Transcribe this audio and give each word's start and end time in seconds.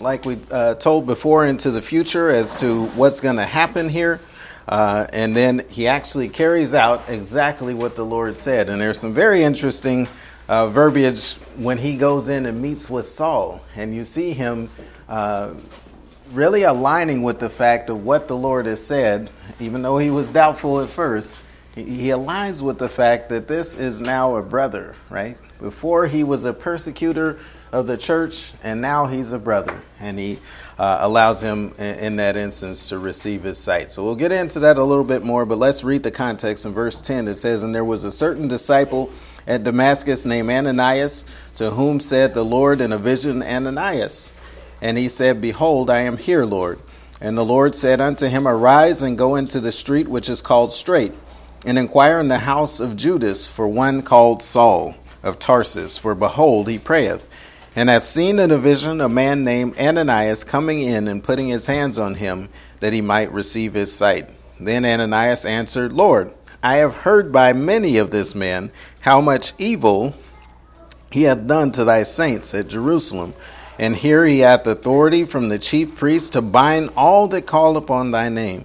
like 0.00 0.24
we 0.24 0.38
uh, 0.50 0.74
told 0.74 1.06
before, 1.06 1.46
into 1.46 1.70
the 1.70 1.82
future 1.82 2.30
as 2.30 2.56
to 2.58 2.86
what's 2.88 3.20
going 3.20 3.36
to 3.36 3.44
happen 3.44 3.88
here. 3.88 4.20
Uh, 4.66 5.06
and 5.12 5.34
then 5.34 5.64
he 5.70 5.86
actually 5.86 6.28
carries 6.28 6.74
out 6.74 7.08
exactly 7.08 7.72
what 7.72 7.96
the 7.96 8.04
Lord 8.04 8.36
said. 8.36 8.68
And 8.68 8.80
there's 8.80 8.98
some 8.98 9.14
very 9.14 9.42
interesting 9.42 10.06
uh, 10.48 10.68
verbiage 10.68 11.34
when 11.56 11.78
he 11.78 11.96
goes 11.96 12.28
in 12.28 12.46
and 12.46 12.60
meets 12.60 12.90
with 12.90 13.06
Saul. 13.06 13.62
And 13.76 13.94
you 13.94 14.04
see 14.04 14.32
him 14.32 14.70
uh, 15.08 15.54
really 16.32 16.64
aligning 16.64 17.22
with 17.22 17.40
the 17.40 17.48
fact 17.48 17.88
of 17.88 18.04
what 18.04 18.28
the 18.28 18.36
Lord 18.36 18.66
has 18.66 18.84
said, 18.84 19.30
even 19.58 19.82
though 19.82 19.98
he 19.98 20.10
was 20.10 20.30
doubtful 20.30 20.80
at 20.80 20.90
first. 20.90 21.36
He 21.74 22.08
aligns 22.08 22.60
with 22.60 22.78
the 22.78 22.88
fact 22.88 23.28
that 23.28 23.46
this 23.46 23.78
is 23.78 24.00
now 24.00 24.36
a 24.36 24.42
brother, 24.42 24.96
right? 25.10 25.38
Before 25.60 26.06
he 26.06 26.24
was 26.24 26.44
a 26.44 26.52
persecutor 26.52 27.38
of 27.72 27.86
the 27.86 27.96
church, 27.96 28.52
and 28.62 28.80
now 28.80 29.06
he's 29.06 29.32
a 29.32 29.38
brother. 29.38 29.76
And 30.00 30.18
he 30.18 30.38
uh, 30.78 30.98
allows 31.00 31.42
him, 31.42 31.74
in, 31.78 31.98
in, 31.98 32.16
that 32.16 32.36
instance, 32.36 32.88
to 32.88 32.98
receive 32.98 33.42
his 33.42 33.58
sight. 33.58 33.92
So 33.92 34.04
we'll 34.04 34.16
get 34.16 34.32
into 34.32 34.60
that 34.60 34.78
a 34.78 34.84
little 34.84 35.04
bit 35.04 35.22
more, 35.22 35.44
but 35.44 35.58
let's 35.58 35.84
read 35.84 36.02
the 36.02 36.10
context 36.10 36.64
in 36.64 36.72
verse 36.72 37.00
10. 37.00 37.28
It 37.28 37.34
says, 37.34 37.62
And 37.62 37.74
there 37.74 37.84
was 37.84 38.04
a 38.04 38.12
certain 38.12 38.48
disciple 38.48 39.10
at 39.46 39.64
Damascus 39.64 40.24
named 40.24 40.50
Ananias, 40.50 41.24
to 41.56 41.70
whom 41.70 42.00
said 42.00 42.34
the 42.34 42.44
Lord 42.44 42.80
in 42.80 42.92
a 42.92 42.98
vision, 42.98 43.42
Ananias. 43.42 44.32
And 44.80 44.96
he 44.96 45.08
said, 45.08 45.40
Behold, 45.40 45.90
I 45.90 46.00
am 46.00 46.16
here, 46.16 46.44
Lord. 46.44 46.78
And 47.20 47.36
the 47.36 47.44
Lord 47.44 47.74
said 47.74 48.00
unto 48.00 48.28
him, 48.28 48.46
Arise 48.46 49.02
and 49.02 49.18
go 49.18 49.34
into 49.34 49.58
the 49.58 49.72
street 49.72 50.06
which 50.06 50.28
is 50.28 50.40
called 50.40 50.72
Straight, 50.72 51.12
and 51.66 51.76
inquire 51.76 52.20
in 52.20 52.28
the 52.28 52.38
house 52.38 52.78
of 52.78 52.96
Judas 52.96 53.46
for 53.46 53.66
one 53.66 54.02
called 54.02 54.42
Saul 54.42 54.94
of 55.22 55.40
Tarsus, 55.40 55.98
for 55.98 56.14
behold, 56.14 56.68
he 56.68 56.78
prayeth 56.78 57.28
and 57.78 57.88
hath 57.88 58.02
seen 58.02 58.40
in 58.40 58.50
a 58.50 58.58
vision 58.58 59.00
a 59.00 59.08
man 59.08 59.44
named 59.44 59.78
Ananias 59.78 60.42
coming 60.42 60.80
in 60.80 61.06
and 61.06 61.22
putting 61.22 61.46
his 61.46 61.66
hands 61.66 61.96
on 61.96 62.14
him 62.14 62.48
that 62.80 62.92
he 62.92 63.00
might 63.00 63.30
receive 63.30 63.72
his 63.74 63.92
sight. 63.92 64.28
Then 64.58 64.84
Ananias 64.84 65.44
answered, 65.44 65.92
Lord, 65.92 66.32
I 66.60 66.78
have 66.78 66.92
heard 66.92 67.30
by 67.30 67.52
many 67.52 67.96
of 67.98 68.10
this 68.10 68.34
man 68.34 68.72
how 69.02 69.20
much 69.20 69.52
evil 69.58 70.16
he 71.12 71.22
hath 71.22 71.46
done 71.46 71.70
to 71.70 71.84
thy 71.84 72.02
saints 72.02 72.52
at 72.52 72.66
Jerusalem. 72.66 73.32
And 73.78 73.94
here 73.94 74.24
he 74.24 74.40
hath 74.40 74.66
authority 74.66 75.24
from 75.24 75.48
the 75.48 75.60
chief 75.60 75.94
priests 75.94 76.30
to 76.30 76.42
bind 76.42 76.90
all 76.96 77.28
that 77.28 77.46
call 77.46 77.76
upon 77.76 78.10
thy 78.10 78.28
name. 78.28 78.64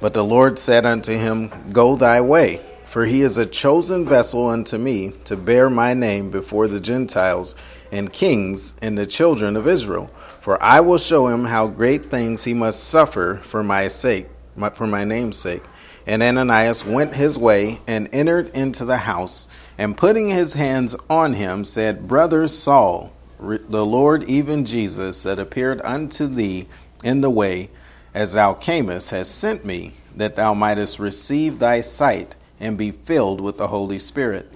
But 0.00 0.14
the 0.14 0.22
Lord 0.22 0.56
said 0.56 0.86
unto 0.86 1.10
him, 1.10 1.50
Go 1.72 1.96
thy 1.96 2.20
way, 2.20 2.60
for 2.86 3.06
he 3.06 3.22
is 3.22 3.38
a 3.38 3.44
chosen 3.44 4.04
vessel 4.04 4.46
unto 4.46 4.78
me 4.78 5.14
to 5.24 5.36
bear 5.36 5.68
my 5.68 5.94
name 5.94 6.30
before 6.30 6.68
the 6.68 6.78
Gentiles 6.78 7.56
and 7.92 8.12
kings 8.12 8.74
and 8.82 8.98
the 8.98 9.06
children 9.06 9.54
of 9.54 9.68
Israel. 9.68 10.10
For 10.40 10.60
I 10.60 10.80
will 10.80 10.98
show 10.98 11.28
him 11.28 11.44
how 11.44 11.68
great 11.68 12.06
things 12.06 12.42
he 12.42 12.54
must 12.54 12.82
suffer 12.82 13.40
for 13.44 13.62
my 13.62 13.86
sake, 13.86 14.26
for 14.74 14.88
my 14.88 15.04
name's 15.04 15.36
sake. 15.36 15.62
And 16.04 16.20
Ananias 16.20 16.84
went 16.84 17.14
his 17.14 17.38
way 17.38 17.78
and 17.86 18.08
entered 18.12 18.50
into 18.50 18.84
the 18.84 18.96
house, 18.96 19.46
and 19.78 19.96
putting 19.96 20.28
his 20.28 20.54
hands 20.54 20.96
on 21.08 21.34
him, 21.34 21.64
said, 21.64 22.08
Brother 22.08 22.48
Saul, 22.48 23.12
the 23.38 23.86
Lord, 23.86 24.24
even 24.28 24.64
Jesus, 24.64 25.22
that 25.22 25.38
appeared 25.38 25.80
unto 25.84 26.26
thee 26.26 26.66
in 27.04 27.20
the 27.20 27.30
way 27.30 27.70
as 28.14 28.32
thou 28.32 28.54
camest, 28.54 29.10
has 29.10 29.30
sent 29.30 29.64
me, 29.64 29.92
that 30.16 30.34
thou 30.34 30.54
mightest 30.54 30.98
receive 30.98 31.58
thy 31.58 31.80
sight 31.80 32.36
and 32.58 32.76
be 32.76 32.90
filled 32.90 33.40
with 33.40 33.58
the 33.58 33.68
Holy 33.68 33.98
Spirit. 33.98 34.50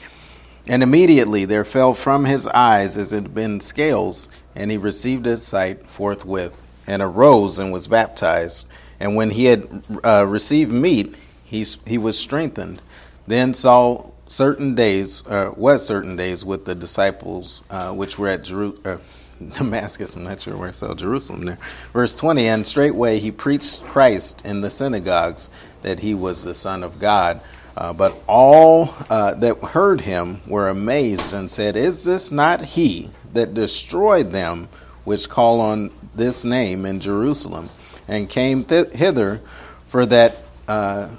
And 0.69 0.83
immediately 0.83 1.45
there 1.45 1.65
fell 1.65 1.95
from 1.95 2.25
his 2.25 2.47
eyes 2.49 2.97
as 2.97 3.13
it 3.13 3.23
had 3.23 3.35
been 3.35 3.61
scales, 3.61 4.29
and 4.55 4.71
he 4.71 4.77
received 4.77 5.27
his 5.27 5.47
sight 5.47 5.87
forthwith, 5.87 6.61
and 6.87 7.03
arose 7.03 7.59
and 7.59 7.73
was 7.73 7.87
baptized. 7.87 8.67
And 8.99 9.15
when 9.15 9.31
he 9.31 9.45
had 9.45 9.85
uh, 10.05 10.27
received 10.27 10.73
meat, 10.73 11.15
he, 11.45 11.65
he 11.87 11.99
was 11.99 12.19
strengthened. 12.19 12.83
Then 13.27 13.55
Saul 13.55 14.15
certain 14.27 14.75
days, 14.75 15.27
uh, 15.29 15.53
was 15.57 15.87
certain 15.87 16.17
days 16.17 16.45
with 16.45 16.65
the 16.65 16.75
disciples 16.75 17.65
uh, 17.71 17.93
which 17.93 18.19
were 18.19 18.29
at 18.29 18.45
Jeru- 18.45 18.79
uh, 18.85 18.99
Damascus. 19.55 20.17
I'm 20.17 20.25
not 20.25 20.43
sure 20.43 20.57
where 20.57 20.73
so 20.73 20.95
Jerusalem 20.95 21.45
there. 21.45 21.59
Verse 21.93 22.17
20, 22.17 22.49
and 22.49 22.67
straightway 22.67 23.19
he 23.19 23.31
preached 23.31 23.83
Christ 23.85 24.45
in 24.45 24.61
the 24.61 24.71
synagogues 24.71 25.51
that 25.83 26.01
he 26.01 26.15
was 26.15 26.43
the 26.43 26.55
Son 26.55 26.83
of 26.83 26.99
God. 26.99 27.41
Uh, 27.77 27.93
but 27.93 28.19
all 28.27 28.95
uh, 29.11 29.35
that 29.35 29.63
heard 29.63 30.01
him 30.01 30.41
were 30.47 30.69
amazed 30.69 31.35
and 31.35 31.51
said, 31.51 31.77
Is 31.77 32.05
this 32.05 32.33
not 32.33 32.65
he 32.65 33.11
that 33.35 33.53
destroyed 33.53 34.33
them 34.33 34.69
which 35.05 35.29
call 35.29 35.61
on 35.61 35.91
this 36.15 36.45
name 36.45 36.87
in 36.87 37.01
Jerusalem, 37.01 37.69
and 38.09 38.31
came 38.31 38.65
th- 38.65 38.93
hither 38.93 39.43
for 39.87 40.07
that 40.07 40.43
uh, 40.67 41.15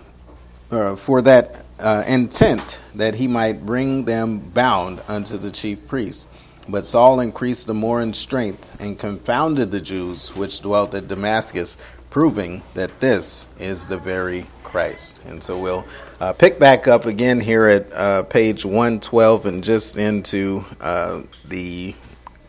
uh 0.71 0.95
for 0.95 1.21
that 1.21 1.63
uh, 1.79 2.03
intent 2.07 2.81
that 2.95 3.13
he 3.15 3.27
might 3.27 3.65
bring 3.65 4.05
them 4.05 4.39
bound 4.39 4.99
unto 5.07 5.37
the 5.37 5.51
chief 5.51 5.87
priests? 5.87 6.27
But 6.67 6.85
Saul 6.85 7.19
increased 7.19 7.67
the 7.67 7.73
more 7.73 8.01
in 8.01 8.11
strength 8.13 8.81
and 8.81 8.97
confounded 8.99 9.71
the 9.71 9.79
Jews 9.79 10.35
which 10.35 10.59
dwelt 10.59 10.95
at 10.95 11.07
Damascus, 11.07 11.77
proving 12.09 12.63
that 12.73 12.99
this 12.99 13.47
is 13.59 13.87
the 13.87 13.97
very 13.97 14.47
Christ. 14.67 15.21
And 15.25 15.41
so 15.41 15.57
we'll 15.57 15.85
uh, 16.19 16.33
pick 16.33 16.59
back 16.59 16.89
up 16.89 17.05
again 17.05 17.39
here 17.39 17.67
at 17.67 17.91
uh, 17.93 18.23
page 18.23 18.65
112 18.65 19.45
and 19.45 19.63
just 19.63 19.95
into 19.97 20.65
uh, 20.81 21.21
the 21.47 21.95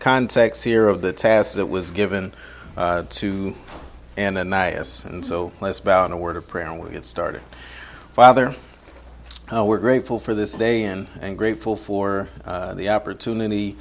context 0.00 0.64
here 0.64 0.88
of 0.88 1.00
the 1.00 1.12
task 1.12 1.54
that 1.54 1.66
was 1.66 1.92
given 1.92 2.34
uh, 2.76 3.04
to 3.10 3.54
Ananias. 4.18 5.04
And 5.04 5.24
so 5.24 5.52
let's 5.60 5.78
bow 5.78 6.06
in 6.06 6.12
a 6.12 6.16
word 6.18 6.36
of 6.36 6.48
prayer 6.48 6.66
and 6.66 6.80
we'll 6.80 6.90
get 6.90 7.04
started. 7.04 7.40
Father, 8.14 8.56
uh, 9.54 9.64
we're 9.64 9.78
grateful 9.78 10.18
for 10.18 10.34
this 10.34 10.56
day 10.56 10.84
and, 10.84 11.06
and 11.20 11.38
grateful 11.38 11.76
for 11.76 12.28
uh, 12.44 12.74
the 12.74 12.88
opportunity 12.88 13.76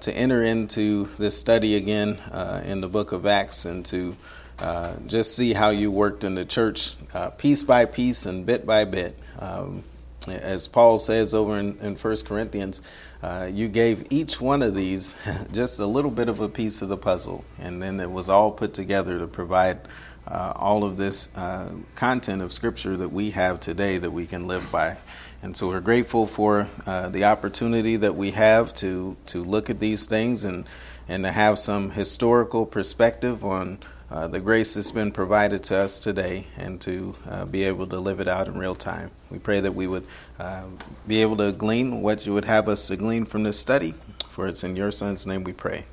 to 0.00 0.12
enter 0.14 0.44
into 0.44 1.08
this 1.18 1.36
study 1.36 1.74
again 1.74 2.20
in 2.64 2.80
the 2.80 2.88
book 2.88 3.10
of 3.10 3.26
Acts 3.26 3.64
and 3.64 3.84
to 3.86 4.16
uh, 4.58 4.94
just 5.06 5.34
see 5.34 5.52
how 5.52 5.70
you 5.70 5.90
worked 5.90 6.24
in 6.24 6.34
the 6.34 6.44
church 6.44 6.94
uh, 7.12 7.30
piece 7.30 7.62
by 7.62 7.84
piece 7.84 8.26
and 8.26 8.46
bit 8.46 8.64
by 8.64 8.84
bit. 8.84 9.18
Um, 9.38 9.84
as 10.28 10.68
Paul 10.68 10.98
says 10.98 11.34
over 11.34 11.58
in, 11.58 11.78
in 11.80 11.96
1 11.96 12.16
Corinthians, 12.24 12.80
uh, 13.22 13.50
you 13.52 13.68
gave 13.68 14.06
each 14.10 14.40
one 14.40 14.62
of 14.62 14.74
these 14.74 15.16
just 15.52 15.80
a 15.80 15.86
little 15.86 16.10
bit 16.10 16.28
of 16.28 16.40
a 16.40 16.48
piece 16.48 16.82
of 16.82 16.88
the 16.88 16.96
puzzle, 16.96 17.44
and 17.58 17.82
then 17.82 18.00
it 18.00 18.10
was 18.10 18.28
all 18.28 18.52
put 18.52 18.74
together 18.74 19.18
to 19.18 19.26
provide 19.26 19.80
uh, 20.26 20.52
all 20.56 20.84
of 20.84 20.96
this 20.96 21.34
uh, 21.36 21.70
content 21.96 22.40
of 22.40 22.52
Scripture 22.52 22.96
that 22.96 23.10
we 23.10 23.30
have 23.32 23.60
today 23.60 23.98
that 23.98 24.10
we 24.10 24.24
can 24.26 24.46
live 24.46 24.70
by. 24.70 24.96
And 25.42 25.54
so 25.54 25.68
we're 25.68 25.80
grateful 25.80 26.26
for 26.26 26.68
the 26.86 27.24
opportunity 27.24 27.96
that 27.96 28.16
we 28.16 28.30
have 28.30 28.72
to, 28.76 29.14
to 29.26 29.44
look 29.44 29.68
at 29.68 29.78
these 29.78 30.06
things 30.06 30.44
and, 30.44 30.64
and 31.06 31.24
to 31.24 31.30
have 31.30 31.58
some 31.58 31.90
historical 31.90 32.64
perspective 32.64 33.44
on 33.44 33.78
uh, 34.14 34.28
the 34.28 34.38
grace 34.38 34.74
that's 34.74 34.92
been 34.92 35.10
provided 35.10 35.64
to 35.64 35.76
us 35.76 35.98
today 35.98 36.46
and 36.56 36.80
to 36.80 37.16
uh, 37.28 37.44
be 37.44 37.64
able 37.64 37.84
to 37.84 37.98
live 37.98 38.20
it 38.20 38.28
out 38.28 38.46
in 38.46 38.56
real 38.56 38.76
time. 38.76 39.10
We 39.28 39.40
pray 39.40 39.58
that 39.58 39.74
we 39.74 39.88
would 39.88 40.06
uh, 40.38 40.66
be 41.08 41.20
able 41.20 41.36
to 41.38 41.50
glean 41.50 42.00
what 42.00 42.24
you 42.24 42.32
would 42.32 42.44
have 42.44 42.68
us 42.68 42.86
to 42.86 42.96
glean 42.96 43.24
from 43.24 43.42
this 43.42 43.58
study, 43.58 43.92
for 44.28 44.46
it's 44.46 44.62
in 44.62 44.76
your 44.76 44.92
Son's 44.92 45.26
name 45.26 45.42
we 45.42 45.52
pray. 45.52 45.84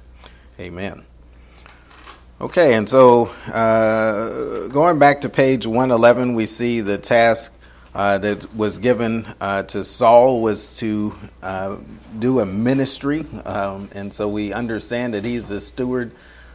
Amen. 0.59 1.04
Okay, 2.40 2.76
and 2.76 2.88
so 2.88 3.32
uh, 3.52 4.68
going 4.68 5.00
back 5.00 5.22
to 5.22 5.30
page 5.30 5.66
111, 5.66 6.36
we 6.36 6.46
see 6.46 6.82
the 6.82 7.00
task 7.00 7.58
uh, 7.96 8.20
that 8.20 8.53
was 8.53 8.78
given 8.78 9.26
to 9.42 9.84
Saul 9.84 10.44
was 10.44 10.78
to 10.78 11.16
do 12.20 12.40
a 12.40 12.46
ministry, 12.46 13.26
um, 13.46 13.90
and 13.94 14.14
so 14.14 14.30
we 14.30 14.53
understand 14.53 15.16
that 15.16 15.26
he's 15.26 15.50
a 15.50 15.59
steward 15.59 16.12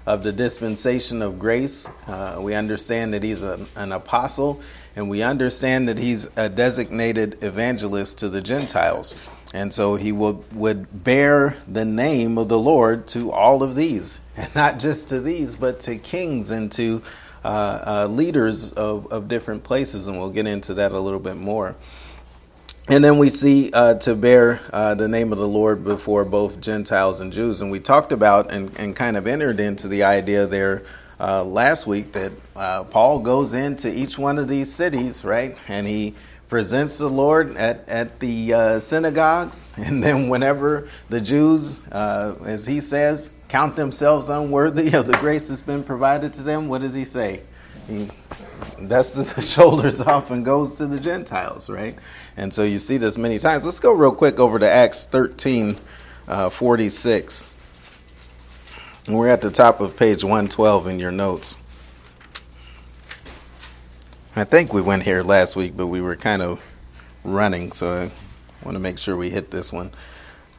of 0.07 0.23
the 0.23 0.33
dispensation 0.33 1.21
of 1.21 1.39
grace. 1.39 1.89
Uh, 2.07 2.39
we 2.41 2.55
understand 2.55 3.13
that 3.13 3.23
he's 3.23 3.43
an 3.43 3.93
apostle, 3.93 4.61
and 4.95 5.11
we 5.11 5.23
understand 5.23 5.89
that 5.89 5.99
he's 5.99 6.31
a 6.37 6.49
designated 6.49 7.43
evangelist 7.43 8.19
to 8.19 8.29
the 8.29 8.41
Gentiles. 8.41 9.17
And 9.53 9.73
so 9.73 9.97
he 9.97 10.13
would, 10.13 10.53
would 10.55 11.05
bear 11.05 11.57
the 11.67 11.85
name 11.85 12.39
of 12.39 12.49
the 12.49 12.59
Lord 12.59 13.07
to 13.09 13.33
all 13.33 13.63
of 13.63 13.75
these, 13.75 14.21
and 14.37 14.55
not 14.55 14.79
just 14.79 15.09
to 15.09 15.21
these, 15.21 15.57
but 15.57 15.81
to 15.81 15.97
kings 15.97 16.51
and 16.51 16.71
to 16.73 17.03
uh, 17.45 17.83
uh, 17.87 18.07
leaders 18.09 18.73
of, 18.73 19.13
of 19.13 19.29
different 19.29 19.65
places. 19.65 20.09
And 20.09 20.19
we'll 20.19 20.31
get 20.31 20.47
into 20.47 20.75
that 20.75 20.93
a 20.93 21.01
little 21.01 21.21
bit 21.21 21.37
more. 21.37 21.77
And 22.89 23.05
then 23.05 23.19
we 23.19 23.31
see 23.31 23.71
uh, 23.73 23.95
to 23.95 24.15
bear 24.15 24.61
uh, 24.73 24.95
the 24.95 25.09
name 25.09 25.33
of 25.33 25.39
the 25.39 25.49
Lord 25.49 25.83
before 25.83 26.25
both 26.25 26.61
Gentiles 26.61 27.21
and 27.21 27.33
Jews. 27.33 27.61
And 27.61 27.73
we 27.73 27.81
talked 27.81 28.13
about 28.13 28.53
and, 28.53 28.79
and 28.79 28.95
kind 28.95 29.17
of 29.17 29.27
entered 29.27 29.59
into 29.59 29.89
the 29.89 30.05
idea 30.05 30.47
there 30.47 30.85
uh, 31.19 31.43
last 31.43 31.89
week 31.89 32.13
that 32.13 32.31
uh, 32.55 32.85
Paul 32.85 33.19
goes 33.19 33.55
into 33.55 33.93
each 33.93 34.17
one 34.17 34.39
of 34.39 34.47
these 34.47 34.73
cities, 34.73 35.25
right? 35.25 35.57
And 35.67 35.85
he 35.85 36.15
presents 36.49 36.99
the 36.99 37.11
Lord 37.11 37.57
at, 37.57 37.89
at 37.89 38.21
the 38.21 38.53
uh, 38.53 38.79
synagogues. 38.79 39.75
And 39.79 40.01
then 40.01 40.29
whenever 40.29 40.89
the 41.09 41.21
Jews, 41.21 41.85
uh, 41.89 42.37
as 42.45 42.67
he 42.67 42.81
says, 42.81 43.33
count 43.49 43.75
themselves 43.75 44.29
unworthy 44.29 44.95
of 44.95 45.09
the 45.09 45.17
grace 45.17 45.49
that's 45.49 45.61
been 45.61 45.83
provided 45.83 46.35
to 46.35 46.45
them, 46.45 46.69
what 46.69 46.83
does 46.83 46.95
he 46.95 47.05
say? 47.05 47.43
He 47.89 48.09
dusts 48.87 49.33
his 49.33 49.51
shoulders 49.53 50.01
off 50.01 50.31
and 50.31 50.45
goes 50.45 50.75
to 50.77 50.87
the 50.87 51.01
Gentiles, 51.01 51.71
right? 51.71 51.97
And 52.37 52.53
so 52.53 52.65
you 52.65 52.79
see 52.79 52.97
this 52.97 53.17
many 53.17 53.39
times. 53.39 53.65
Let's 53.65 53.81
go 53.81 53.93
real 53.93 54.13
quick 54.13 54.39
over 54.39 54.59
to 54.59 54.69
Acts 54.69 55.07
13 55.07 55.79
uh, 56.29 56.51
46. 56.51 57.55
We're 59.09 59.29
at 59.29 59.41
the 59.41 59.51
top 59.51 59.81
of 59.81 59.97
page 59.97 60.25
112 60.25 60.87
in 60.89 60.99
your 60.99 61.13
notes. 61.13 61.59
I 64.35 64.45
think 64.45 64.73
we 64.73 64.83
went 64.83 65.05
here 65.05 65.23
last 65.23 65.57
week, 65.57 65.77
but 65.77 65.87
we 65.87 66.01
were 66.01 66.17
kind 66.17 66.43
of 66.43 66.61
running, 67.25 67.73
so 67.73 67.95
I 67.95 68.11
want 68.65 68.75
to 68.75 68.81
make 68.81 68.99
sure 68.99 69.17
we 69.17 69.31
hit 69.31 69.51
this 69.51 69.73
one. 69.73 69.93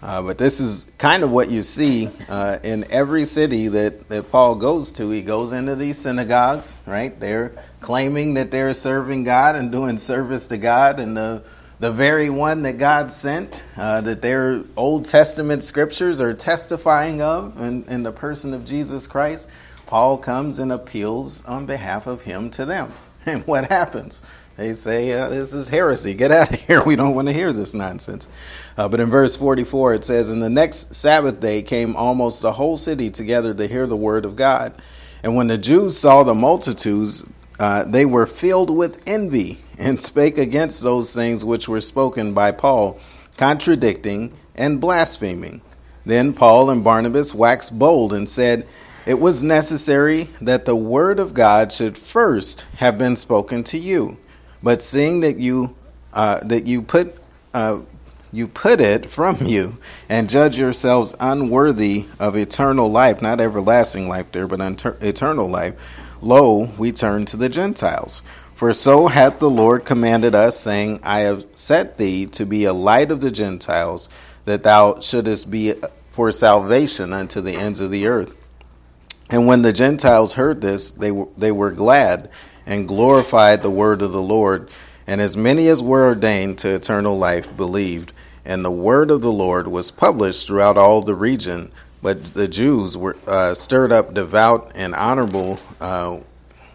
Uh, 0.02 0.22
but 0.22 0.38
this 0.38 0.60
is 0.60 0.86
kind 0.98 1.24
of 1.24 1.32
what 1.32 1.50
you 1.50 1.64
see 1.64 2.10
uh, 2.30 2.60
in 2.64 2.86
every 2.92 3.26
city 3.26 3.68
that, 3.68 4.08
that 4.10 4.32
Paul 4.32 4.56
goes 4.56 4.94
to. 4.94 5.10
He 5.10 5.24
goes 5.24 5.54
into 5.54 5.76
these 5.76 5.98
synagogues, 5.98 6.80
right? 6.86 7.20
They're 7.20 7.54
claiming 7.82 8.36
that 8.36 8.52
they're 8.52 8.74
serving 8.74 9.24
God 9.24 9.56
and 9.56 9.72
doing 9.72 9.98
service 9.98 10.48
to 10.48 10.58
God, 10.58 11.00
and 11.00 11.18
the 11.18 11.44
the 11.80 11.92
very 11.92 12.30
one 12.30 12.64
that 12.64 12.80
God 12.80 13.12
sent, 13.12 13.64
uh, 13.76 14.02
that 14.02 14.22
their 14.22 14.64
Old 14.76 15.06
Testament 15.06 15.64
scriptures 15.64 16.20
are 16.20 16.34
testifying 16.34 17.22
of 17.22 17.60
in, 17.62 17.86
in 17.86 18.04
the 18.04 18.12
person 18.12 18.54
of 18.54 18.66
Jesus 18.66 19.06
Christ, 19.06 19.50
Paul 19.86 20.18
comes 20.18 20.60
and 20.60 20.72
appeals 20.72 21.46
on 21.46 21.66
behalf 21.66 22.08
of 22.08 22.24
him 22.24 22.50
to 22.52 22.66
them. 22.66 22.94
And 23.28 23.46
what 23.46 23.66
happens? 23.66 24.24
They 24.58 24.74
say, 24.74 25.12
uh, 25.12 25.30
This 25.30 25.54
is 25.54 25.68
heresy. 25.68 26.16
Get 26.16 26.32
out 26.32 26.52
of 26.52 26.60
here. 26.68 26.84
We 26.84 26.96
don't 26.96 27.14
want 27.14 27.28
to 27.28 27.34
hear 27.34 27.54
this 27.54 27.76
nonsense. 27.76 28.28
Uh, 28.76 28.90
but 28.90 29.00
in 29.00 29.10
verse 29.10 29.38
44, 29.38 29.94
it 29.94 30.04
says, 30.04 30.30
And 30.30 30.42
the 30.42 30.50
next 30.50 30.96
Sabbath 30.96 31.40
day 31.40 31.62
came 31.62 31.96
almost 31.96 32.42
the 32.42 32.54
whole 32.54 32.76
city 32.76 33.10
together 33.10 33.54
to 33.54 33.68
hear 33.68 33.86
the 33.86 33.96
word 33.96 34.26
of 34.26 34.36
God. 34.36 34.74
And 35.24 35.36
when 35.36 35.48
the 35.48 35.60
Jews 35.60 35.98
saw 35.98 36.24
the 36.24 36.34
multitudes, 36.34 37.26
uh, 37.60 37.86
they 37.86 38.06
were 38.06 38.26
filled 38.26 38.76
with 38.76 39.02
envy 39.06 39.60
and 39.78 40.02
spake 40.02 40.40
against 40.40 40.82
those 40.82 41.14
things 41.14 41.46
which 41.46 41.70
were 41.70 41.82
spoken 41.82 42.34
by 42.34 42.52
Paul, 42.52 43.00
contradicting 43.38 44.34
and 44.56 44.82
blaspheming. 44.82 45.62
Then 46.04 46.34
Paul 46.34 46.72
and 46.72 46.84
Barnabas 46.84 47.34
waxed 47.34 47.78
bold 47.78 48.12
and 48.12 48.28
said, 48.28 48.66
It 49.06 49.20
was 49.20 49.44
necessary 49.44 50.30
that 50.42 50.66
the 50.66 50.76
word 50.76 51.20
of 51.20 51.36
God 51.36 51.72
should 51.72 51.96
first 51.98 52.62
have 52.78 52.98
been 52.98 53.16
spoken 53.16 53.64
to 53.66 53.78
you 53.78 54.18
but 54.62 54.82
seeing 54.82 55.22
that 55.22 55.38
you 55.38 55.76
uh, 56.14 56.40
that 56.46 56.68
you 56.68 56.82
put 56.82 57.16
uh, 57.54 57.80
you 58.32 58.48
put 58.48 58.80
it 58.80 59.06
from 59.06 59.38
you 59.42 59.78
and 60.10 60.30
judge 60.30 60.58
yourselves 60.58 61.16
unworthy 61.20 62.06
of 62.20 62.36
eternal 62.36 62.90
life, 62.90 63.22
not 63.22 63.40
everlasting 63.40 64.08
life 64.08 64.32
there, 64.32 64.48
but 64.48 64.60
eternal 65.02 65.48
life. 65.48 65.76
Lo, 66.22 66.72
we 66.78 66.92
turn 66.92 67.26
to 67.26 67.38
the 67.38 67.50
Gentiles. 67.50 68.22
For 68.56 68.74
so 68.74 69.08
hath 69.08 69.38
the 69.38 69.50
Lord 69.50 69.86
commanded 69.86 70.34
us, 70.34 70.60
saying, 70.60 71.00
I 71.04 71.20
have 71.20 71.46
set 71.54 71.98
thee 71.98 72.26
to 72.28 72.46
be 72.46 72.66
a 72.66 72.74
light 72.74 73.12
of 73.12 73.22
the 73.22 73.30
Gentiles, 73.30 74.10
that 74.46 74.64
thou 74.64 75.00
shouldest 75.00 75.52
be 75.52 75.74
for 76.10 76.32
salvation 76.32 77.14
unto 77.14 77.40
the 77.40 77.54
ends 77.54 77.80
of 77.80 77.92
the 77.92 78.08
earth. 78.08 78.36
And 79.30 79.46
when 79.46 79.62
the 79.62 79.74
Gentiles 79.74 80.34
heard 80.34 80.62
this, 80.62 80.90
they 80.90 81.12
were, 81.12 81.28
they 81.38 81.52
were 81.52 81.72
glad 81.72 82.32
and 82.68 82.88
glorified 82.88 83.64
the 83.64 83.72
word 83.72 84.02
of 84.02 84.12
the 84.12 84.22
Lord. 84.22 84.70
And 85.08 85.22
as 85.22 85.38
many 85.38 85.70
as 85.70 85.82
were 85.82 86.06
ordained 86.06 86.58
to 86.60 86.76
eternal 86.76 87.18
life 87.18 87.56
believed. 87.56 88.12
And 88.46 88.64
the 88.64 88.72
word 88.72 89.10
of 89.10 89.22
the 89.22 89.32
Lord 89.32 89.68
was 89.70 89.90
published 89.90 90.46
throughout 90.46 90.78
all 90.78 91.02
the 91.02 91.16
region. 91.16 91.72
But 92.04 92.34
the 92.34 92.48
Jews 92.48 92.98
were 92.98 93.16
uh, 93.26 93.54
stirred 93.54 93.94
up 93.94 94.14
devout 94.14 94.74
and 94.76 94.94
honorable, 94.94 95.60
uh, 95.80 96.20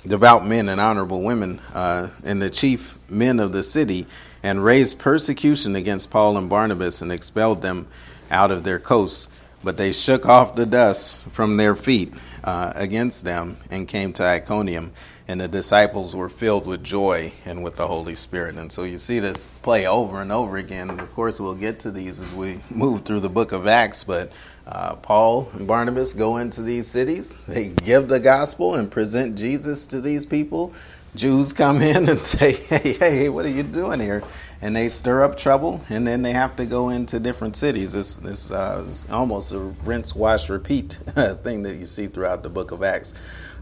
devout 0.06 0.47
men 0.47 0.71
and 0.71 0.81
honorable 0.81 1.23
women, 1.23 1.61
uh, 1.75 2.09
and 2.25 2.41
the 2.41 2.50
chief 2.50 2.97
men 3.09 3.39
of 3.39 3.53
the 3.53 3.62
city, 3.62 4.06
and 4.43 4.65
raised 4.65 4.99
persecution 4.99 5.77
against 5.77 6.11
Paul 6.11 6.37
and 6.39 6.49
Barnabas 6.49 7.03
and 7.03 7.12
expelled 7.12 7.62
them 7.62 7.87
out 8.31 8.50
of 8.50 8.65
their 8.65 8.81
coasts. 8.81 9.31
But 9.62 9.77
they 9.77 9.93
shook 9.93 10.27
off 10.27 10.56
the 10.56 10.67
dust 10.67 11.19
from 11.27 11.56
their 11.56 11.77
feet 11.77 12.15
uh, 12.43 12.73
against 12.75 13.25
them 13.25 13.59
and 13.71 13.87
came 13.87 14.12
to 14.15 14.25
Iconium 14.25 14.93
and 15.28 15.40
the 15.40 15.48
disciples 15.48 16.16
were 16.16 16.28
filled 16.28 16.66
with 16.66 16.82
joy 16.82 17.32
and 17.44 17.62
with 17.62 17.76
the 17.76 17.86
Holy 17.86 18.14
Spirit. 18.14 18.56
And 18.56 18.72
so 18.72 18.82
you 18.84 18.98
see 18.98 19.19
this 19.19 19.46
play 19.46 19.86
over 19.86 20.20
and 20.20 20.32
over 20.32 20.56
again. 20.56 20.90
And 20.90 21.00
of 21.00 21.12
course, 21.14 21.40
we'll 21.40 21.54
get 21.54 21.78
to 21.80 21.90
these 21.90 22.20
as 22.20 22.34
we 22.34 22.60
move 22.70 23.04
through 23.04 23.20
the 23.20 23.28
book 23.28 23.52
of 23.52 23.66
Acts. 23.66 24.04
But 24.04 24.32
uh, 24.66 24.96
Paul 24.96 25.48
and 25.52 25.66
Barnabas 25.66 26.12
go 26.12 26.36
into 26.36 26.62
these 26.62 26.86
cities, 26.86 27.40
they 27.42 27.69
give 27.69 28.08
the 28.08 28.20
gospel 28.20 28.74
and 28.74 28.90
present 28.90 29.36
Jesus 29.36 29.86
to 29.86 30.00
these 30.00 30.26
people. 30.26 30.72
Jews 31.14 31.52
come 31.52 31.82
in 31.82 32.08
and 32.08 32.20
say, 32.20 32.52
Hey, 32.52 32.94
hey, 32.94 33.28
what 33.28 33.44
are 33.44 33.50
you 33.50 33.62
doing 33.62 34.00
here? 34.00 34.22
And 34.60 34.76
they 34.76 34.88
stir 34.88 35.22
up 35.24 35.36
trouble, 35.36 35.84
and 35.88 36.06
then 36.06 36.22
they 36.22 36.32
have 36.32 36.54
to 36.54 36.64
go 36.64 36.90
into 36.90 37.19
different 37.19 37.56
cities. 37.56 37.94
This 37.94 38.19
it's, 38.19 38.52
uh, 38.52 38.92
almost 39.10 39.52
a 39.52 39.58
rinse, 39.58 40.14
wash, 40.14 40.48
repeat 40.48 40.92
thing 41.42 41.62
that 41.64 41.76
you 41.78 41.84
see 41.84 42.06
throughout 42.06 42.44
the 42.44 42.48
book 42.48 42.70
of 42.70 42.84
Acts. 42.84 43.12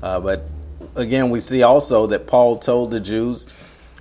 Uh, 0.02 0.20
but 0.20 0.44
again, 0.94 1.30
we 1.30 1.40
see 1.40 1.62
also 1.62 2.06
that 2.08 2.26
Paul 2.26 2.56
told 2.56 2.90
the 2.90 3.00
Jews 3.00 3.46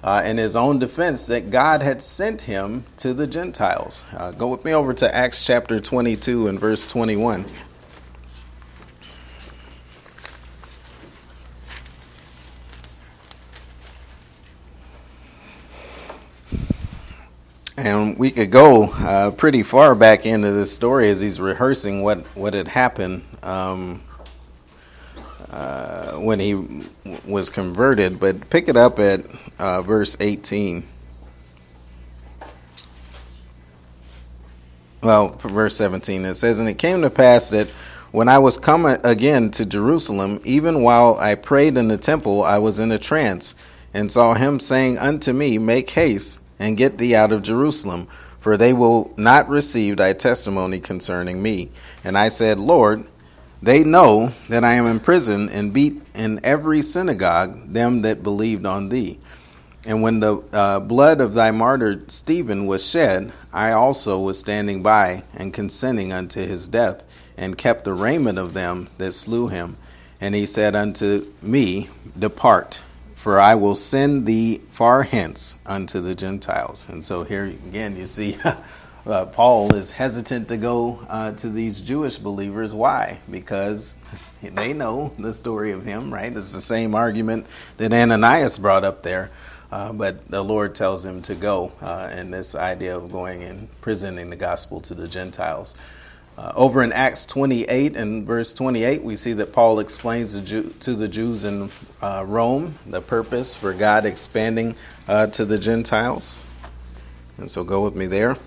uh, 0.04 0.24
in 0.26 0.38
his 0.38 0.56
own 0.56 0.80
defense 0.80 1.28
that 1.28 1.52
God 1.52 1.81
had 1.81 2.02
sent 2.02 2.42
him 2.42 2.86
to 2.98 3.14
the 3.14 3.28
Gentiles. 3.28 4.06
Uh, 4.16 4.31
go 4.31 4.48
with 4.48 4.64
me 4.64 4.74
over 4.74 4.94
to 4.94 5.16
Acts 5.16 5.46
chapter 5.46 5.80
22 5.80 6.48
and 6.48 6.60
verse 6.60 6.88
21. 6.88 7.46
And 17.78 18.20
we 18.20 18.31
could 18.31 18.52
go 18.52 18.86
uh, 18.92 19.31
pretty 19.31 19.64
far 19.64 19.96
back 19.96 20.26
into 20.26 20.52
this 20.52 20.70
story 20.70 21.08
as 21.10 21.22
he's 21.22 21.40
rehearsing 21.40 22.04
what, 22.04 22.20
what 22.36 22.54
had 22.54 22.68
happened. 22.68 23.24
Um, 23.42 24.04
uh, 25.51 26.13
when 26.13 26.40
he 26.40 26.54
w- 26.54 26.90
was 27.25 27.50
converted, 27.50 28.19
but 28.19 28.50
pick 28.50 28.68
it 28.68 28.75
up 28.75 29.00
at 29.00 29.25
uh, 29.57 29.81
verse 29.81 30.16
18. 30.19 30.84
Well, 35.01 35.30
verse 35.30 35.75
17, 35.78 36.25
it 36.25 36.34
says, 36.36 36.60
And 36.60 36.68
it 36.68 36.78
came 36.78 37.01
to 37.01 37.10
pass 37.10 37.50
that 37.51 37.69
when 38.12 38.28
I 38.28 38.40
was 38.40 38.57
come 38.57 38.86
again 38.86 39.51
to 39.51 39.66
Jerusalem, 39.66 40.40
even 40.44 40.81
while 40.81 41.18
I 41.19 41.36
prayed 41.36 41.78
in 41.78 41.88
the 41.88 41.98
temple, 41.98 42.44
I 42.44 42.57
was 42.57 42.80
in 42.80 42.92
a 42.92 42.97
trance, 42.97 43.56
and 43.94 44.12
saw 44.12 44.33
him 44.33 44.59
saying 44.59 44.97
unto 44.97 45.31
me, 45.31 45.57
Make 45.57 45.90
haste 45.92 46.42
and 46.59 46.78
get 46.78 46.97
thee 46.97 47.16
out 47.16 47.31
of 47.31 47.44
Jerusalem, 47.44 48.07
for 48.40 48.57
they 48.57 48.73
will 48.73 49.14
not 49.16 49.47
receive 49.47 49.97
thy 49.97 50.14
testimony 50.14 50.80
concerning 50.80 51.42
me. 51.42 51.69
And 52.04 52.18
I 52.18 52.30
said, 52.30 52.59
Lord, 52.59 53.06
they 53.61 53.83
know 53.83 54.31
that 54.47 54.63
I 54.63 54.73
am 54.73 54.85
in 54.85 54.99
prison 54.99 55.49
and 55.49 55.73
beat 55.73 56.01
in 56.16 56.39
every 56.44 56.81
synagogue 56.81 57.73
them 57.73 58.01
that 58.04 58.23
believed 58.23 58.66
on 58.66 58.89
thee. 58.89 59.19
And 59.85 60.01
when 60.01 60.19
the 60.19 60.44
uh, 60.51 60.80
blood 60.81 61.21
of 61.21 61.33
thy 61.33 61.51
martyr 61.51 62.04
Stephen 62.07 62.68
was 62.68 62.87
shed, 62.87 63.31
I 63.51 63.71
also 63.71 64.19
was 64.19 64.37
standing 64.37 64.83
by 64.83 65.23
and 65.33 65.54
consenting 65.54 66.11
unto 66.11 66.42
his 66.42 66.68
death, 66.68 67.06
and 67.37 67.57
kept 67.57 67.85
the 67.85 67.94
raiment 67.94 68.37
of 68.37 68.54
them 68.54 68.89
that 68.97 69.13
slew 69.13 69.47
him. 69.47 69.78
And 70.19 70.35
he 70.35 70.45
said 70.45 70.75
unto 70.75 71.31
me, 71.42 71.89
Depart, 72.18 72.81
for 73.16 73.39
I 73.39 73.56
will 73.56 73.75
send 73.75 74.25
thee 74.25 74.59
far 74.69 75.04
hence 75.04 75.57
unto 75.66 76.01
the 76.01 76.16
Gentiles. 76.16 76.87
And 76.89 77.04
so 77.04 77.23
here 77.23 77.45
again 77.45 77.95
you 77.95 78.06
see 78.06 78.37
uh, 79.09 79.25
Paul 79.25 79.73
is 79.73 79.92
hesitant 79.92 80.47
to 80.49 80.57
go 80.57 80.99
uh, 81.09 81.31
to 81.33 81.49
these 81.49 81.81
Jewish 81.81 82.18
believers. 82.18 82.73
Why? 82.73 83.19
Because 83.30 83.95
they 84.42 84.73
know 84.73 85.11
the 85.18 85.33
story 85.33 85.71
of 85.71 85.85
him, 85.85 86.13
right? 86.13 86.31
It's 86.35 86.54
the 86.54 86.61
same 86.61 86.95
argument 86.95 87.47
that 87.78 87.92
Ananias 87.92 88.59
brought 88.59 88.83
up 88.83 89.04
there. 89.04 89.31
Uh, 89.71 89.94
but 89.94 90.28
the 90.30 90.44
Lord 90.44 90.73
tells 90.73 91.06
him 91.06 91.21
to 91.23 91.35
go, 91.35 91.71
uh, 91.81 92.09
and 92.11 92.33
this 92.33 92.56
idea 92.56 92.97
of 92.97 93.11
going 93.11 93.44
and 93.44 93.68
presenting 93.81 94.31
the 94.31 94.35
gospel 94.35 94.81
to 94.81 94.95
the 94.95 95.07
Gentiles. 95.07 95.75
Uh, 96.37 96.54
over 96.56 96.81
in 96.81 96.92
Acts 96.92 97.25
28 97.25 97.95
and 97.95 98.25
verse 98.25 98.54
28, 98.54 99.04
we 99.04 99.16
see 99.16 99.33
that 99.33 99.54
Paul 99.54 99.80
explains 99.80 100.33
the 100.33 100.42
Jew, 100.42 100.73
to 100.80 100.95
the 100.95 101.07
Jews 101.07 101.44
in 101.44 101.69
uh, 102.01 102.23
Rome 102.25 102.80
the 102.87 103.01
purpose 103.01 103.56
for 103.56 103.73
God 103.73 104.06
expanding 104.06 104.75
to 105.07 105.45
the 105.45 105.59
Gentiles. 105.59 106.44
And 107.37 107.49
so 107.49 107.63
go 107.63 107.83
with 107.83 107.95
me 107.95 108.06
there. 108.06 108.37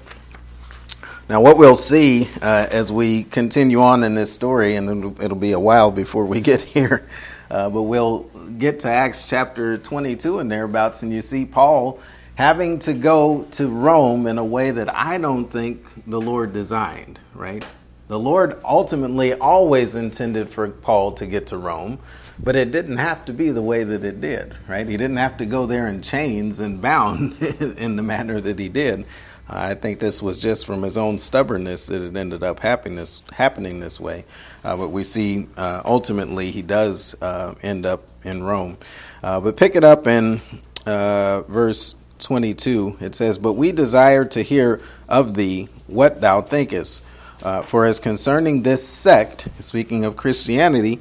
Now, 1.33 1.41
what 1.41 1.57
we'll 1.57 1.77
see 1.77 2.29
uh, 2.43 2.67
as 2.71 2.93
we 2.93 3.25
continue 3.25 3.81
on 3.81 4.05
in 4.05 4.15
this 4.15 4.31
story, 4.31 4.77
and 4.77 5.19
it'll 5.19 5.35
be 5.35 5.53
a 5.53 5.59
while 5.59 5.91
before 5.91 6.27
we 6.27 6.41
get 6.43 6.61
here, 6.61 7.09
uh, 7.51 7.71
but 7.71 7.85
we'll 7.85 8.25
get 8.59 8.81
to 8.81 8.91
Acts 8.91 9.27
chapter 9.27 9.79
22 9.79 10.41
and 10.41 10.53
thereabouts, 10.53 11.03
and 11.03 11.11
you 11.11 11.23
see 11.23 11.47
Paul 11.47 12.01
having 12.35 12.81
to 12.81 12.93
go 12.93 13.45
to 13.53 13.67
Rome 13.67 14.27
in 14.27 14.37
a 14.37 14.45
way 14.45 14.73
that 14.73 14.95
I 14.95 15.17
don't 15.17 15.47
think 15.47 15.83
the 16.07 16.21
Lord 16.21 16.53
designed, 16.53 17.19
right? 17.33 17.65
The 18.09 18.19
Lord 18.19 18.61
ultimately 18.63 19.33
always 19.33 19.95
intended 19.95 20.51
for 20.51 20.69
Paul 20.69 21.13
to 21.13 21.25
get 21.25 21.47
to 21.47 21.57
Rome, 21.57 21.99
but 22.43 22.57
it 22.57 22.73
didn't 22.73 22.99
have 22.99 23.25
to 23.25 23.33
be 23.33 23.51
the 23.51 23.63
way 23.63 23.85
that 23.85 24.05
it 24.05 24.21
did, 24.21 24.55
right? 24.69 24.87
He 24.87 24.99
didn't 24.99 25.17
have 25.17 25.39
to 25.39 25.47
go 25.47 25.65
there 25.65 25.89
in 25.89 26.03
chains 26.03 26.59
and 26.61 26.83
bound 26.83 27.41
in 27.79 27.97
the 27.97 28.03
manner 28.03 28.39
that 28.39 28.59
he 28.59 28.69
did. 28.69 29.07
I 29.49 29.75
think 29.75 29.99
this 29.99 30.23
was 30.23 30.41
just 30.41 30.67
from 30.67 30.83
his 30.83 30.97
own 30.97 31.19
stubbornness 31.19 31.87
that 31.87 32.01
it 32.01 32.17
ended 32.17 32.43
up 32.43 32.61
happening 32.61 32.97
this, 32.97 33.23
happening 33.33 33.81
this 33.81 34.01
way. 34.01 34.25
Uh, 34.65 34.77
but 34.77 34.89
we 34.89 35.05
see 35.05 35.49
uh, 35.57 35.83
ultimately 35.85 36.51
he 36.51 36.63
does 36.63 37.17
uh, 37.21 37.55
end 37.63 37.85
up 37.85 38.07
in 38.25 38.43
Rome. 38.43 38.79
Uh, 39.23 39.41
but 39.41 39.57
pick 39.57 39.77
it 39.77 39.85
up 39.85 40.07
in 40.07 40.41
uh, 40.87 41.43
verse 41.43 41.97
22. 42.21 42.99
It 43.01 43.15
says, 43.15 43.37
But 43.37 43.55
we 43.55 43.73
desire 43.73 44.25
to 44.27 44.43
hear 44.43 44.81
of 45.09 45.35
thee 45.35 45.69
what 45.87 46.21
thou 46.21 46.41
thinkest. 46.41 47.05
Uh, 47.43 47.61
for 47.61 47.85
as 47.85 47.99
concerning 47.99 48.63
this 48.63 48.87
sect, 48.87 49.49
speaking 49.59 50.05
of 50.05 50.17
Christianity, 50.17 51.01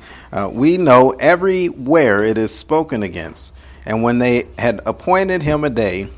we 0.50 0.78
know 0.78 1.12
everywhere 1.20 2.24
it 2.24 2.36
is 2.40 2.54
spoken 2.54 3.04
against. 3.04 3.54
And 3.86 4.02
when 4.02 4.18
they 4.18 4.48
had 4.58 4.82
appointed 4.88 5.44
him 5.44 5.64
a 5.64 5.70
day, 5.70 6.10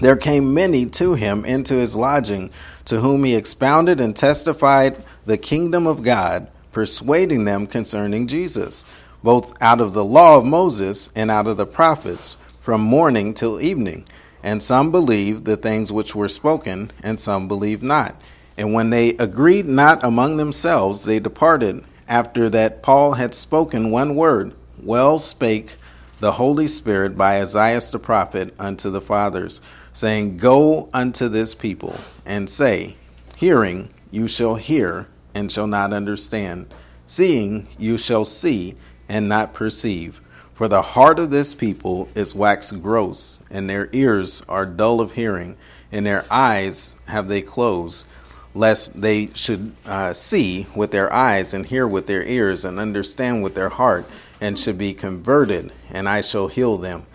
there 0.00 0.16
came 0.16 0.54
many 0.54 0.86
to 0.86 1.14
him 1.14 1.44
into 1.44 1.74
his 1.74 1.96
lodging, 1.96 2.50
to 2.84 3.00
whom 3.00 3.24
he 3.24 3.34
expounded 3.34 4.00
and 4.00 4.14
testified 4.14 5.02
the 5.26 5.38
kingdom 5.38 5.86
of 5.86 6.02
God, 6.02 6.48
persuading 6.72 7.44
them 7.44 7.66
concerning 7.66 8.26
Jesus, 8.26 8.84
both 9.22 9.60
out 9.60 9.80
of 9.80 9.94
the 9.94 10.04
law 10.04 10.38
of 10.38 10.46
Moses 10.46 11.12
and 11.16 11.30
out 11.30 11.46
of 11.46 11.56
the 11.56 11.66
prophets, 11.66 12.36
from 12.60 12.80
morning 12.80 13.34
till 13.34 13.60
evening. 13.60 14.04
And 14.42 14.62
some 14.62 14.92
believed 14.92 15.44
the 15.44 15.56
things 15.56 15.92
which 15.92 16.14
were 16.14 16.28
spoken, 16.28 16.92
and 17.02 17.18
some 17.18 17.48
believed 17.48 17.82
not. 17.82 18.14
And 18.56 18.72
when 18.72 18.90
they 18.90 19.10
agreed 19.10 19.66
not 19.66 20.04
among 20.04 20.36
themselves, 20.36 21.04
they 21.04 21.18
departed, 21.18 21.84
after 22.06 22.48
that 22.50 22.82
Paul 22.82 23.14
had 23.14 23.34
spoken 23.34 23.90
one 23.90 24.14
word, 24.14 24.54
Well 24.80 25.18
spake 25.18 25.74
the 26.20 26.32
Holy 26.32 26.66
Spirit 26.66 27.16
by 27.16 27.40
Isaiah 27.40 27.80
the 27.92 27.98
prophet 27.98 28.54
unto 28.58 28.90
the 28.90 29.00
fathers 29.00 29.60
saying, 29.98 30.36
Go 30.36 30.88
unto 30.94 31.28
this 31.28 31.54
people 31.54 31.96
and 32.24 32.48
say, 32.48 32.94
Hearing, 33.34 33.90
you 34.10 34.28
shall 34.28 34.54
hear 34.54 35.08
and 35.34 35.50
shall 35.50 35.66
not 35.66 35.92
understand. 35.92 36.72
Seeing, 37.04 37.66
you 37.78 37.98
shall 37.98 38.24
see 38.24 38.76
and 39.08 39.28
not 39.28 39.54
perceive. 39.54 40.20
For 40.54 40.68
the 40.68 40.82
heart 40.82 41.18
of 41.18 41.30
this 41.30 41.54
people 41.54 42.08
is 42.14 42.34
waxed 42.34 42.80
gross, 42.82 43.40
and 43.50 43.68
their 43.68 43.88
ears 43.92 44.42
are 44.48 44.66
dull 44.66 45.00
of 45.00 45.14
hearing, 45.14 45.56
and 45.90 46.04
their 46.04 46.24
eyes 46.30 46.96
have 47.06 47.28
they 47.28 47.42
closed, 47.42 48.06
lest 48.54 49.00
they 49.00 49.28
should 49.34 49.72
uh, 49.86 50.12
see 50.12 50.66
with 50.74 50.90
their 50.90 51.12
eyes, 51.12 51.54
and 51.54 51.66
hear 51.66 51.86
with 51.86 52.06
their 52.06 52.24
ears, 52.24 52.64
and 52.64 52.78
understand 52.78 53.42
with 53.42 53.54
their 53.54 53.68
heart, 53.68 54.04
and 54.40 54.58
should 54.58 54.78
be 54.78 54.94
converted, 54.94 55.72
and 55.90 56.08
I 56.08 56.20
shall 56.20 56.48
heal 56.48 56.76
them. 56.76 57.06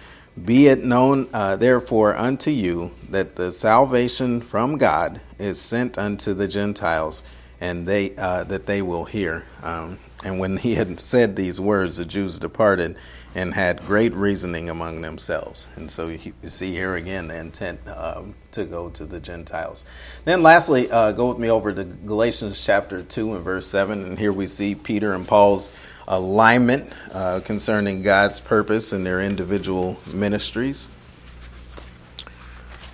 Be 0.42 0.68
it 0.68 0.84
known, 0.84 1.30
uh, 1.32 1.58
therefore, 1.58 2.16
unto 2.16 2.50
you 2.50 2.92
that 3.10 3.36
the 3.36 3.52
salvation 3.52 4.42
from 4.42 4.78
God 4.78 5.22
is 5.38 5.62
sent 5.62 5.98
unto 5.98 6.34
the 6.34 6.48
Gentiles, 6.48 7.24
and 7.62 7.88
they 7.88 8.16
uh, 8.16 8.44
that 8.46 8.66
they 8.66 8.82
will 8.82 9.06
hear. 9.06 9.46
Um, 9.62 10.00
and 10.26 10.40
when 10.40 10.58
he 10.58 10.76
had 10.76 11.00
said 11.00 11.36
these 11.36 11.62
words, 11.62 11.98
the 11.98 12.06
Jews 12.06 12.40
departed 12.40 12.96
and 13.36 13.54
had 13.54 13.86
great 13.86 14.14
reasoning 14.14 14.70
among 14.70 15.02
themselves. 15.02 15.68
And 15.76 15.90
so 15.90 16.08
you 16.08 16.34
see 16.44 16.72
here 16.72 16.96
again 16.96 17.28
the 17.28 17.38
intent 17.38 17.80
um, 17.88 18.36
to 18.52 18.66
go 18.66 18.90
to 18.92 19.06
the 19.06 19.20
Gentiles. 19.20 19.86
Then, 20.24 20.44
lastly, 20.44 20.90
uh, 20.92 21.12
go 21.14 21.30
with 21.30 21.40
me 21.40 21.50
over 21.50 21.74
to 21.74 21.84
Galatians 21.84 22.64
chapter 22.64 23.02
2 23.02 23.36
and 23.36 23.44
verse 23.44 23.68
7. 23.68 24.06
And 24.06 24.20
here 24.20 24.32
we 24.32 24.46
see 24.46 24.76
Peter 24.76 25.14
and 25.14 25.28
Paul's 25.28 25.74
alignment 26.08 26.92
uh, 27.12 27.40
concerning 27.42 28.02
God's 28.02 28.40
purpose 28.40 28.94
in 28.94 29.04
their 29.04 29.22
individual 29.22 29.98
ministries. 30.14 30.90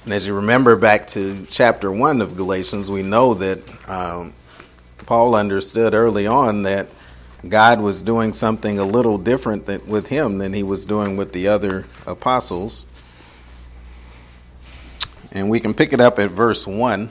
And 0.06 0.14
as 0.14 0.26
you 0.26 0.36
remember 0.36 0.76
back 0.76 1.08
to 1.08 1.46
chapter 1.50 1.92
1 1.92 2.22
of 2.22 2.36
Galatians, 2.36 2.90
we 2.90 3.04
know 3.04 3.34
that 3.36 3.90
um, 3.90 4.34
Paul 5.06 5.36
understood 5.36 5.94
early 5.94 6.28
on 6.28 6.64
that 6.64 6.88
God 7.48 7.80
was 7.80 8.02
doing 8.02 8.34
something 8.34 8.80
a 8.80 8.86
little 8.86 9.18
different 9.18 9.68
with 9.88 10.08
him 10.08 10.40
than 10.40 10.54
he 10.54 10.64
was 10.64 10.86
doing 10.86 11.16
with 11.16 11.32
the 11.32 11.48
other 11.48 11.86
apostles. 12.06 12.86
And 15.32 15.50
we 15.50 15.60
can 15.60 15.74
pick 15.74 15.94
it 15.94 16.02
up 16.02 16.20
at 16.20 16.32
verse 16.32 16.66
1. 16.66 17.10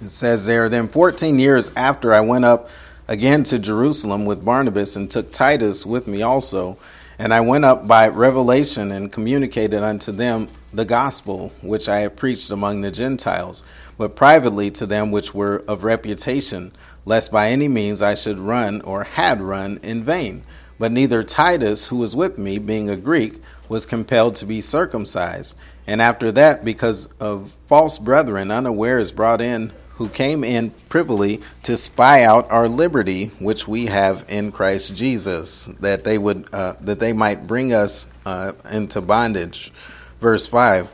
It 0.00 0.08
says 0.08 0.46
there, 0.46 0.68
Then 0.68 0.88
14 0.88 1.38
years 1.38 1.70
after 1.74 2.12
I 2.12 2.20
went 2.20 2.44
up 2.44 2.68
again 3.08 3.42
to 3.44 3.58
Jerusalem 3.58 4.24
with 4.24 4.44
Barnabas 4.44 4.96
and 4.96 5.10
took 5.10 5.32
Titus 5.32 5.84
with 5.84 6.06
me 6.06 6.22
also. 6.22 6.78
And 7.18 7.32
I 7.32 7.40
went 7.40 7.64
up 7.64 7.86
by 7.86 8.08
revelation 8.08 8.90
and 8.90 9.12
communicated 9.12 9.82
unto 9.82 10.12
them 10.12 10.48
the 10.72 10.84
gospel 10.84 11.52
which 11.60 11.88
I 11.88 12.00
had 12.00 12.16
preached 12.16 12.50
among 12.50 12.80
the 12.80 12.90
Gentiles, 12.90 13.62
but 13.98 14.16
privately 14.16 14.70
to 14.72 14.86
them 14.86 15.10
which 15.10 15.34
were 15.34 15.62
of 15.68 15.84
reputation, 15.84 16.72
lest 17.04 17.30
by 17.30 17.50
any 17.50 17.68
means 17.68 18.02
I 18.02 18.14
should 18.14 18.38
run 18.38 18.80
or 18.82 19.04
had 19.04 19.40
run 19.40 19.78
in 19.82 20.02
vain. 20.02 20.42
But 20.78 20.90
neither 20.90 21.22
Titus, 21.22 21.88
who 21.88 21.96
was 21.96 22.16
with 22.16 22.38
me, 22.38 22.58
being 22.58 22.90
a 22.90 22.96
Greek, 22.96 23.40
was 23.68 23.86
compelled 23.86 24.34
to 24.36 24.46
be 24.46 24.60
circumcised. 24.60 25.56
And 25.86 26.02
after 26.02 26.32
that, 26.32 26.64
because 26.64 27.06
of 27.20 27.56
false 27.66 27.98
brethren 27.98 28.50
unawares 28.50 29.12
brought 29.12 29.40
in 29.40 29.72
who 30.02 30.08
came 30.08 30.42
in 30.42 30.70
privily 30.88 31.40
to 31.62 31.76
spy 31.76 32.24
out 32.24 32.50
our 32.50 32.66
liberty 32.66 33.26
which 33.38 33.68
we 33.68 33.86
have 33.86 34.24
in 34.28 34.50
Christ 34.50 34.96
Jesus, 34.96 35.66
that 35.78 36.02
they 36.02 36.18
would 36.18 36.48
uh, 36.52 36.74
that 36.80 36.98
they 36.98 37.12
might 37.12 37.46
bring 37.46 37.72
us 37.72 38.10
uh, 38.26 38.52
into 38.72 39.00
bondage. 39.00 39.72
Verse 40.20 40.48
five, 40.48 40.90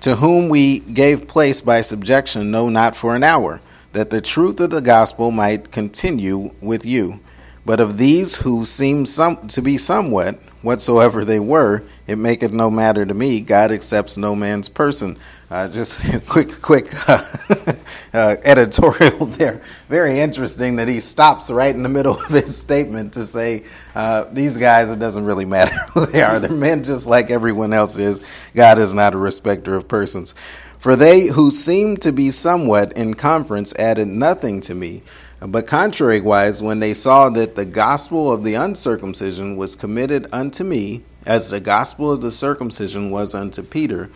to 0.00 0.16
whom 0.16 0.48
we 0.48 0.78
gave 0.78 1.28
place 1.28 1.60
by 1.60 1.82
subjection, 1.82 2.50
no, 2.50 2.70
not 2.70 2.96
for 2.96 3.14
an 3.14 3.22
hour, 3.22 3.60
that 3.92 4.08
the 4.08 4.22
truth 4.22 4.58
of 4.60 4.70
the 4.70 4.80
gospel 4.80 5.30
might 5.30 5.70
continue 5.70 6.50
with 6.62 6.86
you. 6.86 7.20
But 7.66 7.78
of 7.78 7.98
these 7.98 8.36
who 8.36 8.64
seem 8.64 9.04
some 9.04 9.48
to 9.48 9.60
be 9.60 9.76
somewhat, 9.76 10.36
whatsoever 10.62 11.26
they 11.26 11.40
were, 11.40 11.82
it 12.06 12.16
maketh 12.16 12.54
no 12.54 12.70
matter 12.70 13.04
to 13.04 13.12
me. 13.12 13.40
God 13.40 13.70
accepts 13.70 14.16
no 14.16 14.34
man's 14.34 14.70
person. 14.70 15.18
Uh, 15.48 15.68
just 15.68 16.00
quick, 16.26 16.60
quick 16.60 16.88
uh, 17.08 17.24
uh, 18.14 18.36
editorial 18.42 19.26
there. 19.38 19.62
Very 19.88 20.18
interesting 20.18 20.76
that 20.76 20.88
he 20.88 20.98
stops 20.98 21.50
right 21.50 21.74
in 21.74 21.84
the 21.84 21.88
middle 21.88 22.18
of 22.18 22.26
his 22.26 22.56
statement 22.56 23.12
to 23.12 23.24
say, 23.24 23.62
uh, 23.94 24.24
These 24.32 24.56
guys, 24.56 24.90
it 24.90 24.98
doesn't 24.98 25.24
really 25.24 25.44
matter 25.44 25.74
who 25.94 26.06
they 26.06 26.22
are. 26.22 26.40
They're 26.40 26.50
men 26.50 26.82
just 26.82 27.06
like 27.06 27.30
everyone 27.30 27.72
else 27.72 27.96
is. 27.96 28.20
God 28.56 28.78
is 28.80 28.92
not 28.92 29.14
a 29.14 29.18
respecter 29.18 29.76
of 29.76 29.86
persons. 29.86 30.34
For 30.80 30.96
they 30.96 31.28
who 31.28 31.50
seemed 31.50 32.02
to 32.02 32.12
be 32.12 32.30
somewhat 32.30 32.92
in 32.94 33.14
conference 33.14 33.72
added 33.76 34.08
nothing 34.08 34.60
to 34.62 34.74
me. 34.74 35.02
But 35.40 35.66
contrariwise, 35.66 36.60
when 36.62 36.80
they 36.80 36.94
saw 36.94 37.28
that 37.30 37.54
the 37.54 37.66
gospel 37.66 38.32
of 38.32 38.42
the 38.42 38.54
uncircumcision 38.54 39.56
was 39.56 39.76
committed 39.76 40.26
unto 40.32 40.64
me, 40.64 41.02
as 41.24 41.50
the 41.50 41.60
gospel 41.60 42.10
of 42.10 42.20
the 42.20 42.32
circumcision 42.32 43.10
was 43.10 43.34
unto 43.34 43.62
Peter, 43.62 44.10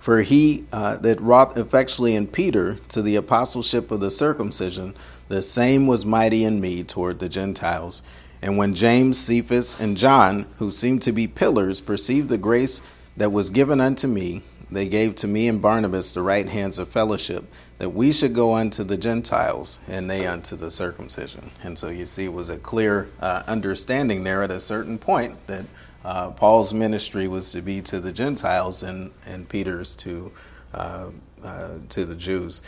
for 0.00 0.22
he 0.22 0.64
uh, 0.72 0.96
that 0.96 1.20
wrought 1.20 1.56
effectually 1.56 2.16
in 2.16 2.26
Peter 2.26 2.76
to 2.88 3.02
the 3.02 3.16
apostleship 3.16 3.90
of 3.90 4.00
the 4.00 4.10
circumcision, 4.10 4.94
the 5.28 5.42
same 5.42 5.86
was 5.86 6.04
mighty 6.04 6.42
in 6.42 6.60
me 6.60 6.82
toward 6.82 7.18
the 7.18 7.28
Gentiles. 7.28 8.02
And 8.42 8.56
when 8.56 8.74
James, 8.74 9.18
Cephas, 9.18 9.78
and 9.78 9.96
John, 9.96 10.46
who 10.58 10.70
seemed 10.70 11.02
to 11.02 11.12
be 11.12 11.26
pillars, 11.26 11.80
perceived 11.80 12.30
the 12.30 12.38
grace 12.38 12.82
that 13.16 13.30
was 13.30 13.50
given 13.50 13.80
unto 13.80 14.08
me, 14.08 14.42
they 14.70 14.88
gave 14.88 15.14
to 15.16 15.28
me 15.28 15.48
and 15.48 15.60
Barnabas 15.60 16.14
the 16.14 16.22
right 16.22 16.48
hands 16.48 16.78
of 16.78 16.88
fellowship, 16.88 17.44
that 17.78 17.90
we 17.90 18.12
should 18.12 18.34
go 18.34 18.54
unto 18.54 18.84
the 18.84 18.96
Gentiles, 18.96 19.80
and 19.88 20.08
they 20.08 20.26
unto 20.26 20.56
the 20.56 20.70
circumcision. 20.70 21.50
And 21.62 21.78
so 21.78 21.88
you 21.88 22.06
see, 22.06 22.24
it 22.24 22.32
was 22.32 22.50
a 22.50 22.58
clear 22.58 23.08
uh, 23.20 23.42
understanding 23.46 24.24
there 24.24 24.42
at 24.42 24.50
a 24.50 24.60
certain 24.60 24.96
point 24.96 25.46
that 25.48 25.66
uh, 26.04 26.30
Paul's 26.30 26.72
ministry 26.72 27.28
was 27.28 27.52
to 27.52 27.60
be 27.60 27.82
to 27.82 28.00
the 28.00 28.12
Gentiles 28.12 28.82
and, 28.82 29.10
and 29.26 29.48
Peter's 29.48 29.94
to, 29.96 30.32
uh, 30.72 31.10
uh, 31.44 31.78
to 31.90 32.06
the 32.06 32.16
Jews. 32.16 32.62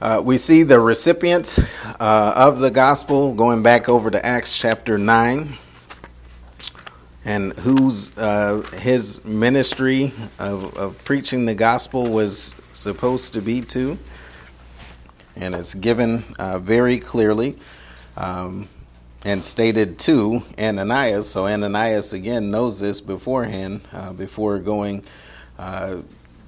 Uh, 0.00 0.20
we 0.24 0.36
see 0.36 0.64
the 0.64 0.80
recipients 0.80 1.60
uh, 2.00 2.34
of 2.36 2.58
the 2.58 2.70
gospel 2.70 3.34
going 3.34 3.62
back 3.62 3.88
over 3.88 4.10
to 4.10 4.26
Acts 4.26 4.58
chapter 4.58 4.98
9 4.98 5.56
and 7.24 7.52
whose 7.60 8.16
uh, 8.18 8.62
his 8.78 9.24
ministry 9.24 10.12
of, 10.40 10.76
of 10.76 11.04
preaching 11.04 11.46
the 11.46 11.54
gospel 11.54 12.08
was 12.08 12.56
supposed 12.72 13.34
to 13.34 13.40
be 13.40 13.60
to. 13.60 13.96
And 15.36 15.54
it's 15.54 15.74
given 15.74 16.24
very 16.58 16.98
clearly. 16.98 17.56
Um, 18.16 18.68
and 19.24 19.42
stated 19.44 19.98
to 20.00 20.42
Ananias. 20.58 21.30
So 21.30 21.46
Ananias 21.46 22.12
again 22.12 22.50
knows 22.50 22.80
this 22.80 23.00
beforehand, 23.00 23.82
uh, 23.92 24.12
before 24.12 24.58
going 24.58 25.04
uh, 25.58 26.02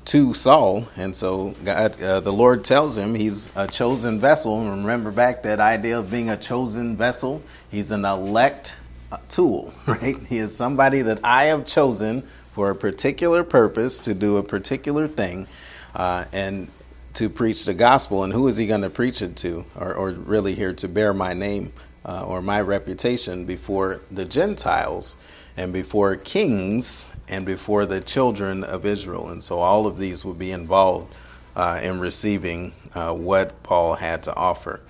to 0.07 0.35
Saul, 0.35 0.87
and 0.97 1.17
so 1.17 1.55
God, 1.65 2.01
uh, 2.03 2.21
the 2.21 2.33
Lord 2.33 2.65
tells 2.65 2.99
him 2.99 3.15
he's 3.15 3.49
a 3.57 3.67
chosen 3.67 4.19
vessel. 4.19 4.69
Remember 4.69 5.11
back 5.11 5.43
that 5.45 5.61
idea 5.61 5.99
of 5.99 6.11
being 6.11 6.29
a 6.29 6.37
chosen 6.37 6.97
vessel. 6.97 7.43
He's 7.71 7.91
an 7.91 8.05
elect 8.05 8.77
uh, 9.11 9.19
tool, 9.29 9.73
right? 9.87 10.17
He 10.29 10.39
is 10.39 10.55
somebody 10.55 11.03
that 11.03 11.21
I 11.25 11.45
have 11.45 11.65
chosen 11.65 12.23
for 12.53 12.71
a 12.71 12.75
particular 12.75 13.45
purpose 13.45 13.99
to 14.01 14.15
do 14.15 14.37
a 14.37 14.43
particular 14.43 15.09
thing, 15.09 15.47
uh, 15.95 16.25
and 16.33 16.69
to 17.15 17.31
preach 17.31 17.65
the 17.65 17.75
gospel. 17.75 18.25
And 18.25 18.33
who 18.33 18.47
is 18.49 18.57
he 18.57 18.67
going 18.67 18.83
to 18.83 18.91
preach 18.91 19.23
it 19.23 19.37
to, 19.39 19.65
or, 19.79 19.95
or, 19.95 20.11
really 20.11 20.55
here 20.55 20.73
to 20.75 20.89
bear 20.89 21.15
my 21.15 21.33
name 21.33 21.73
uh, 22.05 22.25
or 22.27 22.43
my 22.43 22.61
reputation 22.61 23.45
before 23.45 24.01
the 24.11 24.25
Gentiles 24.25 25.17
and 25.57 25.73
before 25.73 26.17
kings 26.17 27.09
and 27.29 27.47
before 27.47 27.87
the 27.87 28.01
children 28.01 28.65
of 28.65 28.85
Israel. 28.85 29.29
And 29.29 29.43
so 29.43 29.59
all 29.59 29.87
of 29.87 29.99
these 29.99 30.25
would 30.25 30.39
be 30.39 30.51
involved 30.51 31.15
uh, 31.57 31.81
in 31.83 32.01
receiving 32.01 32.73
uh, 32.95 33.15
what 33.15 33.63
Paul 33.63 33.95
had 33.95 34.23
to 34.25 34.35
offer. 34.35 34.81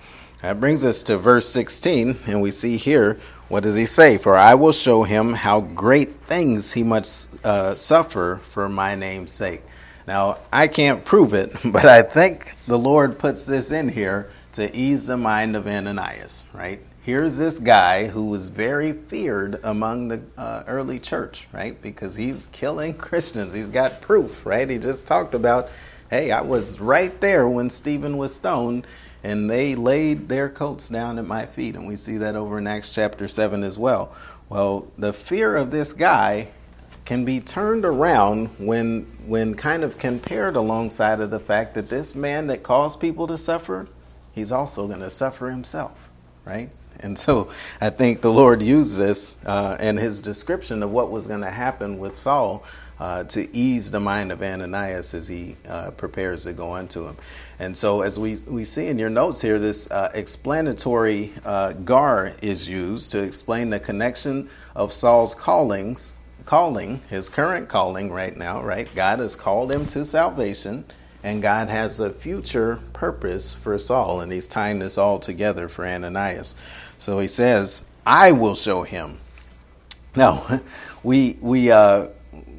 That 0.41 0.59
brings 0.59 0.83
us 0.83 1.03
to 1.03 1.17
verse 1.17 1.47
16, 1.47 2.19
and 2.27 2.41
we 2.41 2.51
see 2.51 2.77
here 2.77 3.19
what 3.47 3.61
does 3.61 3.75
he 3.75 3.85
say? 3.85 4.17
For 4.17 4.35
I 4.35 4.55
will 4.55 4.71
show 4.71 5.03
him 5.03 5.33
how 5.33 5.61
great 5.61 6.15
things 6.21 6.73
he 6.73 6.81
must 6.81 7.45
uh, 7.45 7.75
suffer 7.75 8.41
for 8.49 8.67
my 8.67 8.95
name's 8.95 9.31
sake. 9.31 9.61
Now, 10.07 10.39
I 10.51 10.67
can't 10.67 11.05
prove 11.05 11.33
it, 11.33 11.55
but 11.65 11.85
I 11.85 12.01
think 12.01 12.53
the 12.67 12.79
Lord 12.79 13.19
puts 13.19 13.45
this 13.45 13.71
in 13.71 13.89
here 13.89 14.29
to 14.53 14.75
ease 14.75 15.07
the 15.07 15.17
mind 15.17 15.55
of 15.55 15.67
Ananias, 15.67 16.45
right? 16.53 16.79
Here's 17.05 17.37
this 17.37 17.59
guy 17.59 18.07
who 18.07 18.25
was 18.25 18.49
very 18.49 18.91
feared 18.91 19.59
among 19.63 20.07
the 20.07 20.19
uh, 20.35 20.63
early 20.65 20.97
church, 20.97 21.47
right? 21.53 21.79
Because 21.79 22.15
he's 22.15 22.47
killing 22.47 22.93
Christians. 22.97 23.53
He's 23.53 23.69
got 23.69 24.01
proof, 24.01 24.43
right? 24.43 24.67
He 24.67 24.79
just 24.79 25.05
talked 25.05 25.35
about, 25.35 25.69
hey, 26.09 26.31
I 26.31 26.41
was 26.41 26.81
right 26.81 27.19
there 27.21 27.47
when 27.47 27.69
Stephen 27.69 28.17
was 28.17 28.33
stoned, 28.33 28.87
and 29.23 29.47
they 29.47 29.75
laid 29.75 30.29
their 30.29 30.49
coats 30.49 30.89
down 30.89 31.19
at 31.19 31.27
my 31.27 31.45
feet. 31.45 31.75
And 31.75 31.87
we 31.87 31.95
see 31.95 32.17
that 32.17 32.35
over 32.35 32.57
in 32.57 32.65
Acts 32.65 32.93
chapter 32.93 33.27
7 33.27 33.61
as 33.61 33.77
well. 33.77 34.15
Well, 34.49 34.91
the 34.97 35.13
fear 35.13 35.55
of 35.55 35.69
this 35.69 35.93
guy 35.93 36.47
can 37.05 37.23
be 37.23 37.39
turned 37.39 37.85
around 37.85 38.47
when 38.57 39.03
when 39.27 39.53
kind 39.53 39.83
of 39.83 39.99
compared 39.99 40.55
alongside 40.55 41.21
of 41.21 41.29
the 41.29 41.39
fact 41.39 41.75
that 41.75 41.89
this 41.89 42.15
man 42.15 42.47
that 42.47 42.63
caused 42.63 42.99
people 42.99 43.27
to 43.27 43.37
suffer, 43.37 43.87
he's 44.33 44.51
also 44.51 44.87
going 44.87 45.01
to 45.01 45.09
suffer 45.11 45.51
himself, 45.51 46.09
right? 46.45 46.69
And 46.99 47.17
so 47.17 47.49
I 47.79 47.89
think 47.89 48.21
the 48.21 48.31
Lord 48.31 48.61
used 48.61 48.97
this 48.97 49.37
uh, 49.45 49.77
his 49.79 50.21
description 50.21 50.83
of 50.83 50.91
what 50.91 51.11
was 51.11 51.27
going 51.27 51.41
to 51.41 51.51
happen 51.51 51.99
with 51.99 52.15
Saul 52.15 52.63
uh, 52.99 53.23
to 53.25 53.55
ease 53.55 53.91
the 53.91 53.99
mind 53.99 54.31
of 54.31 54.41
Ananias 54.41 55.13
as 55.13 55.27
he 55.27 55.55
uh, 55.67 55.91
prepares 55.91 56.45
to 56.45 56.53
go 56.53 56.73
unto 56.73 57.07
him. 57.07 57.17
And 57.59 57.77
so, 57.77 58.01
as 58.01 58.19
we, 58.19 58.35
we 58.47 58.65
see 58.65 58.87
in 58.87 58.99
your 58.99 59.09
notes 59.09 59.41
here, 59.41 59.59
this 59.59 59.89
uh, 59.91 60.11
explanatory 60.13 61.33
uh, 61.43 61.73
gar 61.73 62.33
is 62.41 62.67
used 62.67 63.11
to 63.11 63.21
explain 63.21 63.69
the 63.69 63.79
connection 63.79 64.49
of 64.75 64.91
Saul's 64.91 65.35
callings, 65.35 66.13
calling, 66.45 67.01
his 67.09 67.29
current 67.29 67.69
calling 67.69 68.11
right 68.11 68.35
now, 68.35 68.61
right? 68.61 68.93
God 68.93 69.19
has 69.19 69.35
called 69.35 69.71
him 69.71 69.85
to 69.87 70.03
salvation 70.03 70.85
and 71.25 71.41
God 71.41 71.69
has 71.69 71.99
a 71.99 72.11
future 72.11 72.79
purpose 72.93 73.51
for 73.51 73.79
Saul, 73.79 74.21
and 74.21 74.31
he's 74.31 74.47
tying 74.47 74.77
this 74.77 74.95
all 74.95 75.17
together 75.17 75.67
for 75.67 75.83
Ananias. 75.83 76.53
So 76.99 77.17
he 77.17 77.27
says, 77.27 77.83
I 78.05 78.31
will 78.31 78.53
show 78.53 78.83
him. 78.83 79.17
Now, 80.15 80.61
we, 81.03 81.35
we, 81.41 81.71
uh, 81.71 82.09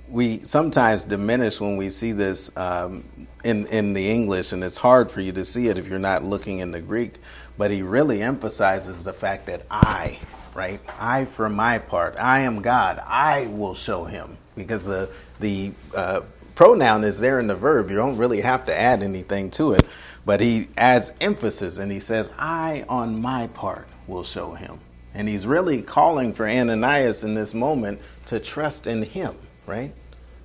we 0.09 0.41
sometimes 0.41 1.05
diminish 1.05 1.61
when 1.61 1.77
we 1.77 1.91
see 1.91 2.11
this 2.11 2.55
um, 2.57 3.05
in, 3.45 3.69
in 3.69 3.95
the 3.95 4.11
English, 4.11 4.53
and 4.53 4.65
it's 4.65 4.79
hard 4.79 5.13
for 5.13 5.21
you 5.21 5.31
to 5.31 5.45
see 5.45 5.69
it 5.69 5.79
if 5.79 5.87
you're 5.87 6.01
not 6.01 6.25
looking 6.25 6.59
in 6.59 6.73
the 6.73 6.81
Greek. 6.81 7.19
But 7.57 7.71
he 7.71 7.83
really 7.83 8.21
emphasizes 8.21 9.05
the 9.05 9.13
fact 9.13 9.47
that 9.47 9.65
I, 9.71 10.19
right? 10.57 10.81
I, 10.99 11.27
for 11.27 11.49
my 11.49 11.79
part, 11.79 12.17
I 12.19 12.41
am 12.41 12.63
God. 12.63 13.01
I 13.07 13.47
will 13.47 13.77
show 13.77 14.05
him 14.05 14.39
because 14.57 14.85
the 14.85 15.09
the 15.39 15.73
uh, 15.95 16.23
pronoun 16.57 17.05
is 17.05 17.21
there 17.21 17.39
in 17.39 17.47
the 17.47 17.55
verb. 17.55 17.91
You 17.91 17.97
don't 17.97 18.17
really 18.17 18.41
have 18.41 18.67
to 18.67 18.77
add 18.77 19.05
anything 19.05 19.51
to 19.53 19.73
it. 19.73 19.83
But 20.25 20.41
he 20.41 20.69
adds 20.77 21.13
emphasis 21.21 21.79
and 21.79 21.93
he 21.93 22.01
says, 22.01 22.33
I, 22.37 22.85
on 22.89 23.23
my 23.23 23.47
part, 23.47 23.87
will 24.09 24.25
show 24.25 24.55
him. 24.55 24.81
And 25.15 25.29
he's 25.29 25.47
really 25.47 25.83
calling 25.83 26.33
for 26.35 26.49
Ananias 26.49 27.23
in 27.23 27.35
this 27.35 27.55
moment 27.55 28.01
to 28.27 28.41
trust 28.41 28.89
in 28.89 29.03
him, 29.05 29.37
right? 29.67 29.93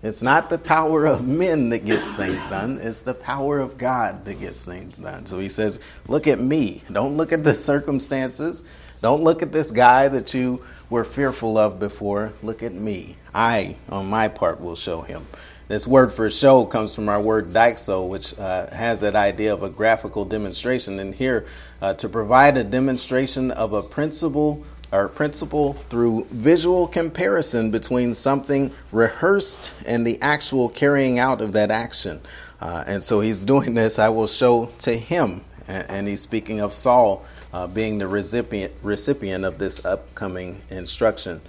It's 0.04 0.22
not 0.22 0.50
the 0.50 0.58
power 0.58 1.06
of 1.06 1.28
men 1.28 1.70
that 1.70 1.86
gets 1.86 2.16
things 2.16 2.48
done, 2.50 2.80
it's 2.82 3.02
the 3.02 3.14
power 3.14 3.60
of 3.60 3.78
God 3.78 4.26
that 4.26 4.40
gets 4.40 4.66
things 4.66 4.98
done. 4.98 5.26
So 5.26 5.40
he 5.40 5.50
says, 5.50 5.80
Look 6.08 6.28
at 6.28 6.40
me. 6.40 6.84
Don't 6.92 7.18
look 7.18 7.32
at 7.32 7.44
the 7.44 7.54
circumstances. 7.54 8.64
Don't 9.02 9.24
look 9.24 9.42
at 9.42 9.52
this 9.52 9.72
guy 9.72 10.08
that 10.08 10.34
you 10.34 10.64
were 10.90 11.04
fearful 11.04 11.58
of 11.58 11.80
before. 11.80 12.34
Look 12.44 12.64
at 12.64 12.74
me. 12.74 13.16
I, 13.34 13.78
on 13.90 14.08
my 14.08 14.28
part, 14.28 14.62
will 14.62 14.76
show 14.76 15.02
him. 15.02 15.26
This 15.72 15.88
word 15.88 16.12
for 16.12 16.30
show 16.30 16.66
comes 16.66 16.94
from 16.94 17.08
our 17.08 17.22
word 17.22 17.54
dixo, 17.54 18.06
which 18.06 18.38
uh, 18.38 18.70
has 18.76 19.00
that 19.00 19.16
idea 19.16 19.54
of 19.54 19.64
a 19.64 19.70
graphical 19.70 20.26
demonstration. 20.26 21.00
And 21.00 21.16
here, 21.16 21.46
uh, 21.82 21.94
to 21.94 22.10
provide 22.10 22.58
a 22.58 22.64
demonstration 22.66 23.52
of 23.52 23.72
a 23.72 23.82
principle 23.82 24.66
or 24.92 25.08
principle 25.08 25.76
through 25.90 26.26
visual 26.26 26.90
comparison 26.90 27.72
between 27.72 28.14
something 28.14 28.74
rehearsed 28.92 29.72
and 29.88 30.06
the 30.06 30.22
actual 30.22 30.68
carrying 30.68 31.20
out 31.20 31.40
of 31.40 31.54
that 31.54 31.72
action. 31.72 32.20
Uh, 32.60 32.84
and 32.86 33.02
so 33.02 33.22
he's 33.22 33.46
doing 33.46 33.74
this, 33.74 33.98
I 33.98 34.10
will 34.10 34.28
show 34.28 34.66
to 34.80 34.98
him. 34.98 35.46
And, 35.70 35.90
and 35.90 36.08
he's 36.10 36.20
speaking 36.20 36.60
of 36.60 36.74
Saul 36.74 37.26
uh, 37.54 37.68
being 37.68 37.98
the 37.98 38.10
recipient, 38.10 38.74
recipient 38.84 39.46
of 39.46 39.58
this 39.58 39.86
upcoming 39.86 40.64
instruction. 40.70 41.40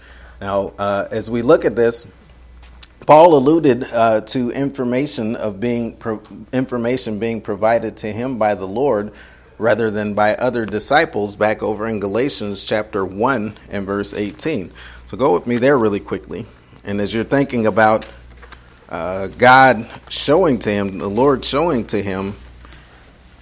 Now, 0.40 0.74
uh, 0.78 1.08
as 1.10 1.28
we 1.28 1.42
look 1.42 1.64
at 1.64 1.74
this, 1.74 2.06
Paul 3.06 3.34
alluded 3.34 3.84
uh, 3.92 4.20
to 4.20 4.50
information 4.52 5.34
of 5.34 5.58
being 5.58 5.96
pro- 5.96 6.22
information 6.52 7.18
being 7.18 7.40
provided 7.40 7.96
to 7.98 8.12
him 8.12 8.38
by 8.38 8.54
the 8.54 8.66
Lord 8.66 9.12
rather 9.58 9.90
than 9.90 10.14
by 10.14 10.36
other 10.36 10.64
disciples 10.64 11.34
back 11.34 11.64
over 11.64 11.88
in 11.88 11.98
Galatians 11.98 12.64
chapter 12.64 13.04
1 13.04 13.54
and 13.70 13.86
verse 13.86 14.14
18. 14.14 14.72
So 15.06 15.16
go 15.16 15.34
with 15.34 15.48
me 15.48 15.56
there 15.56 15.78
really 15.78 16.00
quickly. 16.00 16.46
And 16.84 17.00
as 17.00 17.12
you're 17.12 17.24
thinking 17.24 17.66
about 17.66 18.06
uh, 18.88 19.28
God 19.28 19.88
showing 20.08 20.58
to 20.60 20.70
him, 20.70 20.98
the 20.98 21.10
Lord 21.10 21.44
showing 21.44 21.86
to 21.86 22.00
him 22.00 22.34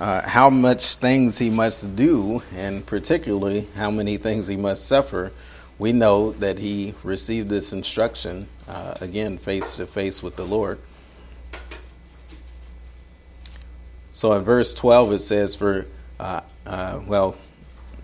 uh, 0.00 0.26
how 0.26 0.48
much 0.48 0.94
things 0.94 1.38
he 1.38 1.50
must 1.50 1.94
do, 1.96 2.42
and 2.56 2.84
particularly 2.86 3.68
how 3.76 3.90
many 3.90 4.16
things 4.16 4.46
he 4.46 4.56
must 4.56 4.86
suffer, 4.86 5.32
we 5.80 5.94
know 5.94 6.32
that 6.32 6.58
he 6.58 6.94
received 7.02 7.48
this 7.48 7.72
instruction 7.72 8.46
uh, 8.68 8.94
again 9.00 9.38
face 9.38 9.76
to 9.76 9.86
face 9.86 10.22
with 10.22 10.36
the 10.36 10.44
Lord. 10.44 10.78
So 14.12 14.34
in 14.34 14.44
verse 14.44 14.74
12 14.74 15.12
it 15.14 15.18
says, 15.20 15.56
For, 15.56 15.86
uh, 16.20 16.42
uh, 16.66 17.00
well, 17.06 17.34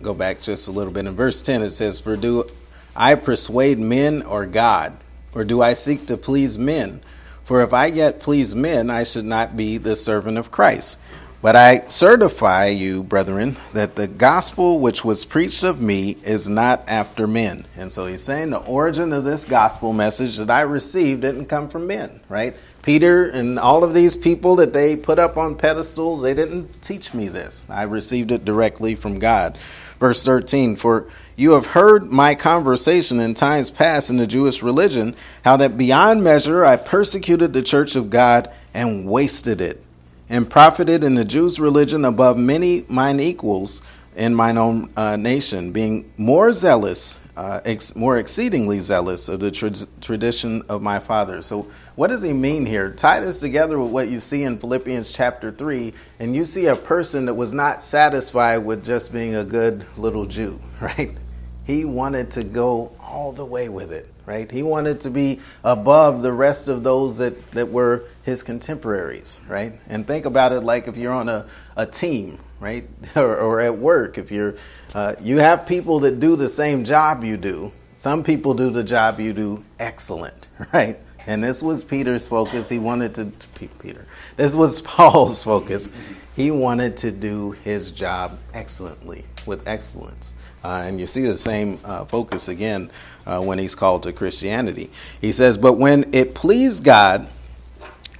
go 0.00 0.14
back 0.14 0.40
just 0.40 0.68
a 0.68 0.72
little 0.72 0.90
bit. 0.90 1.04
In 1.04 1.14
verse 1.14 1.42
10 1.42 1.60
it 1.60 1.70
says, 1.70 2.00
For 2.00 2.16
do 2.16 2.48
I 2.96 3.14
persuade 3.14 3.78
men 3.78 4.22
or 4.22 4.46
God? 4.46 4.96
Or 5.34 5.44
do 5.44 5.60
I 5.60 5.74
seek 5.74 6.06
to 6.06 6.16
please 6.16 6.58
men? 6.58 7.02
For 7.44 7.62
if 7.62 7.74
I 7.74 7.86
yet 7.86 8.20
please 8.20 8.54
men, 8.54 8.88
I 8.88 9.04
should 9.04 9.26
not 9.26 9.54
be 9.54 9.76
the 9.76 9.96
servant 9.96 10.38
of 10.38 10.50
Christ. 10.50 10.98
But 11.42 11.54
I 11.54 11.84
certify 11.88 12.68
you, 12.68 13.02
brethren, 13.02 13.58
that 13.74 13.94
the 13.94 14.08
gospel 14.08 14.80
which 14.80 15.04
was 15.04 15.26
preached 15.26 15.62
of 15.62 15.80
me 15.80 16.16
is 16.24 16.48
not 16.48 16.82
after 16.88 17.26
men. 17.26 17.66
And 17.76 17.92
so 17.92 18.06
he's 18.06 18.22
saying 18.22 18.50
the 18.50 18.64
origin 18.64 19.12
of 19.12 19.24
this 19.24 19.44
gospel 19.44 19.92
message 19.92 20.38
that 20.38 20.50
I 20.50 20.62
received 20.62 21.22
didn't 21.22 21.46
come 21.46 21.68
from 21.68 21.86
men, 21.86 22.20
right? 22.30 22.54
Peter 22.80 23.28
and 23.28 23.58
all 23.58 23.84
of 23.84 23.92
these 23.92 24.16
people 24.16 24.56
that 24.56 24.72
they 24.72 24.96
put 24.96 25.18
up 25.18 25.36
on 25.36 25.56
pedestals, 25.56 26.22
they 26.22 26.32
didn't 26.32 26.80
teach 26.80 27.12
me 27.12 27.28
this. 27.28 27.66
I 27.68 27.82
received 27.82 28.30
it 28.30 28.44
directly 28.44 28.94
from 28.94 29.18
God. 29.18 29.58
Verse 30.00 30.24
13 30.24 30.76
For 30.76 31.06
you 31.36 31.52
have 31.52 31.66
heard 31.66 32.10
my 32.10 32.34
conversation 32.34 33.20
in 33.20 33.34
times 33.34 33.70
past 33.70 34.08
in 34.08 34.16
the 34.16 34.26
Jewish 34.26 34.62
religion, 34.62 35.14
how 35.44 35.58
that 35.58 35.76
beyond 35.76 36.24
measure 36.24 36.64
I 36.64 36.76
persecuted 36.76 37.52
the 37.52 37.62
church 37.62 37.94
of 37.94 38.08
God 38.08 38.50
and 38.72 39.06
wasted 39.06 39.60
it 39.60 39.82
and 40.28 40.48
profited 40.48 41.04
in 41.04 41.14
the 41.14 41.24
Jews' 41.24 41.60
religion 41.60 42.04
above 42.04 42.36
many 42.36 42.84
mine 42.88 43.20
equals 43.20 43.82
in 44.16 44.34
mine 44.34 44.58
own 44.58 44.90
uh, 44.96 45.16
nation, 45.16 45.72
being 45.72 46.10
more 46.16 46.52
zealous, 46.52 47.20
uh, 47.36 47.60
ex- 47.64 47.94
more 47.94 48.16
exceedingly 48.16 48.78
zealous 48.78 49.28
of 49.28 49.40
the 49.40 49.50
tra- 49.50 49.70
tradition 50.00 50.62
of 50.68 50.82
my 50.82 50.98
father. 50.98 51.42
So, 51.42 51.66
what 51.96 52.08
does 52.08 52.22
he 52.22 52.32
mean 52.32 52.66
here? 52.66 52.90
Tie 52.90 53.20
this 53.20 53.40
together 53.40 53.78
with 53.78 53.90
what 53.90 54.08
you 54.08 54.18
see 54.18 54.42
in 54.42 54.58
Philippians 54.58 55.12
chapter 55.12 55.50
3, 55.52 55.92
and 56.18 56.34
you 56.34 56.44
see 56.44 56.66
a 56.66 56.76
person 56.76 57.26
that 57.26 57.34
was 57.34 57.52
not 57.52 57.82
satisfied 57.82 58.58
with 58.58 58.84
just 58.84 59.12
being 59.12 59.34
a 59.34 59.44
good 59.44 59.86
little 59.96 60.24
Jew, 60.26 60.58
right? 60.80 61.12
He 61.64 61.84
wanted 61.84 62.30
to 62.32 62.44
go 62.44 62.92
all 63.00 63.32
the 63.32 63.44
way 63.44 63.68
with 63.68 63.92
it, 63.92 64.08
right? 64.24 64.50
He 64.50 64.62
wanted 64.62 65.00
to 65.00 65.10
be 65.10 65.40
above 65.64 66.22
the 66.22 66.32
rest 66.32 66.68
of 66.68 66.82
those 66.82 67.18
that, 67.18 67.50
that 67.52 67.68
were 67.68 68.04
his 68.26 68.42
contemporaries, 68.42 69.38
right? 69.46 69.72
And 69.88 70.04
think 70.04 70.26
about 70.26 70.50
it 70.50 70.62
like 70.62 70.88
if 70.88 70.96
you're 70.96 71.12
on 71.12 71.28
a, 71.28 71.46
a 71.76 71.86
team, 71.86 72.40
right? 72.58 72.86
or, 73.16 73.36
or 73.36 73.60
at 73.60 73.78
work, 73.78 74.18
if 74.18 74.32
you're, 74.32 74.56
uh, 74.94 75.14
you 75.20 75.38
have 75.38 75.66
people 75.66 76.00
that 76.00 76.18
do 76.18 76.34
the 76.34 76.48
same 76.48 76.82
job 76.84 77.22
you 77.22 77.36
do. 77.36 77.72
Some 77.94 78.24
people 78.24 78.52
do 78.52 78.68
the 78.68 78.82
job 78.82 79.20
you 79.20 79.32
do 79.32 79.64
excellent, 79.78 80.48
right? 80.74 80.98
And 81.26 81.42
this 81.42 81.62
was 81.62 81.84
Peter's 81.84 82.26
focus. 82.26 82.68
He 82.68 82.80
wanted 82.80 83.14
to, 83.14 83.32
Peter, 83.78 84.04
this 84.36 84.56
was 84.56 84.80
Paul's 84.82 85.44
focus. 85.44 85.90
He 86.34 86.50
wanted 86.50 86.96
to 86.98 87.12
do 87.12 87.52
his 87.52 87.92
job 87.92 88.38
excellently, 88.52 89.24
with 89.46 89.66
excellence. 89.68 90.34
Uh, 90.64 90.82
and 90.84 90.98
you 90.98 91.06
see 91.06 91.22
the 91.22 91.38
same 91.38 91.78
uh, 91.84 92.04
focus 92.04 92.48
again 92.48 92.90
uh, 93.24 93.40
when 93.40 93.58
he's 93.58 93.76
called 93.76 94.02
to 94.02 94.12
Christianity. 94.12 94.90
He 95.20 95.30
says, 95.30 95.56
But 95.56 95.74
when 95.74 96.12
it 96.12 96.34
pleased 96.34 96.82
God, 96.82 97.28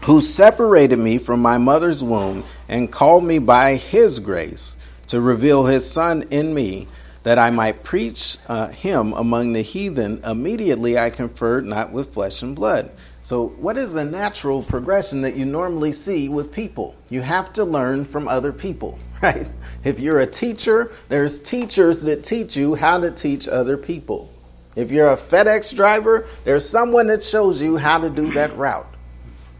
who 0.07 0.21
separated 0.21 1.01
me 1.01 1.19
from 1.19 1.43
my 1.43 1.59
mother's 1.59 2.03
womb 2.03 2.45
and 2.69 2.93
called 2.93 3.25
me 3.25 3.41
by 3.41 3.75
his 3.75 4.21
grace 4.21 4.77
to 5.09 5.21
reveal 5.21 5.67
his 5.67 5.89
Son 5.89 6.23
in 6.31 6.55
me, 6.55 6.87
that 7.25 7.41
I 7.41 7.51
might 7.51 7.83
preach 7.83 8.39
uh, 8.47 8.69
him 8.69 9.13
among 9.15 9.53
the 9.53 9.63
heathen, 9.63 10.21
immediately 10.25 10.97
I 10.97 11.11
conferred 11.11 11.67
not 11.67 11.91
with 11.91 12.15
flesh 12.15 12.43
and 12.43 12.55
blood. 12.55 12.93
So, 13.21 13.49
what 13.49 13.77
is 13.77 13.95
the 13.95 14.05
natural 14.05 14.63
progression 14.63 15.23
that 15.23 15.35
you 15.35 15.45
normally 15.45 15.91
see 15.91 16.29
with 16.29 16.53
people? 16.53 16.95
You 17.09 17.23
have 17.23 17.53
to 17.55 17.65
learn 17.65 18.05
from 18.05 18.29
other 18.29 18.53
people, 18.53 19.01
right? 19.25 19.49
If 19.83 19.99
you're 19.99 20.21
a 20.21 20.27
teacher, 20.27 20.93
there's 21.09 21.41
teachers 21.41 22.03
that 22.03 22.23
teach 22.23 22.57
you 22.57 22.77
how 22.77 23.01
to 23.01 23.11
teach 23.11 23.49
other 23.49 23.77
people. 23.77 24.33
If 24.77 24.93
you're 24.93 25.11
a 25.11 25.17
FedEx 25.17 25.75
driver, 25.75 26.29
there's 26.45 26.69
someone 26.69 27.09
that 27.09 27.25
shows 27.25 27.61
you 27.61 27.77
how 27.77 27.99
to 27.99 28.09
do 28.09 28.33
that 28.35 28.57
route. 28.57 28.87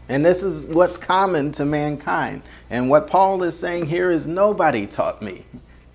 And 0.09 0.25
this 0.25 0.43
is 0.43 0.67
what's 0.67 0.97
common 0.97 1.51
to 1.53 1.65
mankind. 1.65 2.41
And 2.69 2.89
what 2.89 3.07
Paul 3.07 3.43
is 3.43 3.57
saying 3.57 3.87
here 3.87 4.09
is 4.09 4.27
nobody 4.27 4.87
taught 4.87 5.21
me. 5.21 5.43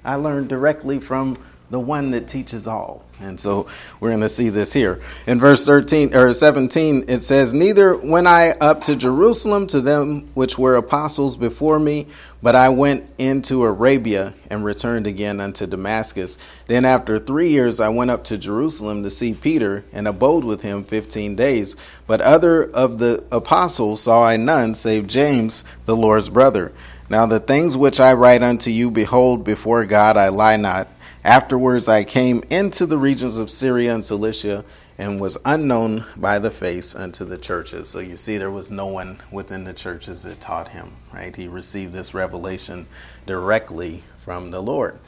I 0.05 0.17
learned 0.17 0.49
directly 0.49 1.01
from 1.01 1.39
the 1.73 1.81
one 1.81 2.11
that 2.11 2.29
teaches 2.29 2.67
all. 2.67 3.03
And 3.19 3.41
so 3.41 3.67
we're 3.99 4.11
going 4.11 4.21
to 4.21 4.29
see 4.29 4.51
this 4.51 4.75
here. 4.75 5.01
In 5.27 5.41
verse 5.41 5.65
13 5.65 6.15
or 6.15 6.35
17 6.35 7.07
it 7.09 7.23
says, 7.23 7.55
"Neither 7.55 7.97
went 7.97 8.27
I 8.27 8.51
up 8.61 8.85
to 8.85 8.95
Jerusalem 8.95 9.67
to 9.69 9.81
them 9.81 10.27
which 10.35 10.59
were 10.59 10.77
apostles 10.77 11.35
before 11.35 11.79
me, 11.79 12.09
but 12.43 12.55
I 12.55 12.69
went 12.69 13.09
into 13.17 13.65
Arabia 13.65 14.35
and 14.51 14.67
returned 14.67 15.07
again 15.07 15.41
unto 15.41 15.67
Damascus. 15.67 16.37
Then 16.67 16.85
after 16.85 17.19
3 17.19 17.49
years 17.49 17.81
I 17.81 17.89
went 17.89 18.11
up 18.11 18.23
to 18.25 18.37
Jerusalem 18.37 19.03
to 19.03 19.11
see 19.11 19.33
Peter 19.33 19.83
and 19.95 20.07
abode 20.07 20.45
with 20.45 20.61
him 20.61 20.85
15 20.85 21.35
days. 21.35 21.75
But 22.07 22.21
other 22.21 22.65
of 22.65 22.99
the 22.99 23.25
apostles 23.33 24.03
saw 24.03 24.27
I 24.27 24.37
none 24.37 24.75
save 24.75 25.07
James, 25.07 25.65
the 25.87 25.97
Lord's 25.97 26.29
brother. 26.29 26.71
Now 27.09 27.25
the 27.25 27.41
things 27.41 27.79
which 27.79 27.99
I 27.99 28.13
write 28.13 28.43
unto 28.43 28.71
you, 28.71 28.91
behold, 28.91 29.43
before 29.43 29.87
God 29.87 30.19
I 30.19 30.29
lie 30.29 30.57
not." 30.57 30.89
Afterwards, 31.25 31.87
I 31.87 32.03
came 32.03 32.43
into 32.51 32.85
the 32.85 32.99
regions 32.99 33.39
of 33.39 33.51
Syria 33.51 33.95
and 33.95 34.05
Cilicia 34.05 34.65
and 34.99 35.21
was 35.21 35.39
unknown 35.45 36.05
by 36.17 36.41
the 36.41 36.51
face 36.51 36.97
unto 36.97 37.25
the 37.25 37.39
churches. 37.39 37.89
So 37.89 38.01
you 38.01 38.17
see, 38.17 38.39
there 38.39 38.51
was 38.51 38.71
no 38.73 38.87
one 38.87 39.23
within 39.31 39.65
the 39.65 39.73
churches 39.73 40.25
that 40.25 40.41
taught 40.41 40.69
him, 40.69 40.93
right? 41.13 41.35
He 41.35 41.47
received 41.47 41.93
this 41.93 42.13
revelation 42.13 42.87
directly 43.25 44.03
from 44.19 44.51
the 44.51 44.61
Lord. 44.61 44.99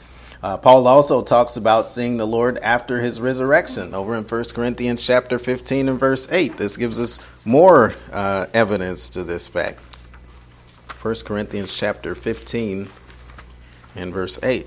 Uh, 0.40 0.56
Paul 0.56 0.86
also 0.86 1.22
talks 1.22 1.56
about 1.56 1.88
seeing 1.88 2.16
the 2.16 2.26
Lord 2.26 2.58
after 2.58 3.00
his 3.00 3.20
resurrection 3.20 3.94
over 3.94 4.14
in 4.14 4.24
1 4.24 4.44
Corinthians 4.54 5.04
chapter 5.04 5.38
15 5.38 5.88
and 5.88 5.98
verse 5.98 6.30
8. 6.30 6.56
This 6.56 6.76
gives 6.76 7.00
us 7.00 7.18
more 7.44 7.94
uh, 8.12 8.46
evidence 8.54 9.08
to 9.10 9.24
this 9.24 9.48
fact. 9.48 9.80
1 11.00 11.14
Corinthians 11.24 11.74
chapter 11.74 12.14
15 12.14 12.88
and 13.96 14.12
verse 14.12 14.38
8. 14.42 14.66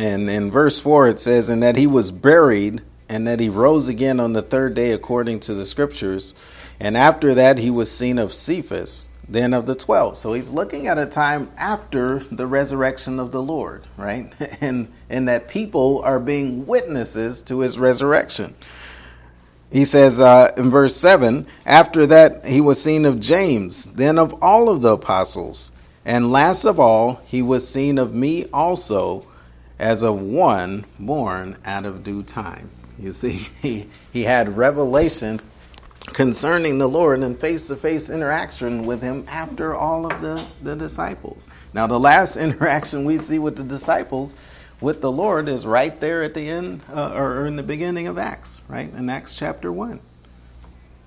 And 0.00 0.30
in 0.30 0.50
verse 0.50 0.80
4, 0.80 1.08
it 1.08 1.18
says, 1.18 1.50
And 1.50 1.62
that 1.62 1.76
he 1.76 1.86
was 1.86 2.10
buried, 2.10 2.80
and 3.06 3.26
that 3.26 3.38
he 3.38 3.50
rose 3.50 3.90
again 3.90 4.18
on 4.18 4.32
the 4.32 4.40
third 4.40 4.72
day 4.72 4.92
according 4.92 5.40
to 5.40 5.52
the 5.52 5.66
scriptures. 5.66 6.34
And 6.80 6.96
after 6.96 7.34
that, 7.34 7.58
he 7.58 7.70
was 7.70 7.90
seen 7.90 8.16
of 8.16 8.32
Cephas, 8.32 9.10
then 9.28 9.52
of 9.52 9.66
the 9.66 9.74
12. 9.74 10.16
So 10.16 10.32
he's 10.32 10.52
looking 10.52 10.86
at 10.86 10.96
a 10.96 11.04
time 11.04 11.50
after 11.58 12.20
the 12.20 12.46
resurrection 12.46 13.20
of 13.20 13.30
the 13.30 13.42
Lord, 13.42 13.84
right? 13.98 14.32
And, 14.62 14.88
and 15.10 15.28
that 15.28 15.48
people 15.48 16.00
are 16.02 16.18
being 16.18 16.66
witnesses 16.66 17.42
to 17.42 17.60
his 17.60 17.78
resurrection. 17.78 18.54
He 19.70 19.84
says 19.84 20.18
uh, 20.18 20.48
in 20.56 20.70
verse 20.70 20.96
7 20.96 21.46
After 21.66 22.06
that, 22.06 22.46
he 22.46 22.62
was 22.62 22.82
seen 22.82 23.04
of 23.04 23.20
James, 23.20 23.84
then 23.84 24.18
of 24.18 24.34
all 24.40 24.70
of 24.70 24.80
the 24.80 24.94
apostles. 24.94 25.72
And 26.06 26.32
last 26.32 26.64
of 26.64 26.80
all, 26.80 27.20
he 27.26 27.42
was 27.42 27.68
seen 27.68 27.98
of 27.98 28.14
me 28.14 28.46
also 28.46 29.26
as 29.80 30.02
of 30.02 30.20
one 30.20 30.84
born 30.98 31.56
out 31.64 31.86
of 31.86 32.04
due 32.04 32.22
time. 32.22 32.70
You 32.98 33.12
see, 33.12 33.48
he, 33.62 33.86
he 34.12 34.22
had 34.22 34.56
revelation 34.56 35.40
concerning 36.12 36.78
the 36.78 36.88
Lord 36.88 37.22
and 37.22 37.38
face 37.38 37.66
to 37.68 37.76
face 37.76 38.10
interaction 38.10 38.84
with 38.84 39.02
him 39.02 39.24
after 39.26 39.74
all 39.74 40.10
of 40.10 40.20
the, 40.20 40.44
the 40.62 40.76
disciples. 40.76 41.48
Now, 41.72 41.86
the 41.86 41.98
last 41.98 42.36
interaction 42.36 43.04
we 43.04 43.16
see 43.18 43.38
with 43.38 43.56
the 43.56 43.64
disciples 43.64 44.36
with 44.80 45.00
the 45.00 45.12
Lord 45.12 45.48
is 45.48 45.66
right 45.66 45.98
there 46.00 46.22
at 46.22 46.34
the 46.34 46.48
end 46.48 46.82
uh, 46.90 47.12
or 47.14 47.46
in 47.46 47.56
the 47.56 47.62
beginning 47.62 48.06
of 48.06 48.18
Acts, 48.18 48.60
right? 48.68 48.92
In 48.92 49.08
Acts 49.08 49.34
chapter 49.34 49.72
1. 49.72 50.00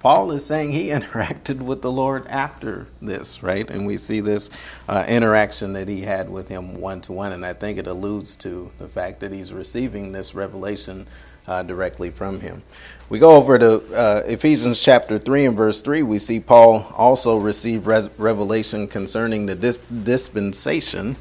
Paul 0.03 0.33
is 0.33 0.45
saying 0.45 0.73
he 0.73 0.87
interacted 0.89 1.61
with 1.61 1.81
the 1.81 1.91
Lord 1.91 2.27
after 2.27 2.87
this, 3.01 3.41
right? 3.41 3.67
And 3.67 3.87
we 3.87 3.95
see 3.95 4.19
this 4.19 4.49
uh, 4.87 5.05
interaction 5.07 5.73
that 5.73 5.87
he 5.87 6.01
had 6.01 6.29
with 6.29 6.49
him 6.49 6.79
one 6.79 6.99
to 7.01 7.13
one. 7.13 7.31
And 7.31 7.45
I 7.45 7.53
think 7.53 7.79
it 7.79 7.87
alludes 7.87 8.35
to 8.37 8.69
the 8.79 8.89
fact 8.89 9.21
that 9.21 9.31
he's 9.31 9.53
receiving 9.53 10.11
this 10.11 10.35
revelation 10.35 11.07
uh, 11.47 11.63
directly 11.63 12.11
from 12.11 12.41
him. 12.41 12.63
We 13.09 13.17
go 13.17 13.31
over 13.31 13.57
to 13.57 13.95
uh, 13.95 14.23
Ephesians 14.25 14.81
chapter 14.81 15.17
3 15.17 15.45
and 15.45 15.57
verse 15.57 15.81
3. 15.81 16.03
We 16.03 16.19
see 16.19 16.39
Paul 16.39 16.85
also 16.95 17.37
receive 17.37 17.87
res- 17.87 18.09
revelation 18.17 18.87
concerning 18.87 19.45
the 19.45 19.55
dis- 19.55 19.77
dispensation. 19.77 21.15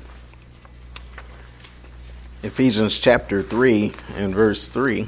Ephesians 2.43 2.99
chapter 2.99 3.43
3 3.43 3.93
and 4.17 4.35
verse 4.35 4.67
3. 4.67 5.07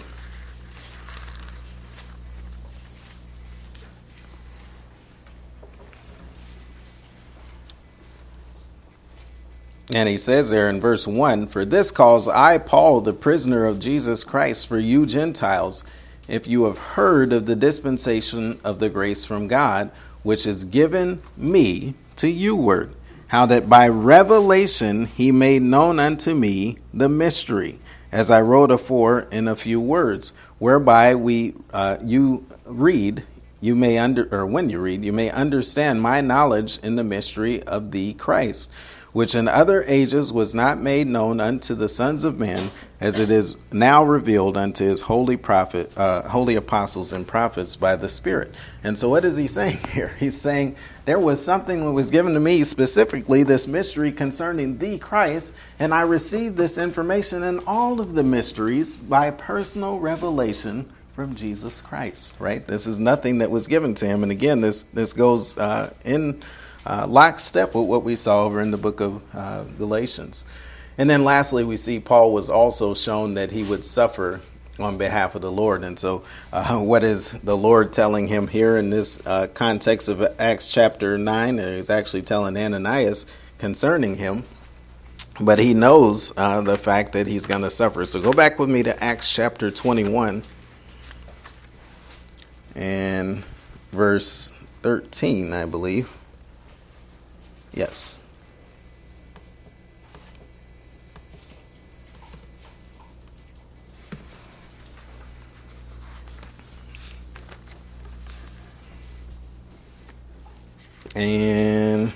And 9.92 10.09
he 10.09 10.16
says 10.16 10.49
there 10.49 10.68
in 10.70 10.81
verse 10.81 11.07
1 11.07 11.49
For 11.49 11.64
this 11.64 11.90
cause 11.90 12.27
I, 12.27 12.59
Paul, 12.59 13.01
the 13.01 13.12
prisoner 13.12 13.66
of 13.66 13.79
Jesus 13.79 14.25
Christ, 14.25 14.66
for 14.66 14.79
you 14.79 15.05
Gentiles, 15.05 15.85
if 16.27 16.47
you 16.47 16.64
have 16.64 16.79
heard 16.79 17.33
of 17.33 17.47
the 17.47 17.57
dispensation 17.57 18.59
of 18.64 18.79
the 18.79 18.88
grace 18.88 19.25
from 19.25 19.47
God, 19.47 19.90
which 20.23 20.47
is 20.47 20.64
given 20.64 21.23
me 21.37 21.94
to 22.16 22.29
you 22.29 22.57
word, 22.57 22.94
how 23.29 23.44
that 23.47 23.68
by 23.68 23.88
revelation 23.88 25.05
he 25.05 25.31
made 25.31 25.61
known 25.61 25.99
unto 25.99 26.35
me 26.35 26.79
the 26.94 27.11
mystery, 27.11 27.79
as 28.11 28.31
I 28.31 28.40
wrote 28.40 28.70
afore 28.70 29.27
in 29.31 29.49
a 29.49 29.57
few 29.57 29.81
words, 29.81 30.33
whereby 30.59 31.14
we 31.14 31.53
uh, 31.75 31.99
you 32.03 32.47
read, 32.64 33.25
you 33.61 33.75
may 33.75 33.99
under 33.99 34.29
or 34.35 34.47
when 34.47 34.70
you 34.70 34.79
read, 34.79 35.05
you 35.05 35.12
may 35.12 35.31
understand 35.31 36.01
my 36.01 36.23
knowledge 36.23 36.79
in 36.79 36.97
the 36.97 37.05
mystery 37.05 37.62
of 37.64 37.90
the 37.90 38.14
Christ 38.14 38.70
which 39.14 39.37
in 39.37 39.46
other 39.46 39.85
ages 39.87 40.33
was 40.33 40.55
not 40.55 40.79
made 40.79 41.07
known 41.07 41.38
unto 41.38 41.72
the 41.72 41.88
sons 41.88 42.24
of 42.24 42.38
men, 42.38 42.70
as 43.00 43.20
it 43.20 43.31
is 43.31 43.57
now 43.72 44.05
revealed 44.05 44.57
unto 44.57 44.85
his 44.85 45.03
holy 45.03 45.37
prophet, 45.37 45.90
uh, 45.96 46.29
holy 46.29 46.57
apostles 46.57 47.12
and 47.12 47.24
prophets 47.24 47.77
by 47.77 47.94
the 47.94 48.09
Spirit. 48.09 48.53
And 48.83 48.98
so, 48.98 49.09
what 49.09 49.24
is 49.24 49.37
he 49.37 49.46
saying 49.59 49.79
here? 49.92 50.09
He's 50.18 50.38
saying 50.38 50.74
there 51.05 51.20
was 51.20 51.42
something 51.42 51.85
that 51.85 51.92
was 51.92 52.11
given 52.11 52.35
to 52.35 52.40
me 52.40 52.64
specifically, 52.64 53.44
this 53.44 53.68
mystery 53.68 54.11
concerning 54.11 54.79
the 54.79 54.98
Christ, 54.98 55.55
and 55.79 55.94
I 55.94 56.03
received 56.03 56.57
this 56.57 56.77
information 56.77 57.44
and 57.44 57.61
all 57.68 58.00
of 58.00 58.16
the 58.16 58.24
mysteries 58.24 58.96
by 58.96 59.31
personal 59.31 60.00
revelation 60.00 60.90
from 61.14 61.37
Jesus 61.37 61.81
Christ. 61.81 62.35
Right? 62.40 62.66
This 62.66 62.88
is 62.88 62.98
nothing 62.98 63.38
that 63.38 63.50
was 63.53 63.68
given 63.68 63.94
to 63.94 64.07
him, 64.07 64.24
and 64.24 64.33
again, 64.33 64.61
this 64.61 64.83
this 64.83 65.12
goes 65.12 65.57
uh, 65.57 65.94
in 66.05 66.42
uh, 66.87 67.07
lockstep 67.09 67.75
with 67.75 67.87
what 67.87 68.05
we 68.05 68.16
saw 68.16 68.44
over 68.44 68.61
in 68.61 68.70
the 68.70 68.79
book 68.79 69.01
of 69.01 69.23
uh, 69.35 69.64
Galatians. 69.79 70.44
And 70.97 71.11
then 71.11 71.25
lastly, 71.25 71.64
we 71.64 71.77
see 71.77 71.99
Paul 71.99 72.33
was 72.33 72.49
also 72.49 72.94
shown 72.94 73.35
that 73.35 73.51
he 73.51 73.62
would 73.62 73.85
suffer 73.85 74.40
on 74.79 74.99
behalf 74.99 75.35
of 75.35 75.42
the 75.42 75.51
Lord. 75.51 75.83
And 75.85 75.99
so, 75.99 76.25
uh, 76.53 76.79
what 76.81 77.05
is 77.05 77.33
the 77.33 77.57
Lord 77.57 77.92
telling 77.92 78.29
him 78.29 78.49
here 78.49 78.77
in 78.77 78.90
this 78.90 79.20
uh, 79.27 79.47
context 79.53 80.09
of 80.09 80.23
Acts 80.38 80.68
chapter 80.68 81.18
9? 81.18 81.59
He's 81.59 81.90
actually 81.90 82.23
telling 82.23 82.57
Ananias 82.57 83.27
concerning 83.59 84.16
him, 84.16 84.44
but 85.40 85.59
he 85.59 85.75
knows 85.75 86.33
uh, 86.37 86.61
the 86.61 86.79
fact 86.79 87.12
that 87.12 87.27
he's 87.27 87.47
going 87.47 87.62
to 87.62 87.70
suffer. 87.70 88.07
So, 88.07 88.20
go 88.20 88.33
back 88.33 88.59
with 88.59 88.68
me 88.68 88.83
to 88.85 89.03
Acts 89.03 89.33
chapter 89.33 89.70
21 89.70 90.42
and 92.77 93.44
verse 93.92 94.53
13, 94.83 95.53
I 95.53 95.66
believe. 95.66 96.11
Yes. 97.75 98.21
And 111.17 112.13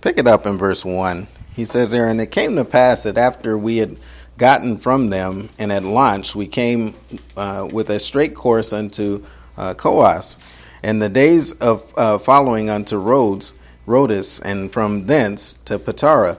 pick 0.00 0.18
it 0.18 0.26
up 0.26 0.46
in 0.46 0.58
verse 0.58 0.84
1. 0.84 1.26
He 1.54 1.64
says 1.64 1.90
there, 1.90 2.08
And 2.08 2.20
it 2.20 2.30
came 2.30 2.54
to 2.56 2.64
pass 2.64 3.02
that 3.02 3.18
after 3.18 3.58
we 3.58 3.78
had 3.78 3.98
gotten 4.38 4.78
from 4.78 5.10
them 5.10 5.50
and 5.58 5.70
at 5.70 5.84
launched, 5.84 6.34
we 6.34 6.46
came 6.46 6.94
uh, 7.36 7.68
with 7.70 7.90
a 7.90 8.00
straight 8.00 8.34
course 8.34 8.72
unto 8.72 9.22
uh, 9.58 9.74
Coos, 9.74 10.38
and 10.82 11.02
the 11.02 11.10
days 11.10 11.52
of 11.52 11.92
uh, 11.98 12.16
following 12.16 12.70
unto 12.70 12.96
Rhodes, 12.96 13.52
Rhodes, 13.84 14.40
and 14.40 14.72
from 14.72 15.06
thence 15.06 15.54
to 15.66 15.78
Patara. 15.78 16.38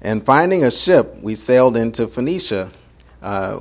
And 0.00 0.24
finding 0.24 0.64
a 0.64 0.70
ship, 0.70 1.16
we 1.20 1.34
sailed 1.34 1.76
into 1.76 2.08
Phoenicia 2.08 2.70
uh, 3.22 3.60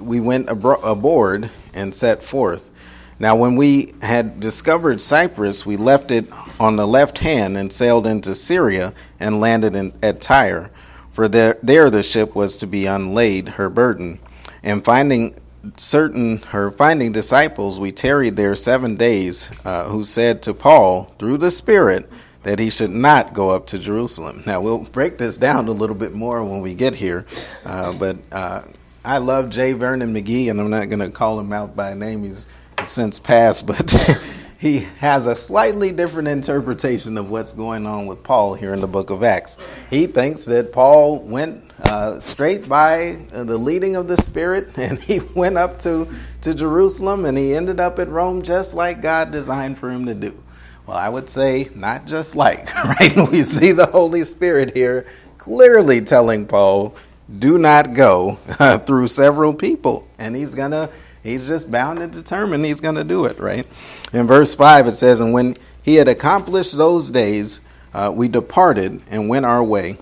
we 0.00 0.20
went 0.20 0.48
abro- 0.48 0.80
aboard 0.80 1.50
and 1.74 1.94
set 1.94 2.22
forth. 2.22 2.70
Now, 3.18 3.36
when 3.36 3.54
we 3.54 3.94
had 4.02 4.40
discovered 4.40 5.00
Cyprus, 5.00 5.64
we 5.64 5.76
left 5.76 6.10
it 6.10 6.26
on 6.58 6.76
the 6.76 6.86
left 6.86 7.18
hand 7.18 7.56
and 7.56 7.72
sailed 7.72 8.06
into 8.06 8.34
Syria 8.34 8.92
and 9.20 9.40
landed 9.40 9.76
in, 9.76 9.92
at 10.02 10.20
Tyre, 10.20 10.70
for 11.14 11.28
there, 11.28 11.56
there 11.62 11.90
the 11.90 12.02
ship 12.02 12.34
was 12.34 12.56
to 12.58 12.66
be 12.66 12.86
unlaid, 12.86 13.50
her 13.50 13.70
burden. 13.70 14.18
And 14.64 14.84
finding 14.84 15.36
certain 15.76 16.38
her 16.38 16.72
finding 16.72 17.12
disciples, 17.12 17.78
we 17.78 17.92
tarried 17.92 18.36
there 18.36 18.56
seven 18.56 18.96
days, 18.96 19.50
uh, 19.64 19.88
who 19.88 20.04
said 20.04 20.42
to 20.42 20.52
Paul 20.52 21.14
through 21.18 21.38
the 21.38 21.52
Spirit 21.52 22.10
that 22.42 22.58
he 22.58 22.68
should 22.68 22.90
not 22.90 23.32
go 23.32 23.50
up 23.50 23.66
to 23.68 23.78
Jerusalem. 23.78 24.42
Now 24.44 24.60
we'll 24.60 24.80
break 24.80 25.16
this 25.16 25.38
down 25.38 25.68
a 25.68 25.72
little 25.72 25.96
bit 25.96 26.12
more 26.12 26.44
when 26.44 26.60
we 26.60 26.74
get 26.74 26.96
here, 26.96 27.26
uh, 27.64 27.92
but 27.92 28.16
uh, 28.32 28.62
I 29.04 29.18
love 29.18 29.50
J. 29.50 29.72
Vernon 29.72 30.12
McGee, 30.12 30.50
and 30.50 30.60
I'm 30.60 30.70
not 30.70 30.88
going 30.88 30.98
to 30.98 31.10
call 31.10 31.38
him 31.38 31.52
out 31.52 31.76
by 31.76 31.94
name. 31.94 32.24
He's 32.24 32.48
since 32.84 33.20
passed, 33.20 33.66
but 33.66 33.94
he 34.64 34.78
has 34.96 35.26
a 35.26 35.36
slightly 35.36 35.92
different 35.92 36.26
interpretation 36.26 37.18
of 37.18 37.28
what's 37.28 37.52
going 37.52 37.84
on 37.86 38.06
with 38.06 38.22
Paul 38.22 38.54
here 38.54 38.72
in 38.72 38.80
the 38.80 38.86
book 38.86 39.10
of 39.10 39.22
Acts. 39.22 39.58
He 39.90 40.06
thinks 40.06 40.46
that 40.46 40.72
Paul 40.72 41.20
went 41.20 41.70
uh, 41.82 42.18
straight 42.18 42.66
by 42.66 43.18
the 43.30 43.58
leading 43.58 43.94
of 43.94 44.08
the 44.08 44.16
Spirit, 44.16 44.70
and 44.78 44.98
he 44.98 45.20
went 45.34 45.58
up 45.58 45.78
to, 45.80 46.08
to 46.40 46.54
Jerusalem, 46.54 47.26
and 47.26 47.36
he 47.36 47.54
ended 47.54 47.78
up 47.78 47.98
at 47.98 48.08
Rome 48.08 48.40
just 48.40 48.72
like 48.72 49.02
God 49.02 49.30
designed 49.30 49.76
for 49.76 49.90
him 49.90 50.06
to 50.06 50.14
do. 50.14 50.42
Well, 50.86 50.96
I 50.96 51.10
would 51.10 51.28
say 51.28 51.68
not 51.74 52.06
just 52.06 52.34
like, 52.34 52.74
right? 52.84 53.14
We 53.30 53.42
see 53.42 53.72
the 53.72 53.84
Holy 53.84 54.24
Spirit 54.24 54.74
here 54.74 55.04
clearly 55.36 56.00
telling 56.00 56.46
Paul, 56.46 56.96
do 57.38 57.58
not 57.58 57.92
go 57.92 58.38
uh, 58.58 58.78
through 58.86 59.08
several 59.08 59.52
people. 59.52 60.08
And 60.16 60.34
he's 60.34 60.54
going 60.54 60.70
to, 60.70 60.88
he's 61.24 61.48
just 61.48 61.72
bound 61.72 61.98
and 61.98 62.12
determined 62.12 62.64
he's 62.64 62.80
going 62.80 62.94
to 62.94 63.02
do 63.02 63.24
it, 63.24 63.40
right? 63.40 63.66
In 64.12 64.28
verse 64.28 64.54
5, 64.54 64.86
it 64.86 64.92
says, 64.92 65.20
And 65.20 65.32
when 65.32 65.56
he 65.82 65.96
had 65.96 66.06
accomplished 66.06 66.76
those 66.76 67.10
days, 67.10 67.60
uh, 67.92 68.12
we 68.14 68.28
departed 68.28 69.02
and 69.10 69.28
went 69.28 69.44
our 69.44 69.64
way. 69.64 69.98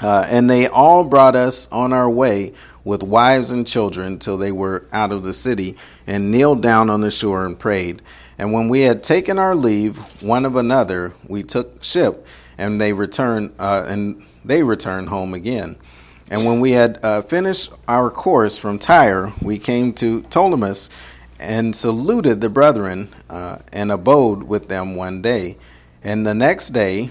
Uh, 0.00 0.26
and 0.28 0.50
they 0.50 0.66
all 0.66 1.04
brought 1.04 1.36
us 1.36 1.70
on 1.70 1.92
our 1.92 2.10
way 2.10 2.52
with 2.82 3.04
wives 3.04 3.52
and 3.52 3.64
children 3.64 4.18
till 4.18 4.36
they 4.36 4.50
were 4.50 4.84
out 4.92 5.12
of 5.12 5.22
the 5.22 5.32
city 5.32 5.76
and 6.08 6.32
kneeled 6.32 6.60
down 6.60 6.90
on 6.90 7.00
the 7.00 7.10
shore 7.10 7.46
and 7.46 7.56
prayed. 7.56 8.02
And 8.38 8.52
when 8.52 8.68
we 8.68 8.80
had 8.80 9.04
taken 9.04 9.38
our 9.38 9.54
leave 9.54 9.98
one 10.20 10.44
of 10.44 10.56
another, 10.56 11.12
we 11.28 11.44
took 11.44 11.84
ship 11.84 12.26
and 12.58 12.80
they 12.80 12.92
returned 12.92 13.52
uh, 13.58 13.84
and 13.86 14.24
they 14.44 14.64
returned 14.64 15.08
home 15.08 15.34
again. 15.34 15.76
And 16.32 16.46
when 16.46 16.60
we 16.60 16.70
had 16.70 16.98
uh, 17.04 17.20
finished 17.20 17.74
our 17.86 18.10
course 18.10 18.56
from 18.56 18.78
Tyre, 18.78 19.34
we 19.42 19.58
came 19.58 19.92
to 19.92 20.22
Ptolemais 20.22 20.88
and 21.38 21.76
saluted 21.76 22.40
the 22.40 22.48
brethren 22.48 23.10
uh, 23.28 23.58
and 23.70 23.92
abode 23.92 24.44
with 24.44 24.68
them 24.68 24.96
one 24.96 25.20
day. 25.20 25.58
And 26.02 26.26
the 26.26 26.32
next 26.32 26.70
day, 26.70 27.10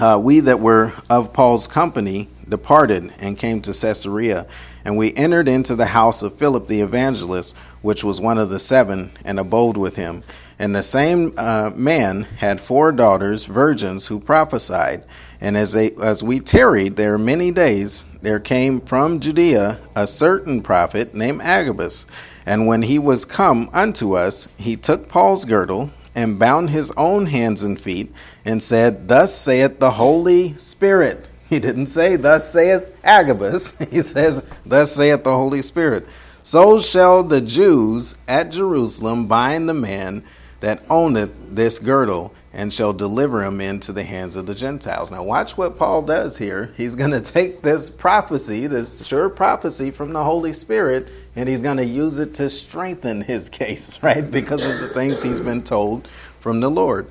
uh, 0.00 0.18
we 0.20 0.40
that 0.40 0.58
were 0.58 0.92
of 1.08 1.32
Paul's 1.32 1.68
company 1.68 2.28
departed 2.48 3.14
and 3.20 3.38
came 3.38 3.62
to 3.62 3.72
Caesarea. 3.72 4.48
And 4.84 4.96
we 4.96 5.14
entered 5.14 5.46
into 5.46 5.76
the 5.76 5.86
house 5.86 6.20
of 6.24 6.34
Philip 6.34 6.66
the 6.66 6.80
evangelist, 6.80 7.54
which 7.80 8.02
was 8.02 8.20
one 8.20 8.38
of 8.38 8.50
the 8.50 8.58
seven, 8.58 9.12
and 9.24 9.38
abode 9.38 9.76
with 9.76 9.94
him. 9.94 10.24
And 10.60 10.76
the 10.76 10.82
same 10.82 11.32
uh, 11.38 11.70
man 11.74 12.24
had 12.36 12.60
four 12.60 12.92
daughters, 12.92 13.46
virgins, 13.46 14.08
who 14.08 14.20
prophesied. 14.20 15.04
And 15.40 15.56
as, 15.56 15.72
they, 15.72 15.92
as 15.92 16.22
we 16.22 16.38
tarried 16.38 16.96
there 16.96 17.16
many 17.16 17.50
days, 17.50 18.04
there 18.20 18.40
came 18.40 18.82
from 18.82 19.20
Judea 19.20 19.80
a 19.96 20.06
certain 20.06 20.60
prophet 20.60 21.14
named 21.14 21.40
Agabus. 21.40 22.04
And 22.44 22.66
when 22.66 22.82
he 22.82 22.98
was 22.98 23.24
come 23.24 23.70
unto 23.72 24.12
us, 24.12 24.50
he 24.58 24.76
took 24.76 25.08
Paul's 25.08 25.46
girdle 25.46 25.92
and 26.14 26.38
bound 26.38 26.68
his 26.68 26.90
own 26.90 27.24
hands 27.24 27.62
and 27.62 27.80
feet, 27.80 28.12
and 28.44 28.62
said, 28.62 29.08
Thus 29.08 29.34
saith 29.34 29.80
the 29.80 29.92
Holy 29.92 30.52
Spirit. 30.58 31.26
He 31.48 31.58
didn't 31.58 31.86
say, 31.86 32.16
Thus 32.16 32.52
saith 32.52 32.94
Agabus. 33.02 33.78
He 33.90 34.02
says, 34.02 34.44
Thus 34.66 34.94
saith 34.94 35.24
the 35.24 35.34
Holy 35.34 35.62
Spirit. 35.62 36.06
So 36.42 36.80
shall 36.80 37.22
the 37.22 37.40
Jews 37.40 38.18
at 38.28 38.50
Jerusalem 38.50 39.26
bind 39.26 39.66
the 39.66 39.74
man 39.74 40.22
that 40.60 40.82
owneth 40.88 41.30
this 41.50 41.78
girdle 41.78 42.34
and 42.52 42.72
shall 42.72 42.92
deliver 42.92 43.44
him 43.44 43.60
into 43.60 43.92
the 43.92 44.02
hands 44.02 44.34
of 44.34 44.46
the 44.46 44.54
Gentiles. 44.54 45.10
Now, 45.10 45.22
watch 45.22 45.56
what 45.56 45.78
Paul 45.78 46.02
does 46.02 46.38
here. 46.38 46.72
He's 46.76 46.94
going 46.94 47.10
to 47.12 47.20
take 47.20 47.62
this 47.62 47.88
prophecy, 47.88 48.66
this 48.66 49.06
sure 49.06 49.28
prophecy 49.28 49.90
from 49.90 50.12
the 50.12 50.24
Holy 50.24 50.52
Spirit, 50.52 51.08
and 51.36 51.48
he's 51.48 51.62
going 51.62 51.76
to 51.76 51.84
use 51.84 52.18
it 52.18 52.34
to 52.34 52.50
strengthen 52.50 53.22
his 53.22 53.48
case, 53.50 54.02
right? 54.02 54.28
Because 54.28 54.66
of 54.66 54.80
the 54.80 54.88
things 54.88 55.22
he's 55.22 55.40
been 55.40 55.62
told 55.62 56.08
from 56.40 56.60
the 56.60 56.70
Lord. 56.70 57.08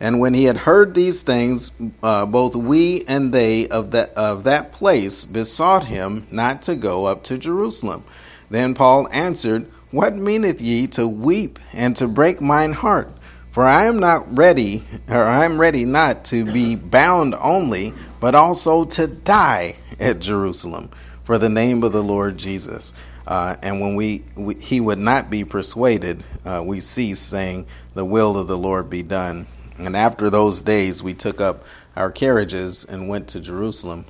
And 0.00 0.18
when 0.18 0.34
he 0.34 0.44
had 0.44 0.58
heard 0.58 0.94
these 0.94 1.22
things, 1.22 1.70
uh, 2.02 2.26
both 2.26 2.56
we 2.56 3.04
and 3.06 3.32
they 3.32 3.68
of 3.68 3.92
that, 3.92 4.10
of 4.14 4.42
that 4.44 4.72
place 4.72 5.24
besought 5.24 5.84
him 5.84 6.26
not 6.30 6.60
to 6.62 6.74
go 6.74 7.06
up 7.06 7.22
to 7.24 7.38
Jerusalem. 7.38 8.02
Then 8.50 8.74
Paul 8.74 9.08
answered, 9.12 9.70
What 9.92 10.16
meaneth 10.16 10.62
ye 10.62 10.86
to 10.88 11.06
weep 11.06 11.58
and 11.74 11.94
to 11.96 12.08
break 12.08 12.40
mine 12.40 12.72
heart? 12.72 13.10
For 13.50 13.64
I 13.64 13.84
am 13.84 13.98
not 13.98 14.38
ready, 14.38 14.84
or 15.06 15.22
I 15.22 15.44
am 15.44 15.60
ready 15.60 15.84
not 15.84 16.24
to 16.26 16.46
be 16.46 16.76
bound 16.76 17.34
only, 17.34 17.92
but 18.18 18.34
also 18.34 18.86
to 18.86 19.06
die 19.06 19.76
at 20.00 20.18
Jerusalem 20.18 20.88
for 21.24 21.36
the 21.36 21.50
name 21.50 21.82
of 21.82 21.92
the 21.92 22.02
Lord 22.02 22.38
Jesus. 22.38 22.94
Uh, 23.26 23.56
and 23.60 23.82
when 23.82 23.94
we, 23.94 24.24
we, 24.34 24.54
he 24.54 24.80
would 24.80 24.98
not 24.98 25.28
be 25.28 25.44
persuaded, 25.44 26.24
uh, 26.46 26.62
we 26.64 26.80
cease 26.80 27.20
saying, 27.20 27.66
"The 27.92 28.06
will 28.06 28.38
of 28.38 28.48
the 28.48 28.56
Lord 28.56 28.88
be 28.88 29.02
done." 29.02 29.46
And 29.76 29.94
after 29.94 30.30
those 30.30 30.62
days, 30.62 31.02
we 31.02 31.12
took 31.12 31.38
up 31.38 31.64
our 31.96 32.10
carriages 32.10 32.86
and 32.86 33.10
went 33.10 33.28
to 33.28 33.40
Jerusalem. 33.40 34.06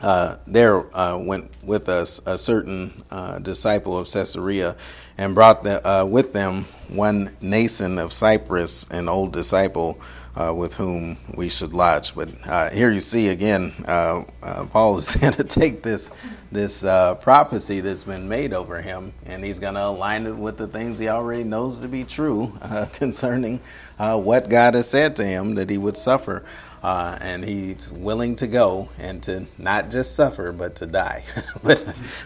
Uh, 0.00 0.36
there 0.46 0.84
uh, 0.96 1.22
went 1.24 1.50
with 1.62 1.88
us 1.88 2.20
a 2.26 2.36
certain 2.36 3.02
uh, 3.10 3.38
disciple 3.38 3.96
of 3.96 4.10
Caesarea, 4.10 4.76
and 5.16 5.34
brought 5.34 5.64
the, 5.64 5.86
uh, 5.88 6.04
with 6.04 6.32
them 6.32 6.64
one 6.88 7.28
Mnason 7.40 8.02
of 8.02 8.12
Cyprus, 8.12 8.84
an 8.90 9.08
old 9.08 9.32
disciple 9.32 10.00
uh, 10.36 10.52
with 10.54 10.74
whom 10.74 11.16
we 11.34 11.48
should 11.48 11.72
lodge. 11.72 12.14
But 12.14 12.30
uh, 12.44 12.70
here 12.70 12.90
you 12.90 13.00
see 13.00 13.28
again, 13.28 13.72
Paul 13.86 14.98
is 14.98 15.14
going 15.20 15.34
to 15.34 15.44
take 15.44 15.82
this 15.82 16.10
this 16.50 16.82
prophecy 16.82 17.80
that's 17.80 18.04
been 18.04 18.28
made 18.28 18.52
over 18.52 18.80
him, 18.80 19.12
and 19.26 19.44
he's 19.44 19.58
going 19.58 19.74
to 19.74 19.86
align 19.86 20.26
it 20.26 20.36
with 20.36 20.56
the 20.56 20.66
things 20.66 20.98
he 20.98 21.08
already 21.08 21.44
knows 21.44 21.80
to 21.80 21.88
be 21.88 22.04
true 22.04 22.52
concerning 22.92 23.60
what 23.96 24.48
God 24.48 24.74
has 24.74 24.90
said 24.90 25.16
to 25.16 25.24
him 25.24 25.54
that 25.54 25.70
he 25.70 25.78
would 25.78 25.96
suffer. 25.96 26.44
Uh, 26.84 27.16
and 27.22 27.42
he's 27.42 27.90
willing 27.94 28.36
to 28.36 28.46
go 28.46 28.90
and 28.98 29.22
to 29.22 29.46
not 29.56 29.90
just 29.90 30.14
suffer, 30.14 30.52
but 30.52 30.76
to 30.76 30.84
die. 30.84 31.24
but 31.62 31.78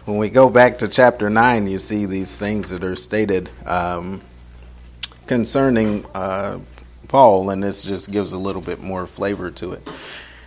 when 0.05 0.16
we 0.16 0.29
go 0.29 0.51
back 0.51 0.79
to 0.79 0.88
chapter 0.88 1.31
9, 1.31 1.68
you 1.68 1.79
see 1.79 2.07
these 2.07 2.40
things 2.40 2.71
that 2.71 2.83
are 2.83 2.97
stated 2.97 3.49
um, 3.64 4.21
concerning 5.29 6.05
uh, 6.12 6.59
Paul, 7.07 7.51
and 7.51 7.62
this 7.62 7.85
just 7.85 8.11
gives 8.11 8.33
a 8.33 8.38
little 8.38 8.61
bit 8.61 8.81
more 8.81 9.07
flavor 9.07 9.53
to 9.53 9.75
it. 9.75 9.88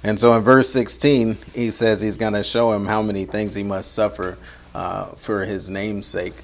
And 0.03 0.19
so 0.19 0.35
in 0.35 0.43
verse 0.43 0.69
16, 0.73 1.37
he 1.55 1.71
says 1.71 2.01
he's 2.01 2.17
going 2.17 2.33
to 2.33 2.43
show 2.43 2.73
him 2.73 2.87
how 2.87 3.01
many 3.01 3.23
things 3.23 3.55
he 3.55 3.63
must 3.63 3.93
suffer 3.93 4.37
uh, 4.75 5.11
for 5.11 5.45
his 5.45 5.69
name's 5.69 6.07
sake. 6.07 6.35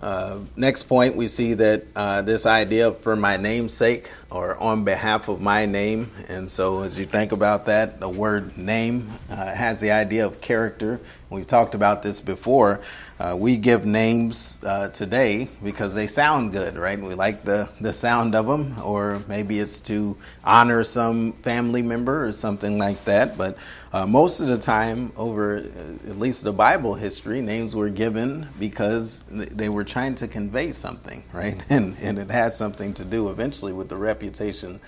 Uh, 0.00 0.38
next 0.56 0.84
point, 0.84 1.14
we 1.14 1.28
see 1.28 1.54
that 1.54 1.84
uh, 1.94 2.22
this 2.22 2.46
idea 2.46 2.92
for 2.92 3.16
my 3.16 3.36
name's 3.36 3.74
sake 3.74 4.10
or 4.30 4.56
on 4.56 4.84
behalf 4.84 5.28
of 5.28 5.40
my 5.40 5.66
name. 5.66 6.10
And 6.28 6.50
so, 6.50 6.82
as 6.82 6.98
you 6.98 7.04
think 7.04 7.32
about 7.32 7.66
that, 7.66 8.00
the 8.00 8.08
word 8.08 8.56
name 8.56 9.08
uh, 9.28 9.54
has 9.54 9.80
the 9.80 9.90
idea 9.90 10.24
of 10.24 10.40
character. 10.40 11.00
We've 11.30 11.46
talked 11.46 11.76
about 11.76 12.02
this 12.02 12.20
before. 12.20 12.80
Uh, 13.20 13.36
we 13.38 13.56
give 13.56 13.86
names 13.86 14.58
uh, 14.64 14.88
today 14.88 15.48
because 15.62 15.94
they 15.94 16.08
sound 16.08 16.50
good, 16.50 16.76
right? 16.76 16.98
We 16.98 17.14
like 17.14 17.44
the, 17.44 17.70
the 17.80 17.92
sound 17.92 18.34
of 18.34 18.48
them, 18.48 18.74
or 18.82 19.22
maybe 19.28 19.60
it's 19.60 19.80
to 19.82 20.16
honor 20.42 20.82
some 20.82 21.34
family 21.34 21.82
member 21.82 22.26
or 22.26 22.32
something 22.32 22.78
like 22.78 23.04
that. 23.04 23.38
But 23.38 23.56
uh, 23.92 24.06
most 24.06 24.40
of 24.40 24.48
the 24.48 24.58
time, 24.58 25.12
over 25.16 25.58
uh, 25.58 26.10
at 26.10 26.18
least 26.18 26.42
the 26.42 26.52
Bible 26.52 26.96
history, 26.96 27.40
names 27.40 27.76
were 27.76 27.90
given 27.90 28.48
because 28.58 29.22
they 29.30 29.68
were 29.68 29.84
trying 29.84 30.16
to 30.16 30.26
convey 30.26 30.72
something, 30.72 31.22
right? 31.32 31.56
And, 31.70 31.96
and 32.00 32.18
it 32.18 32.28
had 32.28 32.54
something 32.54 32.92
to 32.94 33.04
do 33.04 33.28
eventually 33.30 33.72
with 33.72 33.88
the 33.88 33.96
reputation 33.96 34.80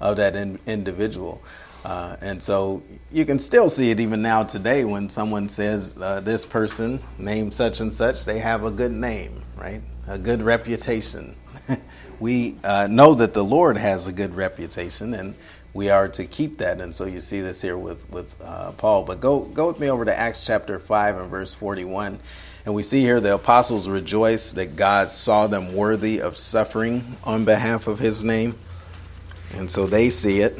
of 0.00 0.18
that 0.18 0.36
in, 0.36 0.60
individual. 0.66 1.42
Uh, 1.88 2.14
and 2.20 2.42
so 2.42 2.82
you 3.10 3.24
can 3.24 3.38
still 3.38 3.70
see 3.70 3.90
it 3.90 3.98
even 3.98 4.20
now 4.20 4.42
today 4.42 4.84
when 4.84 5.08
someone 5.08 5.48
says 5.48 5.96
uh, 5.98 6.20
this 6.20 6.44
person, 6.44 7.00
named 7.16 7.54
such 7.54 7.80
and 7.80 7.90
such, 7.90 8.26
they 8.26 8.38
have 8.40 8.62
a 8.64 8.70
good 8.70 8.92
name, 8.92 9.42
right? 9.56 9.80
A 10.06 10.18
good 10.18 10.42
reputation. 10.42 11.34
we 12.20 12.56
uh, 12.62 12.88
know 12.90 13.14
that 13.14 13.32
the 13.32 13.42
Lord 13.42 13.78
has 13.78 14.06
a 14.06 14.12
good 14.12 14.36
reputation 14.36 15.14
and 15.14 15.34
we 15.72 15.88
are 15.88 16.08
to 16.10 16.26
keep 16.26 16.58
that. 16.58 16.78
And 16.82 16.94
so 16.94 17.06
you 17.06 17.20
see 17.20 17.40
this 17.40 17.62
here 17.62 17.78
with, 17.78 18.10
with 18.10 18.36
uh, 18.44 18.72
Paul. 18.72 19.04
But 19.04 19.20
go, 19.20 19.40
go 19.40 19.68
with 19.68 19.80
me 19.80 19.90
over 19.90 20.04
to 20.04 20.14
Acts 20.14 20.44
chapter 20.44 20.78
5 20.78 21.16
and 21.16 21.30
verse 21.30 21.54
41. 21.54 22.18
And 22.66 22.74
we 22.74 22.82
see 22.82 23.00
here 23.00 23.18
the 23.18 23.36
apostles 23.36 23.88
rejoice 23.88 24.52
that 24.52 24.76
God 24.76 25.08
saw 25.08 25.46
them 25.46 25.74
worthy 25.74 26.20
of 26.20 26.36
suffering 26.36 27.16
on 27.24 27.46
behalf 27.46 27.86
of 27.86 27.98
his 27.98 28.24
name. 28.24 28.56
And 29.54 29.70
so 29.70 29.86
they 29.86 30.10
see 30.10 30.40
it 30.40 30.58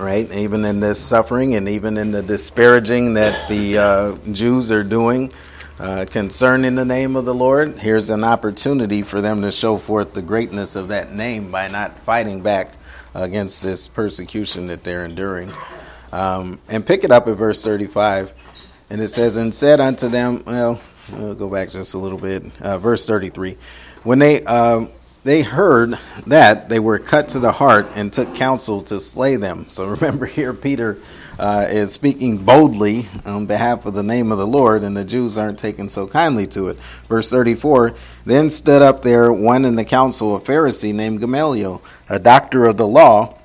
right? 0.00 0.32
Even 0.32 0.64
in 0.64 0.80
this 0.80 0.98
suffering 0.98 1.54
and 1.54 1.68
even 1.68 1.96
in 1.96 2.10
the 2.10 2.22
disparaging 2.22 3.14
that 3.14 3.48
the 3.48 3.78
uh, 3.78 4.16
Jews 4.32 4.72
are 4.72 4.82
doing 4.82 5.32
uh, 5.78 6.06
concerning 6.08 6.74
the 6.74 6.84
name 6.84 7.16
of 7.16 7.24
the 7.24 7.34
Lord, 7.34 7.78
here's 7.78 8.10
an 8.10 8.24
opportunity 8.24 9.02
for 9.02 9.20
them 9.20 9.42
to 9.42 9.52
show 9.52 9.76
forth 9.76 10.14
the 10.14 10.22
greatness 10.22 10.74
of 10.74 10.88
that 10.88 11.12
name 11.12 11.50
by 11.50 11.68
not 11.68 11.98
fighting 12.00 12.40
back 12.40 12.72
against 13.14 13.62
this 13.62 13.88
persecution 13.88 14.68
that 14.68 14.84
they're 14.84 15.04
enduring. 15.04 15.52
Um, 16.12 16.60
and 16.68 16.84
pick 16.84 17.04
it 17.04 17.10
up 17.10 17.28
at 17.28 17.36
verse 17.36 17.62
35. 17.62 18.32
And 18.88 19.00
it 19.00 19.08
says, 19.08 19.36
And 19.36 19.54
said 19.54 19.80
unto 19.80 20.08
them, 20.08 20.42
well, 20.46 20.80
we'll 21.12 21.34
go 21.34 21.48
back 21.48 21.70
just 21.70 21.94
a 21.94 21.98
little 21.98 22.18
bit. 22.18 22.44
Uh, 22.60 22.78
verse 22.78 23.06
33. 23.06 23.56
When 24.02 24.18
they. 24.18 24.42
Um, 24.44 24.90
they 25.22 25.42
heard 25.42 25.98
that 26.26 26.68
they 26.68 26.80
were 26.80 26.98
cut 26.98 27.28
to 27.30 27.38
the 27.38 27.52
heart 27.52 27.86
and 27.94 28.12
took 28.12 28.34
counsel 28.34 28.80
to 28.82 28.98
slay 29.00 29.36
them. 29.36 29.66
So 29.68 29.86
remember 29.94 30.26
here, 30.26 30.54
Peter 30.54 30.98
uh, 31.38 31.66
is 31.68 31.92
speaking 31.92 32.38
boldly 32.38 33.06
on 33.24 33.46
behalf 33.46 33.86
of 33.86 33.94
the 33.94 34.02
name 34.02 34.32
of 34.32 34.38
the 34.38 34.46
Lord, 34.46 34.82
and 34.82 34.96
the 34.96 35.04
Jews 35.04 35.38
aren't 35.38 35.58
taking 35.58 35.88
so 35.88 36.06
kindly 36.06 36.46
to 36.48 36.68
it. 36.68 36.78
Verse 37.08 37.30
34 37.30 37.94
Then 38.24 38.50
stood 38.50 38.82
up 38.82 39.02
there 39.02 39.32
one 39.32 39.64
in 39.64 39.76
the 39.76 39.84
council, 39.84 40.36
a 40.36 40.40
Pharisee 40.40 40.94
named 40.94 41.20
Gamaliel, 41.20 41.82
a 42.08 42.18
doctor 42.18 42.66
of 42.66 42.76
the 42.76 42.86
law, 42.86 43.36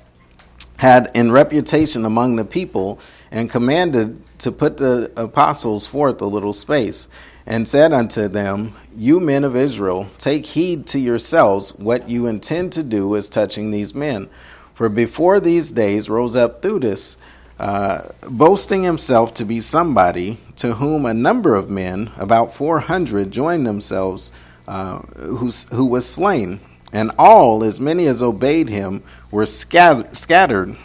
had 0.78 1.10
in 1.14 1.32
reputation 1.32 2.04
among 2.04 2.36
the 2.36 2.44
people, 2.44 2.98
and 3.30 3.50
commanded 3.50 4.22
to 4.38 4.52
put 4.52 4.76
the 4.76 5.10
apostles 5.16 5.86
forth 5.86 6.20
a 6.20 6.26
little 6.26 6.52
space 6.52 7.08
and 7.46 7.68
said 7.68 7.92
unto 7.92 8.26
them, 8.26 8.74
You 8.96 9.20
men 9.20 9.44
of 9.44 9.54
Israel, 9.54 10.08
take 10.18 10.46
heed 10.46 10.86
to 10.88 10.98
yourselves 10.98 11.70
what 11.76 12.08
you 12.08 12.26
intend 12.26 12.72
to 12.72 12.82
do 12.82 13.14
as 13.14 13.28
touching 13.28 13.70
these 13.70 13.94
men. 13.94 14.28
For 14.74 14.88
before 14.88 15.38
these 15.40 15.72
days 15.72 16.10
rose 16.10 16.34
up 16.34 16.60
Theudas, 16.60 17.16
uh, 17.58 18.10
boasting 18.28 18.82
himself 18.82 19.32
to 19.34 19.44
be 19.44 19.60
somebody, 19.60 20.38
to 20.56 20.74
whom 20.74 21.06
a 21.06 21.14
number 21.14 21.54
of 21.54 21.70
men, 21.70 22.10
about 22.18 22.52
four 22.52 22.80
hundred, 22.80 23.30
joined 23.30 23.66
themselves, 23.66 24.32
uh, 24.68 24.98
who, 24.98 25.50
who 25.72 25.86
was 25.86 26.06
slain. 26.06 26.60
And 26.92 27.12
all, 27.18 27.64
as 27.64 27.80
many 27.80 28.06
as 28.06 28.22
obeyed 28.22 28.68
him, 28.68 29.02
were 29.30 29.46
scattered 29.46 30.76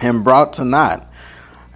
and 0.00 0.24
brought 0.24 0.52
to 0.54 0.64
naught. 0.64 1.10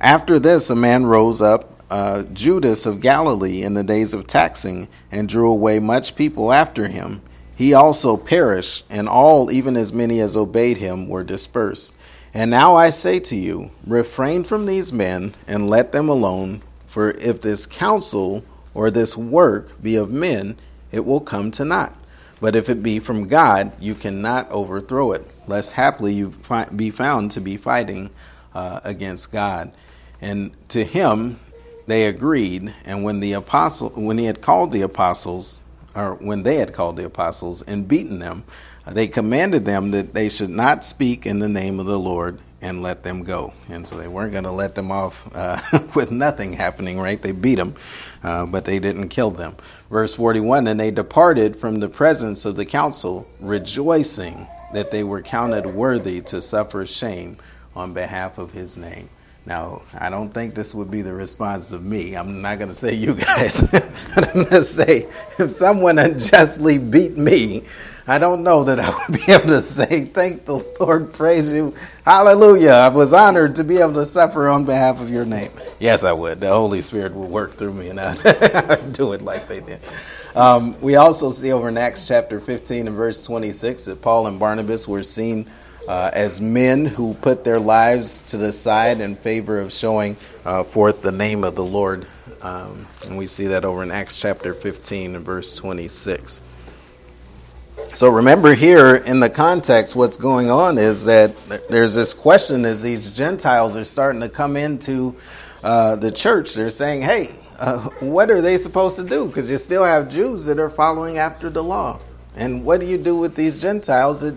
After 0.00 0.38
this, 0.38 0.70
a 0.70 0.76
man 0.76 1.06
rose 1.06 1.42
up 1.42 1.77
uh, 1.90 2.22
Judas 2.32 2.86
of 2.86 3.00
Galilee 3.00 3.62
in 3.62 3.74
the 3.74 3.84
days 3.84 4.14
of 4.14 4.26
taxing, 4.26 4.88
and 5.10 5.28
drew 5.28 5.50
away 5.50 5.78
much 5.78 6.16
people 6.16 6.52
after 6.52 6.88
him. 6.88 7.22
He 7.56 7.74
also 7.74 8.16
perished, 8.16 8.84
and 8.88 9.08
all, 9.08 9.50
even 9.50 9.76
as 9.76 9.92
many 9.92 10.20
as 10.20 10.36
obeyed 10.36 10.78
him, 10.78 11.08
were 11.08 11.24
dispersed. 11.24 11.94
And 12.32 12.50
now 12.50 12.76
I 12.76 12.90
say 12.90 13.18
to 13.20 13.36
you, 13.36 13.70
refrain 13.86 14.44
from 14.44 14.66
these 14.66 14.92
men, 14.92 15.34
and 15.46 15.68
let 15.68 15.92
them 15.92 16.08
alone, 16.08 16.62
for 16.86 17.10
if 17.12 17.40
this 17.40 17.66
counsel 17.66 18.44
or 18.74 18.90
this 18.90 19.16
work 19.16 19.82
be 19.82 19.96
of 19.96 20.10
men, 20.10 20.56
it 20.92 21.04
will 21.04 21.20
come 21.20 21.50
to 21.52 21.64
naught. 21.64 21.94
But 22.40 22.54
if 22.54 22.68
it 22.68 22.82
be 22.82 23.00
from 23.00 23.26
God, 23.26 23.72
you 23.80 23.94
cannot 23.94 24.48
overthrow 24.50 25.12
it, 25.12 25.28
lest 25.48 25.72
haply 25.72 26.12
you 26.12 26.32
be 26.76 26.90
found 26.90 27.32
to 27.32 27.40
be 27.40 27.56
fighting 27.56 28.10
uh, 28.54 28.80
against 28.84 29.32
God. 29.32 29.72
And 30.20 30.52
to 30.68 30.84
him 30.84 31.40
they 31.88 32.06
agreed, 32.06 32.74
and 32.84 33.02
when 33.02 33.20
the 33.20 33.32
apostle, 33.32 33.88
when 33.90 34.18
he 34.18 34.26
had 34.26 34.42
called 34.42 34.72
the 34.72 34.82
apostles, 34.82 35.60
or 35.96 36.14
when 36.16 36.42
they 36.42 36.56
had 36.56 36.74
called 36.74 36.96
the 36.96 37.06
apostles 37.06 37.62
and 37.62 37.88
beaten 37.88 38.18
them, 38.18 38.44
they 38.86 39.08
commanded 39.08 39.64
them 39.64 39.90
that 39.92 40.12
they 40.12 40.28
should 40.28 40.50
not 40.50 40.84
speak 40.84 41.24
in 41.24 41.38
the 41.38 41.48
name 41.48 41.80
of 41.80 41.86
the 41.86 41.98
Lord 41.98 42.38
and 42.60 42.82
let 42.82 43.04
them 43.04 43.24
go. 43.24 43.54
And 43.70 43.86
so 43.86 43.96
they 43.96 44.06
weren't 44.06 44.32
going 44.32 44.44
to 44.44 44.50
let 44.50 44.74
them 44.74 44.90
off 44.90 45.28
uh, 45.34 45.58
with 45.94 46.10
nothing 46.10 46.52
happening, 46.52 47.00
right? 47.00 47.20
They 47.20 47.32
beat 47.32 47.54
them, 47.54 47.74
uh, 48.22 48.44
but 48.44 48.66
they 48.66 48.78
didn't 48.78 49.08
kill 49.08 49.30
them. 49.30 49.56
Verse 49.90 50.14
41 50.14 50.66
And 50.66 50.78
they 50.78 50.90
departed 50.90 51.56
from 51.56 51.80
the 51.80 51.88
presence 51.88 52.44
of 52.44 52.56
the 52.56 52.66
council, 52.66 53.26
rejoicing 53.40 54.46
that 54.74 54.90
they 54.90 55.04
were 55.04 55.22
counted 55.22 55.66
worthy 55.66 56.20
to 56.20 56.42
suffer 56.42 56.84
shame 56.84 57.38
on 57.74 57.94
behalf 57.94 58.36
of 58.36 58.52
his 58.52 58.76
name. 58.76 59.08
Now, 59.48 59.80
I 59.98 60.10
don't 60.10 60.28
think 60.28 60.54
this 60.54 60.74
would 60.74 60.90
be 60.90 61.00
the 61.00 61.14
response 61.14 61.72
of 61.72 61.82
me. 61.82 62.14
I'm 62.14 62.42
not 62.42 62.58
going 62.58 62.68
to 62.68 62.74
say 62.74 62.92
you 62.92 63.14
guys. 63.14 63.62
but 64.14 64.28
I'm 64.28 64.34
going 64.34 64.46
to 64.48 64.62
say 64.62 65.08
if 65.38 65.50
someone 65.52 65.98
unjustly 65.98 66.76
beat 66.76 67.16
me, 67.16 67.62
I 68.06 68.18
don't 68.18 68.42
know 68.42 68.62
that 68.64 68.78
I 68.78 68.90
would 68.90 69.24
be 69.24 69.32
able 69.32 69.46
to 69.46 69.62
say, 69.62 70.04
Thank 70.04 70.44
the 70.44 70.62
Lord, 70.78 71.14
praise 71.14 71.50
you, 71.50 71.72
hallelujah. 72.04 72.72
I 72.72 72.88
was 72.90 73.14
honored 73.14 73.56
to 73.56 73.64
be 73.64 73.78
able 73.78 73.94
to 73.94 74.04
suffer 74.04 74.50
on 74.50 74.66
behalf 74.66 75.00
of 75.00 75.08
your 75.08 75.24
name. 75.24 75.50
Yes, 75.78 76.04
I 76.04 76.12
would. 76.12 76.42
The 76.42 76.50
Holy 76.50 76.82
Spirit 76.82 77.14
would 77.14 77.30
work 77.30 77.56
through 77.56 77.72
me 77.72 77.88
and 77.88 77.98
I'd 77.98 78.92
do 78.92 79.12
it 79.12 79.22
like 79.22 79.48
they 79.48 79.60
did. 79.60 79.80
Um, 80.34 80.78
we 80.82 80.96
also 80.96 81.30
see 81.30 81.52
over 81.52 81.70
in 81.70 81.78
Acts 81.78 82.06
chapter 82.06 82.38
15 82.38 82.86
and 82.86 82.94
verse 82.94 83.22
26 83.22 83.86
that 83.86 84.02
Paul 84.02 84.26
and 84.26 84.38
Barnabas 84.38 84.86
were 84.86 85.02
seen 85.02 85.48
uh, 85.88 86.10
as 86.12 86.38
men 86.38 86.84
who 86.84 87.14
put 87.14 87.44
their 87.44 87.58
lives 87.58 88.20
to 88.20 88.36
the 88.36 88.52
side 88.52 89.00
in 89.00 89.16
favor 89.16 89.58
of 89.58 89.72
showing 89.72 90.16
uh, 90.44 90.62
forth 90.62 91.00
the 91.00 91.10
name 91.10 91.42
of 91.42 91.54
the 91.54 91.64
Lord. 91.64 92.06
Um, 92.42 92.86
and 93.06 93.16
we 93.16 93.26
see 93.26 93.46
that 93.46 93.64
over 93.64 93.82
in 93.82 93.90
Acts 93.90 94.20
chapter 94.20 94.52
15 94.52 95.16
and 95.16 95.24
verse 95.24 95.56
26. 95.56 96.42
So 97.94 98.10
remember 98.10 98.52
here 98.52 98.96
in 98.96 99.18
the 99.18 99.30
context, 99.30 99.96
what's 99.96 100.18
going 100.18 100.50
on 100.50 100.76
is 100.76 101.06
that 101.06 101.34
there's 101.70 101.94
this 101.94 102.12
question 102.12 102.66
as 102.66 102.82
these 102.82 103.10
Gentiles 103.10 103.74
are 103.74 103.84
starting 103.84 104.20
to 104.20 104.28
come 104.28 104.56
into 104.56 105.16
uh, 105.64 105.96
the 105.96 106.12
church. 106.12 106.54
They're 106.54 106.70
saying, 106.70 107.00
hey, 107.00 107.34
uh, 107.58 107.88
what 108.00 108.30
are 108.30 108.42
they 108.42 108.58
supposed 108.58 108.96
to 108.96 109.04
do? 109.04 109.26
Because 109.26 109.50
you 109.50 109.56
still 109.56 109.84
have 109.84 110.10
Jews 110.10 110.44
that 110.44 110.58
are 110.58 110.70
following 110.70 111.16
after 111.16 111.48
the 111.48 111.64
law. 111.64 111.98
And 112.36 112.62
what 112.62 112.78
do 112.78 112.86
you 112.86 112.98
do 112.98 113.16
with 113.16 113.34
these 113.34 113.60
Gentiles 113.60 114.20
that 114.20 114.36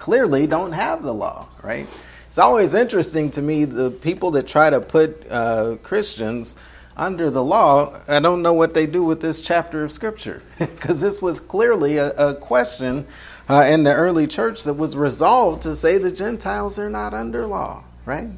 clearly 0.00 0.46
don't 0.46 0.72
have 0.72 1.02
the 1.02 1.12
law, 1.14 1.46
right? 1.62 1.86
It's 2.26 2.38
always 2.38 2.74
interesting 2.74 3.30
to 3.32 3.42
me 3.42 3.66
the 3.66 3.90
people 3.90 4.32
that 4.32 4.48
try 4.48 4.70
to 4.70 4.80
put 4.80 5.30
uh, 5.30 5.76
Christians 5.82 6.56
under 6.96 7.30
the 7.30 7.44
law. 7.44 8.00
I 8.08 8.18
don't 8.18 8.40
know 8.40 8.54
what 8.54 8.72
they 8.72 8.86
do 8.86 9.04
with 9.04 9.20
this 9.20 9.40
chapter 9.40 9.84
of 9.84 9.92
Scripture 9.92 10.42
because 10.58 11.00
this 11.00 11.20
was 11.20 11.38
clearly 11.38 11.98
a, 11.98 12.10
a 12.12 12.34
question 12.34 13.06
uh, 13.48 13.66
in 13.68 13.84
the 13.84 13.92
early 13.92 14.26
church 14.26 14.64
that 14.64 14.74
was 14.74 14.96
resolved 14.96 15.62
to 15.62 15.76
say 15.76 15.98
the 15.98 16.10
Gentiles 16.10 16.78
are 16.78 16.90
not 16.90 17.12
under 17.12 17.46
law, 17.46 17.84
right? 18.06 18.28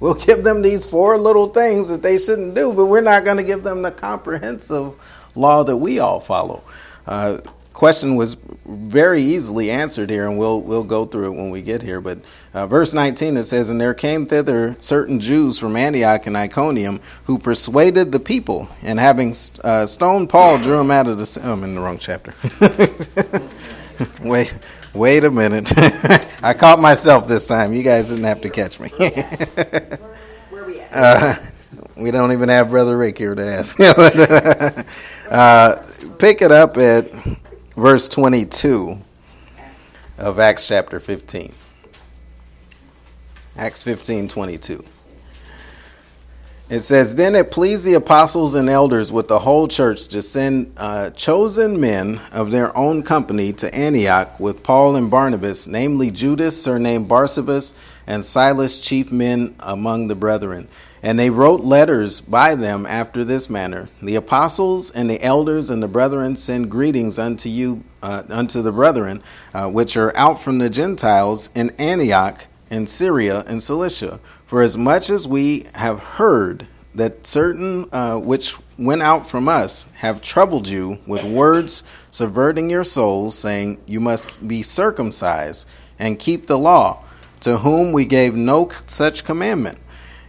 We'll 0.00 0.14
give 0.14 0.44
them 0.44 0.62
these 0.62 0.86
four 0.86 1.18
little 1.18 1.48
things 1.48 1.88
that 1.90 2.02
they 2.02 2.18
shouldn't 2.18 2.54
do, 2.54 2.72
but 2.72 2.86
we're 2.86 3.00
not 3.02 3.24
going 3.24 3.36
to 3.36 3.44
give 3.44 3.62
them 3.62 3.82
the 3.82 3.90
comprehensive 3.90 4.94
law 5.34 5.62
that 5.62 5.76
we 5.76 5.98
all 5.98 6.20
follow. 6.20 6.62
Uh, 7.06 7.38
question 7.76 8.16
was 8.16 8.38
very 8.64 9.22
easily 9.22 9.70
answered 9.70 10.08
here, 10.08 10.26
and 10.26 10.38
we'll 10.38 10.62
we'll 10.62 10.82
go 10.82 11.04
through 11.04 11.26
it 11.26 11.36
when 11.36 11.50
we 11.50 11.60
get 11.62 11.82
here. 11.82 12.00
But 12.00 12.18
uh, 12.54 12.66
verse 12.66 12.94
19 12.94 13.36
it 13.36 13.44
says, 13.44 13.68
"And 13.70 13.80
there 13.80 13.94
came 13.94 14.26
thither 14.26 14.76
certain 14.80 15.20
Jews 15.20 15.58
from 15.58 15.76
Antioch 15.76 16.26
and 16.26 16.36
Iconium 16.36 17.00
who 17.24 17.38
persuaded 17.38 18.10
the 18.10 18.18
people, 18.18 18.68
and 18.82 18.98
having 18.98 19.34
uh, 19.62 19.84
stoned 19.86 20.30
Paul, 20.30 20.58
drew 20.58 20.80
him 20.80 20.90
out 20.90 21.06
of 21.06 21.18
the. 21.18 21.40
Oh, 21.44 21.52
I'm 21.52 21.62
in 21.64 21.74
the 21.74 21.80
wrong 21.80 21.98
chapter. 21.98 22.34
wait, 24.22 24.54
wait 24.94 25.24
a 25.24 25.30
minute. 25.30 25.70
I 26.42 26.54
caught 26.54 26.80
myself 26.80 27.28
this 27.28 27.44
time. 27.44 27.74
You 27.74 27.82
guys 27.82 28.08
didn't 28.08 28.24
have 28.24 28.40
to 28.40 28.50
catch 28.50 28.80
me. 28.80 28.88
Where 28.88 30.62
are 30.62 30.66
we 30.66 30.80
at? 30.80 30.86
Uh, 30.96 31.34
we 31.94 32.10
don't 32.10 32.32
even 32.32 32.48
have 32.48 32.70
Brother 32.70 32.96
Rick 32.96 33.18
here 33.18 33.34
to 33.34 33.44
ask. 33.44 33.78
uh, 35.30 35.76
pick 36.18 36.40
it 36.40 36.52
up 36.52 36.78
at 36.78 37.10
verse 37.76 38.08
22 38.08 38.98
of 40.18 40.38
Acts 40.38 40.66
chapter 40.66 40.98
15. 40.98 41.52
Acts 43.56 43.82
15 43.82 44.28
22. 44.28 44.84
It 46.68 46.80
says, 46.80 47.14
Then 47.14 47.36
it 47.36 47.52
pleased 47.52 47.86
the 47.86 47.94
apostles 47.94 48.56
and 48.56 48.68
elders 48.68 49.12
with 49.12 49.28
the 49.28 49.38
whole 49.38 49.68
church 49.68 50.08
to 50.08 50.20
send 50.20 50.72
uh, 50.76 51.10
chosen 51.10 51.78
men 51.78 52.20
of 52.32 52.50
their 52.50 52.76
own 52.76 53.04
company 53.04 53.52
to 53.52 53.72
Antioch 53.72 54.40
with 54.40 54.64
Paul 54.64 54.96
and 54.96 55.08
Barnabas, 55.08 55.68
namely 55.68 56.10
Judas, 56.10 56.60
surnamed 56.60 57.08
Barsabas, 57.08 57.74
and 58.06 58.24
Silas, 58.24 58.80
chief 58.80 59.12
men 59.12 59.54
among 59.60 60.08
the 60.08 60.16
brethren. 60.16 60.66
And 61.06 61.20
they 61.20 61.30
wrote 61.30 61.60
letters 61.60 62.20
by 62.20 62.56
them 62.56 62.84
after 62.84 63.22
this 63.22 63.48
manner 63.48 63.88
The 64.02 64.16
apostles 64.16 64.90
and 64.90 65.08
the 65.08 65.22
elders 65.22 65.70
and 65.70 65.80
the 65.80 65.86
brethren 65.86 66.34
send 66.34 66.68
greetings 66.68 67.16
unto 67.16 67.48
you, 67.48 67.84
uh, 68.02 68.24
unto 68.28 68.60
the 68.60 68.72
brethren, 68.72 69.22
uh, 69.54 69.70
which 69.70 69.96
are 69.96 70.12
out 70.16 70.40
from 70.40 70.58
the 70.58 70.68
Gentiles 70.68 71.48
in 71.54 71.70
Antioch, 71.78 72.46
in 72.70 72.88
Syria, 72.88 73.44
and 73.46 73.62
Cilicia. 73.62 74.18
For 74.46 74.62
as 74.62 74.76
much 74.76 75.08
as 75.08 75.28
we 75.28 75.66
have 75.76 76.00
heard 76.00 76.66
that 76.92 77.24
certain 77.24 77.86
uh, 77.92 78.18
which 78.18 78.56
went 78.76 79.02
out 79.02 79.28
from 79.28 79.46
us 79.46 79.86
have 79.98 80.20
troubled 80.20 80.66
you 80.66 80.98
with 81.06 81.22
words, 81.22 81.84
subverting 82.10 82.68
your 82.68 82.82
souls, 82.82 83.38
saying, 83.38 83.78
You 83.86 84.00
must 84.00 84.48
be 84.48 84.60
circumcised 84.60 85.68
and 86.00 86.18
keep 86.18 86.46
the 86.46 86.58
law, 86.58 87.04
to 87.42 87.58
whom 87.58 87.92
we 87.92 88.06
gave 88.06 88.34
no 88.34 88.72
such 88.86 89.22
commandment 89.22 89.78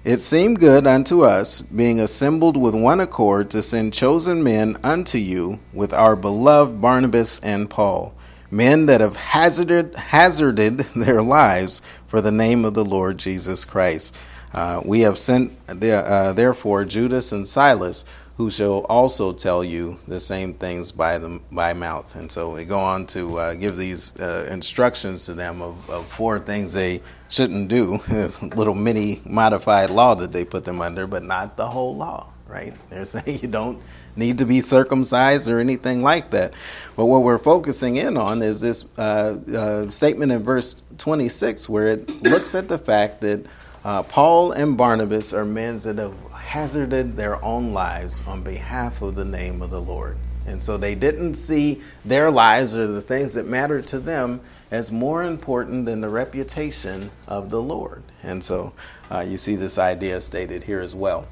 it 0.08 0.22
seemed 0.22 0.62
good 0.62 0.88
unto 0.88 1.26
us, 1.26 1.60
being 1.60 2.00
assembled 2.00 2.56
with 2.56 2.74
one 2.74 3.02
accord, 3.02 3.50
to 3.50 3.62
send 3.62 3.94
chosen 3.94 4.42
men 4.42 4.78
unto 4.82 5.18
you 5.18 5.60
with 5.74 5.94
our 5.94 6.16
beloved 6.16 6.80
Barnabas 6.80 7.40
and 7.40 7.70
Paul, 7.70 8.16
men 8.50 8.86
that 8.86 9.02
have 9.02 9.18
hazarded, 9.18 9.98
hazarded 9.98 10.78
their 10.96 11.22
lives 11.22 11.82
for 12.08 12.22
the 12.22 12.32
name 12.32 12.64
of 12.64 12.74
the 12.74 12.86
Lord 12.86 13.18
Jesus 13.18 13.66
Christ. 13.66 14.16
Uh, 14.54 14.82
we 14.86 15.02
have 15.02 15.20
sent, 15.20 15.52
uh, 15.68 16.32
therefore, 16.32 16.86
Judas 16.86 17.34
and 17.34 17.46
Silas, 17.46 18.06
who 18.38 18.52
shall 18.52 18.86
also 18.86 19.34
tell 19.34 19.64
you 19.64 19.98
the 20.08 20.20
same 20.20 20.54
things 20.54 20.92
by 20.92 21.18
the 21.18 21.42
by 21.52 21.74
mouth. 21.74 22.16
And 22.16 22.32
so 22.32 22.54
we 22.54 22.66
go 22.66 22.78
on 22.78 23.08
to 23.08 23.40
uh, 23.40 23.54
give 23.56 23.78
these 23.78 24.18
uh, 24.20 24.48
instructions 24.52 25.26
to 25.26 25.34
them 25.34 25.60
of, 25.62 25.90
of, 25.90 26.06
four 26.06 26.38
things 26.40 26.74
they 26.74 27.02
shouldn't 27.30 27.68
do. 27.68 28.00
A 28.10 28.30
little 28.56 28.76
mini 28.76 29.22
modified 29.26 29.90
law 29.90 30.14
that 30.16 30.32
they 30.32 30.46
put 30.46 30.66
them 30.66 30.82
under, 30.82 31.08
but 31.08 31.24
not 31.24 31.58
the 31.58 31.68
whole 31.68 31.96
law, 31.96 32.30
right? 32.48 32.76
They're 32.90 33.06
saying 33.16 33.40
you 33.42 33.48
don't 33.48 33.82
need 34.16 34.38
to 34.38 34.46
be 34.46 34.62
circumcised 34.62 35.50
or 35.50 35.60
anything 35.60 36.04
like 36.04 36.30
that. 36.32 36.54
But 36.96 37.08
what 37.08 37.24
we're 37.24 37.40
focusing 37.40 37.96
in 37.96 38.18
on 38.18 38.44
is 38.44 38.62
this 38.62 38.86
uh, 39.00 39.38
uh 39.52 39.90
statement 39.90 40.32
in 40.32 40.44
verse 40.44 40.80
26, 41.00 41.68
where 41.68 41.88
it 41.88 42.08
looks 42.22 42.54
at 42.54 42.68
the 42.68 42.78
fact 42.78 43.22
that 43.22 43.44
uh, 43.84 44.04
Paul 44.04 44.52
and 44.52 44.78
Barnabas 44.78 45.34
are 45.34 45.46
men 45.46 45.78
that 45.78 45.98
have 45.98 46.14
hazarded 46.48 47.18
their 47.18 47.44
own 47.44 47.74
lives 47.74 48.26
on 48.26 48.42
behalf 48.42 49.02
of 49.02 49.16
the 49.16 49.26
name 49.26 49.62
of 49.62 49.70
the 49.70 49.82
Lord. 49.82 50.18
And 50.46 50.64
so 50.64 50.78
they 50.78 50.96
didn't 50.96 51.34
see 51.34 51.82
their 52.06 52.32
lives 52.32 52.74
or 52.78 52.88
the 52.88 53.02
things 53.02 53.34
that 53.34 53.46
mattered 53.46 53.86
to 53.88 54.00
them 54.00 54.40
as 54.72 54.90
more 54.90 55.24
important 55.24 55.86
than 55.86 56.00
the 56.00 56.08
reputation 56.08 57.12
of 57.28 57.50
the 57.50 57.62
Lord. 57.62 58.02
And 58.24 58.42
so 58.42 58.72
uh, 59.12 59.26
you 59.28 59.38
see 59.38 59.58
this 59.58 59.78
idea 59.78 60.22
stated 60.22 60.64
here 60.64 60.80
as 60.80 60.96
well. 60.96 61.28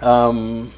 Um, 0.00 0.72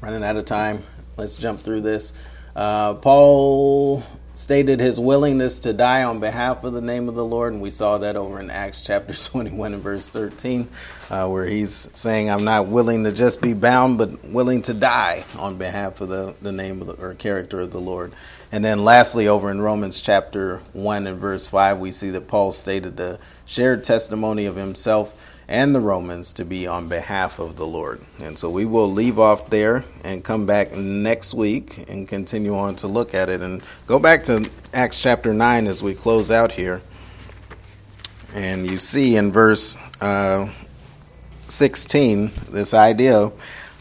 running 0.00 0.24
out 0.24 0.36
of 0.36 0.46
time, 0.46 0.84
let's 1.18 1.36
jump 1.36 1.60
through 1.60 1.82
this. 1.82 2.14
Uh, 2.54 2.94
Paul 2.94 4.02
stated 4.36 4.80
his 4.80 5.00
willingness 5.00 5.60
to 5.60 5.72
die 5.72 6.04
on 6.04 6.20
behalf 6.20 6.62
of 6.62 6.74
the 6.74 6.80
name 6.82 7.08
of 7.08 7.14
the 7.14 7.24
Lord, 7.24 7.54
and 7.54 7.62
we 7.62 7.70
saw 7.70 7.96
that 7.98 8.16
over 8.16 8.38
in 8.38 8.50
Acts 8.50 8.82
chapter 8.82 9.14
21 9.30 9.72
and 9.72 9.82
verse 9.82 10.10
13, 10.10 10.68
uh, 11.08 11.26
where 11.28 11.46
he's 11.46 11.72
saying, 11.72 12.30
I'm 12.30 12.44
not 12.44 12.68
willing 12.68 13.04
to 13.04 13.12
just 13.12 13.40
be 13.40 13.54
bound, 13.54 13.96
but 13.96 14.22
willing 14.26 14.60
to 14.62 14.74
die 14.74 15.24
on 15.38 15.56
behalf 15.56 16.02
of 16.02 16.10
the, 16.10 16.34
the 16.42 16.52
name 16.52 16.82
of 16.82 16.86
the, 16.86 16.92
or 17.02 17.14
character 17.14 17.60
of 17.60 17.72
the 17.72 17.80
Lord. 17.80 18.12
And 18.52 18.62
then 18.62 18.84
lastly, 18.84 19.26
over 19.26 19.50
in 19.50 19.62
Romans 19.62 20.02
chapter 20.02 20.58
1 20.74 21.06
and 21.06 21.18
verse 21.18 21.48
5, 21.48 21.78
we 21.78 21.90
see 21.90 22.10
that 22.10 22.28
Paul 22.28 22.52
stated 22.52 22.98
the 22.98 23.18
shared 23.46 23.84
testimony 23.84 24.44
of 24.44 24.56
himself 24.56 25.18
and 25.48 25.74
the 25.74 25.80
Romans 25.80 26.32
to 26.34 26.44
be 26.44 26.66
on 26.66 26.88
behalf 26.88 27.38
of 27.38 27.56
the 27.56 27.66
Lord. 27.66 28.00
And 28.18 28.38
so 28.38 28.50
we 28.50 28.64
will 28.64 28.90
leave 28.90 29.18
off 29.18 29.48
there 29.48 29.84
and 30.02 30.24
come 30.24 30.46
back 30.46 30.74
next 30.74 31.34
week 31.34 31.88
and 31.88 32.08
continue 32.08 32.56
on 32.56 32.76
to 32.76 32.88
look 32.88 33.14
at 33.14 33.28
it 33.28 33.40
and 33.40 33.62
go 33.86 33.98
back 33.98 34.24
to 34.24 34.48
Acts 34.74 35.00
chapter 35.00 35.32
9 35.32 35.66
as 35.66 35.82
we 35.82 35.94
close 35.94 36.30
out 36.30 36.52
here. 36.52 36.82
And 38.34 38.66
you 38.68 38.78
see 38.78 39.16
in 39.16 39.32
verse 39.32 39.76
uh, 40.00 40.50
16 41.48 42.32
this 42.50 42.74
idea 42.74 43.30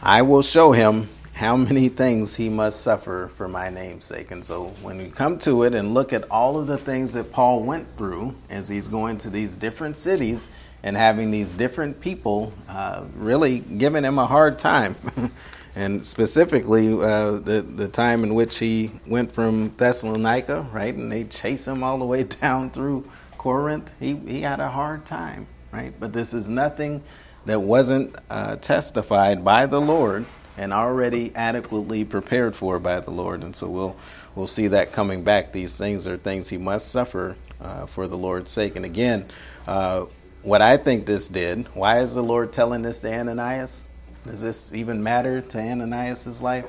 I 0.01 0.22
will 0.22 0.43
show 0.43 0.72
him 0.72 1.09
how 1.34 1.57
many 1.57 1.89
things 1.89 2.36
he 2.36 2.47
must 2.47 2.82
suffer 2.82 3.30
for 3.36 3.47
my 3.49 3.70
name's 3.70 4.05
sake. 4.05 4.32
And 4.32 4.45
so 4.45 4.68
when 4.82 4.99
we 4.99 5.09
come 5.09 5.38
to 5.39 5.63
it 5.63 5.74
and 5.74 5.93
look 5.93 6.13
at 6.13 6.30
all 6.32 6.57
of 6.57 6.68
the 6.68 6.78
things 6.78 7.11
that 7.13 7.32
Paul 7.32 7.63
went 7.63 7.97
through 7.97 8.36
as 8.49 8.70
he's 8.70 8.88
going 8.88 9.18
to 9.18 9.30
these 9.30 9.57
different 9.57 9.97
cities, 9.97 10.47
and 10.86 10.96
having 10.96 11.32
these 11.32 11.54
different 11.54 12.00
people 12.00 12.54
uh, 12.70 13.04
really 13.16 13.58
giving 13.58 14.04
him 14.04 14.20
a 14.20 14.26
hard 14.28 14.60
time. 14.60 14.96
and 15.76 16.06
specifically, 16.06 16.94
uh, 16.94 17.32
the, 17.32 17.66
the 17.68 17.88
time 17.88 18.24
in 18.24 18.36
which 18.36 18.60
he 18.60 18.92
went 19.08 19.32
from 19.32 19.70
Thessalonica, 19.78 20.68
right, 20.72 20.94
and 20.94 21.12
they 21.12 21.24
chase 21.24 21.68
him 21.68 21.84
all 21.84 21.98
the 21.98 22.06
way 22.06 22.24
down 22.42 22.70
through 22.70 23.04
Corinth, 23.40 23.92
he, 24.00 24.16
he 24.16 24.42
had 24.42 24.60
a 24.60 24.70
hard 24.70 25.06
time, 25.08 25.48
right? 25.72 25.92
But 26.00 26.14
this 26.14 26.36
is 26.36 26.50
nothing 26.50 27.02
that 27.46 27.60
wasn't 27.60 28.16
uh, 28.30 28.58
testified 28.58 29.44
by 29.44 29.66
the 29.66 29.82
Lord 29.82 30.28
and 30.56 30.72
already 30.72 31.36
adequately 31.36 32.06
prepared 32.06 32.56
for 32.56 32.78
by 32.78 33.00
the 33.00 33.12
Lord. 33.12 33.44
And 33.44 33.56
so 33.56 33.68
we'll 33.68 33.96
we'll 34.36 34.48
see 34.48 34.68
that 34.68 34.94
coming 34.94 35.24
back. 35.24 35.52
These 35.52 35.78
things 35.78 36.08
are 36.08 36.18
things 36.18 36.50
he 36.50 36.58
must 36.58 36.90
suffer 36.90 37.36
uh, 37.60 37.88
for 37.88 38.08
the 38.08 38.18
Lord's 38.18 38.52
sake. 38.52 38.76
And 38.76 38.86
again, 38.86 39.26
uh, 39.68 40.06
what 40.46 40.62
I 40.62 40.78
think 40.78 41.08
this 41.08 41.28
did, 41.28 41.68
why 41.74 42.00
is 42.00 42.14
the 42.14 42.22
Lord 42.22 42.54
telling 42.54 42.84
this 42.84 43.00
to 43.00 43.12
Ananias? 43.12 43.88
Does 44.26 44.43
this 44.43 44.72
even 44.74 45.02
matter 45.02 45.41
to 45.41 45.60
Ananias' 45.60 46.39
life? 46.39 46.66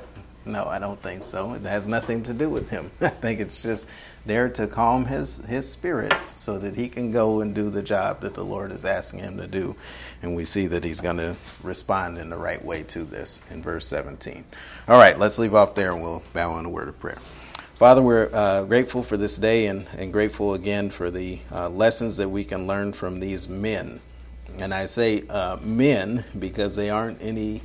No, 0.46 0.64
I 0.64 0.78
don't 0.78 1.00
think 1.02 1.22
so. 1.22 1.52
It 1.52 1.62
has 1.62 1.86
nothing 1.86 2.22
to 2.22 2.32
do 2.32 2.48
with 2.48 2.70
him. 2.70 2.90
I 3.02 3.08
think 3.08 3.38
it's 3.38 3.62
just 3.62 3.88
there 4.24 4.48
to 4.50 4.66
calm 4.66 5.04
his, 5.04 5.44
his 5.44 5.70
spirits 5.70 6.40
so 6.40 6.58
that 6.58 6.74
he 6.74 6.88
can 6.88 7.12
go 7.12 7.42
and 7.42 7.54
do 7.54 7.68
the 7.68 7.82
job 7.82 8.22
that 8.22 8.32
the 8.32 8.44
Lord 8.44 8.72
is 8.72 8.86
asking 8.86 9.20
him 9.20 9.36
to 9.36 9.46
do. 9.46 9.76
And 10.22 10.34
we 10.34 10.46
see 10.46 10.66
that 10.68 10.82
he's 10.82 11.02
going 11.02 11.18
to 11.18 11.36
respond 11.62 12.16
in 12.16 12.30
the 12.30 12.38
right 12.38 12.64
way 12.64 12.82
to 12.84 13.04
this 13.04 13.42
in 13.50 13.62
verse 13.62 13.86
17. 13.86 14.44
All 14.88 14.98
right, 14.98 15.18
let's 15.18 15.38
leave 15.38 15.54
off 15.54 15.74
there 15.74 15.92
and 15.92 16.02
we'll 16.02 16.22
bow 16.32 16.58
in 16.58 16.64
a 16.64 16.70
word 16.70 16.88
of 16.88 16.98
prayer. 16.98 17.18
Father, 17.76 18.00
we're 18.00 18.30
uh, 18.32 18.64
grateful 18.64 19.02
for 19.02 19.18
this 19.18 19.36
day 19.36 19.66
and, 19.66 19.86
and 19.98 20.10
grateful 20.10 20.54
again 20.54 20.88
for 20.88 21.10
the 21.10 21.38
uh, 21.52 21.68
lessons 21.68 22.16
that 22.16 22.30
we 22.30 22.42
can 22.42 22.66
learn 22.66 22.90
from 22.94 23.20
these 23.20 23.50
men. 23.50 24.00
And 24.58 24.72
I 24.72 24.86
say 24.86 25.24
uh, 25.28 25.58
men 25.60 26.24
because 26.38 26.74
they 26.74 26.88
aren't 26.88 27.22
any 27.22 27.60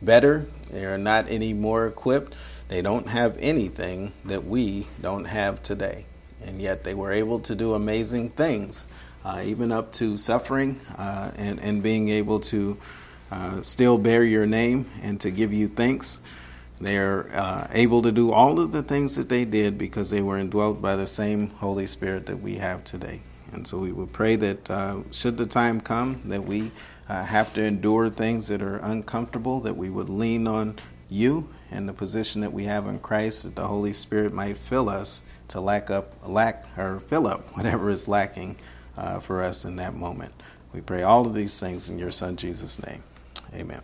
better, 0.00 0.46
they 0.70 0.86
are 0.86 0.96
not 0.96 1.30
any 1.30 1.52
more 1.52 1.86
equipped, 1.86 2.34
they 2.68 2.80
don't 2.80 3.06
have 3.08 3.36
anything 3.40 4.14
that 4.24 4.42
we 4.42 4.86
don't 5.02 5.26
have 5.26 5.62
today. 5.62 6.06
And 6.46 6.58
yet 6.58 6.82
they 6.82 6.94
were 6.94 7.12
able 7.12 7.38
to 7.40 7.54
do 7.54 7.74
amazing 7.74 8.30
things, 8.30 8.86
uh, 9.22 9.42
even 9.44 9.70
up 9.70 9.92
to 9.92 10.16
suffering 10.16 10.80
uh, 10.96 11.30
and, 11.36 11.60
and 11.60 11.82
being 11.82 12.08
able 12.08 12.40
to 12.40 12.78
uh, 13.30 13.60
still 13.60 13.98
bear 13.98 14.24
your 14.24 14.46
name 14.46 14.86
and 15.02 15.20
to 15.20 15.30
give 15.30 15.52
you 15.52 15.68
thanks. 15.68 16.22
They're 16.82 17.28
uh, 17.32 17.68
able 17.70 18.02
to 18.02 18.10
do 18.10 18.32
all 18.32 18.58
of 18.58 18.72
the 18.72 18.82
things 18.82 19.14
that 19.14 19.28
they 19.28 19.44
did 19.44 19.78
because 19.78 20.10
they 20.10 20.20
were 20.20 20.36
indwelt 20.36 20.82
by 20.82 20.96
the 20.96 21.06
same 21.06 21.50
Holy 21.50 21.86
Spirit 21.86 22.26
that 22.26 22.38
we 22.38 22.56
have 22.56 22.82
today. 22.82 23.20
And 23.52 23.66
so 23.66 23.78
we 23.78 23.92
would 23.92 24.12
pray 24.12 24.34
that 24.34 24.68
uh, 24.68 25.02
should 25.12 25.36
the 25.36 25.46
time 25.46 25.80
come 25.80 26.22
that 26.24 26.42
we 26.42 26.72
uh, 27.08 27.24
have 27.24 27.54
to 27.54 27.62
endure 27.62 28.10
things 28.10 28.48
that 28.48 28.62
are 28.62 28.78
uncomfortable, 28.78 29.60
that 29.60 29.76
we 29.76 29.90
would 29.90 30.08
lean 30.08 30.48
on 30.48 30.76
you 31.08 31.48
and 31.70 31.88
the 31.88 31.92
position 31.92 32.40
that 32.40 32.52
we 32.52 32.64
have 32.64 32.88
in 32.88 32.98
Christ, 32.98 33.44
that 33.44 33.54
the 33.54 33.66
Holy 33.68 33.92
Spirit 33.92 34.32
might 34.32 34.56
fill 34.56 34.88
us 34.88 35.22
to 35.48 35.60
lack 35.60 35.88
up, 35.88 36.14
lack 36.26 36.66
or 36.76 36.98
fill 36.98 37.28
up 37.28 37.42
whatever 37.56 37.90
is 37.90 38.08
lacking 38.08 38.56
uh, 38.96 39.20
for 39.20 39.40
us 39.40 39.64
in 39.64 39.76
that 39.76 39.94
moment. 39.94 40.32
We 40.72 40.80
pray 40.80 41.02
all 41.02 41.26
of 41.28 41.34
these 41.34 41.60
things 41.60 41.88
in 41.88 41.96
your 41.96 42.10
Son 42.10 42.34
Jesus' 42.34 42.84
name. 42.84 43.04
Amen. 43.54 43.82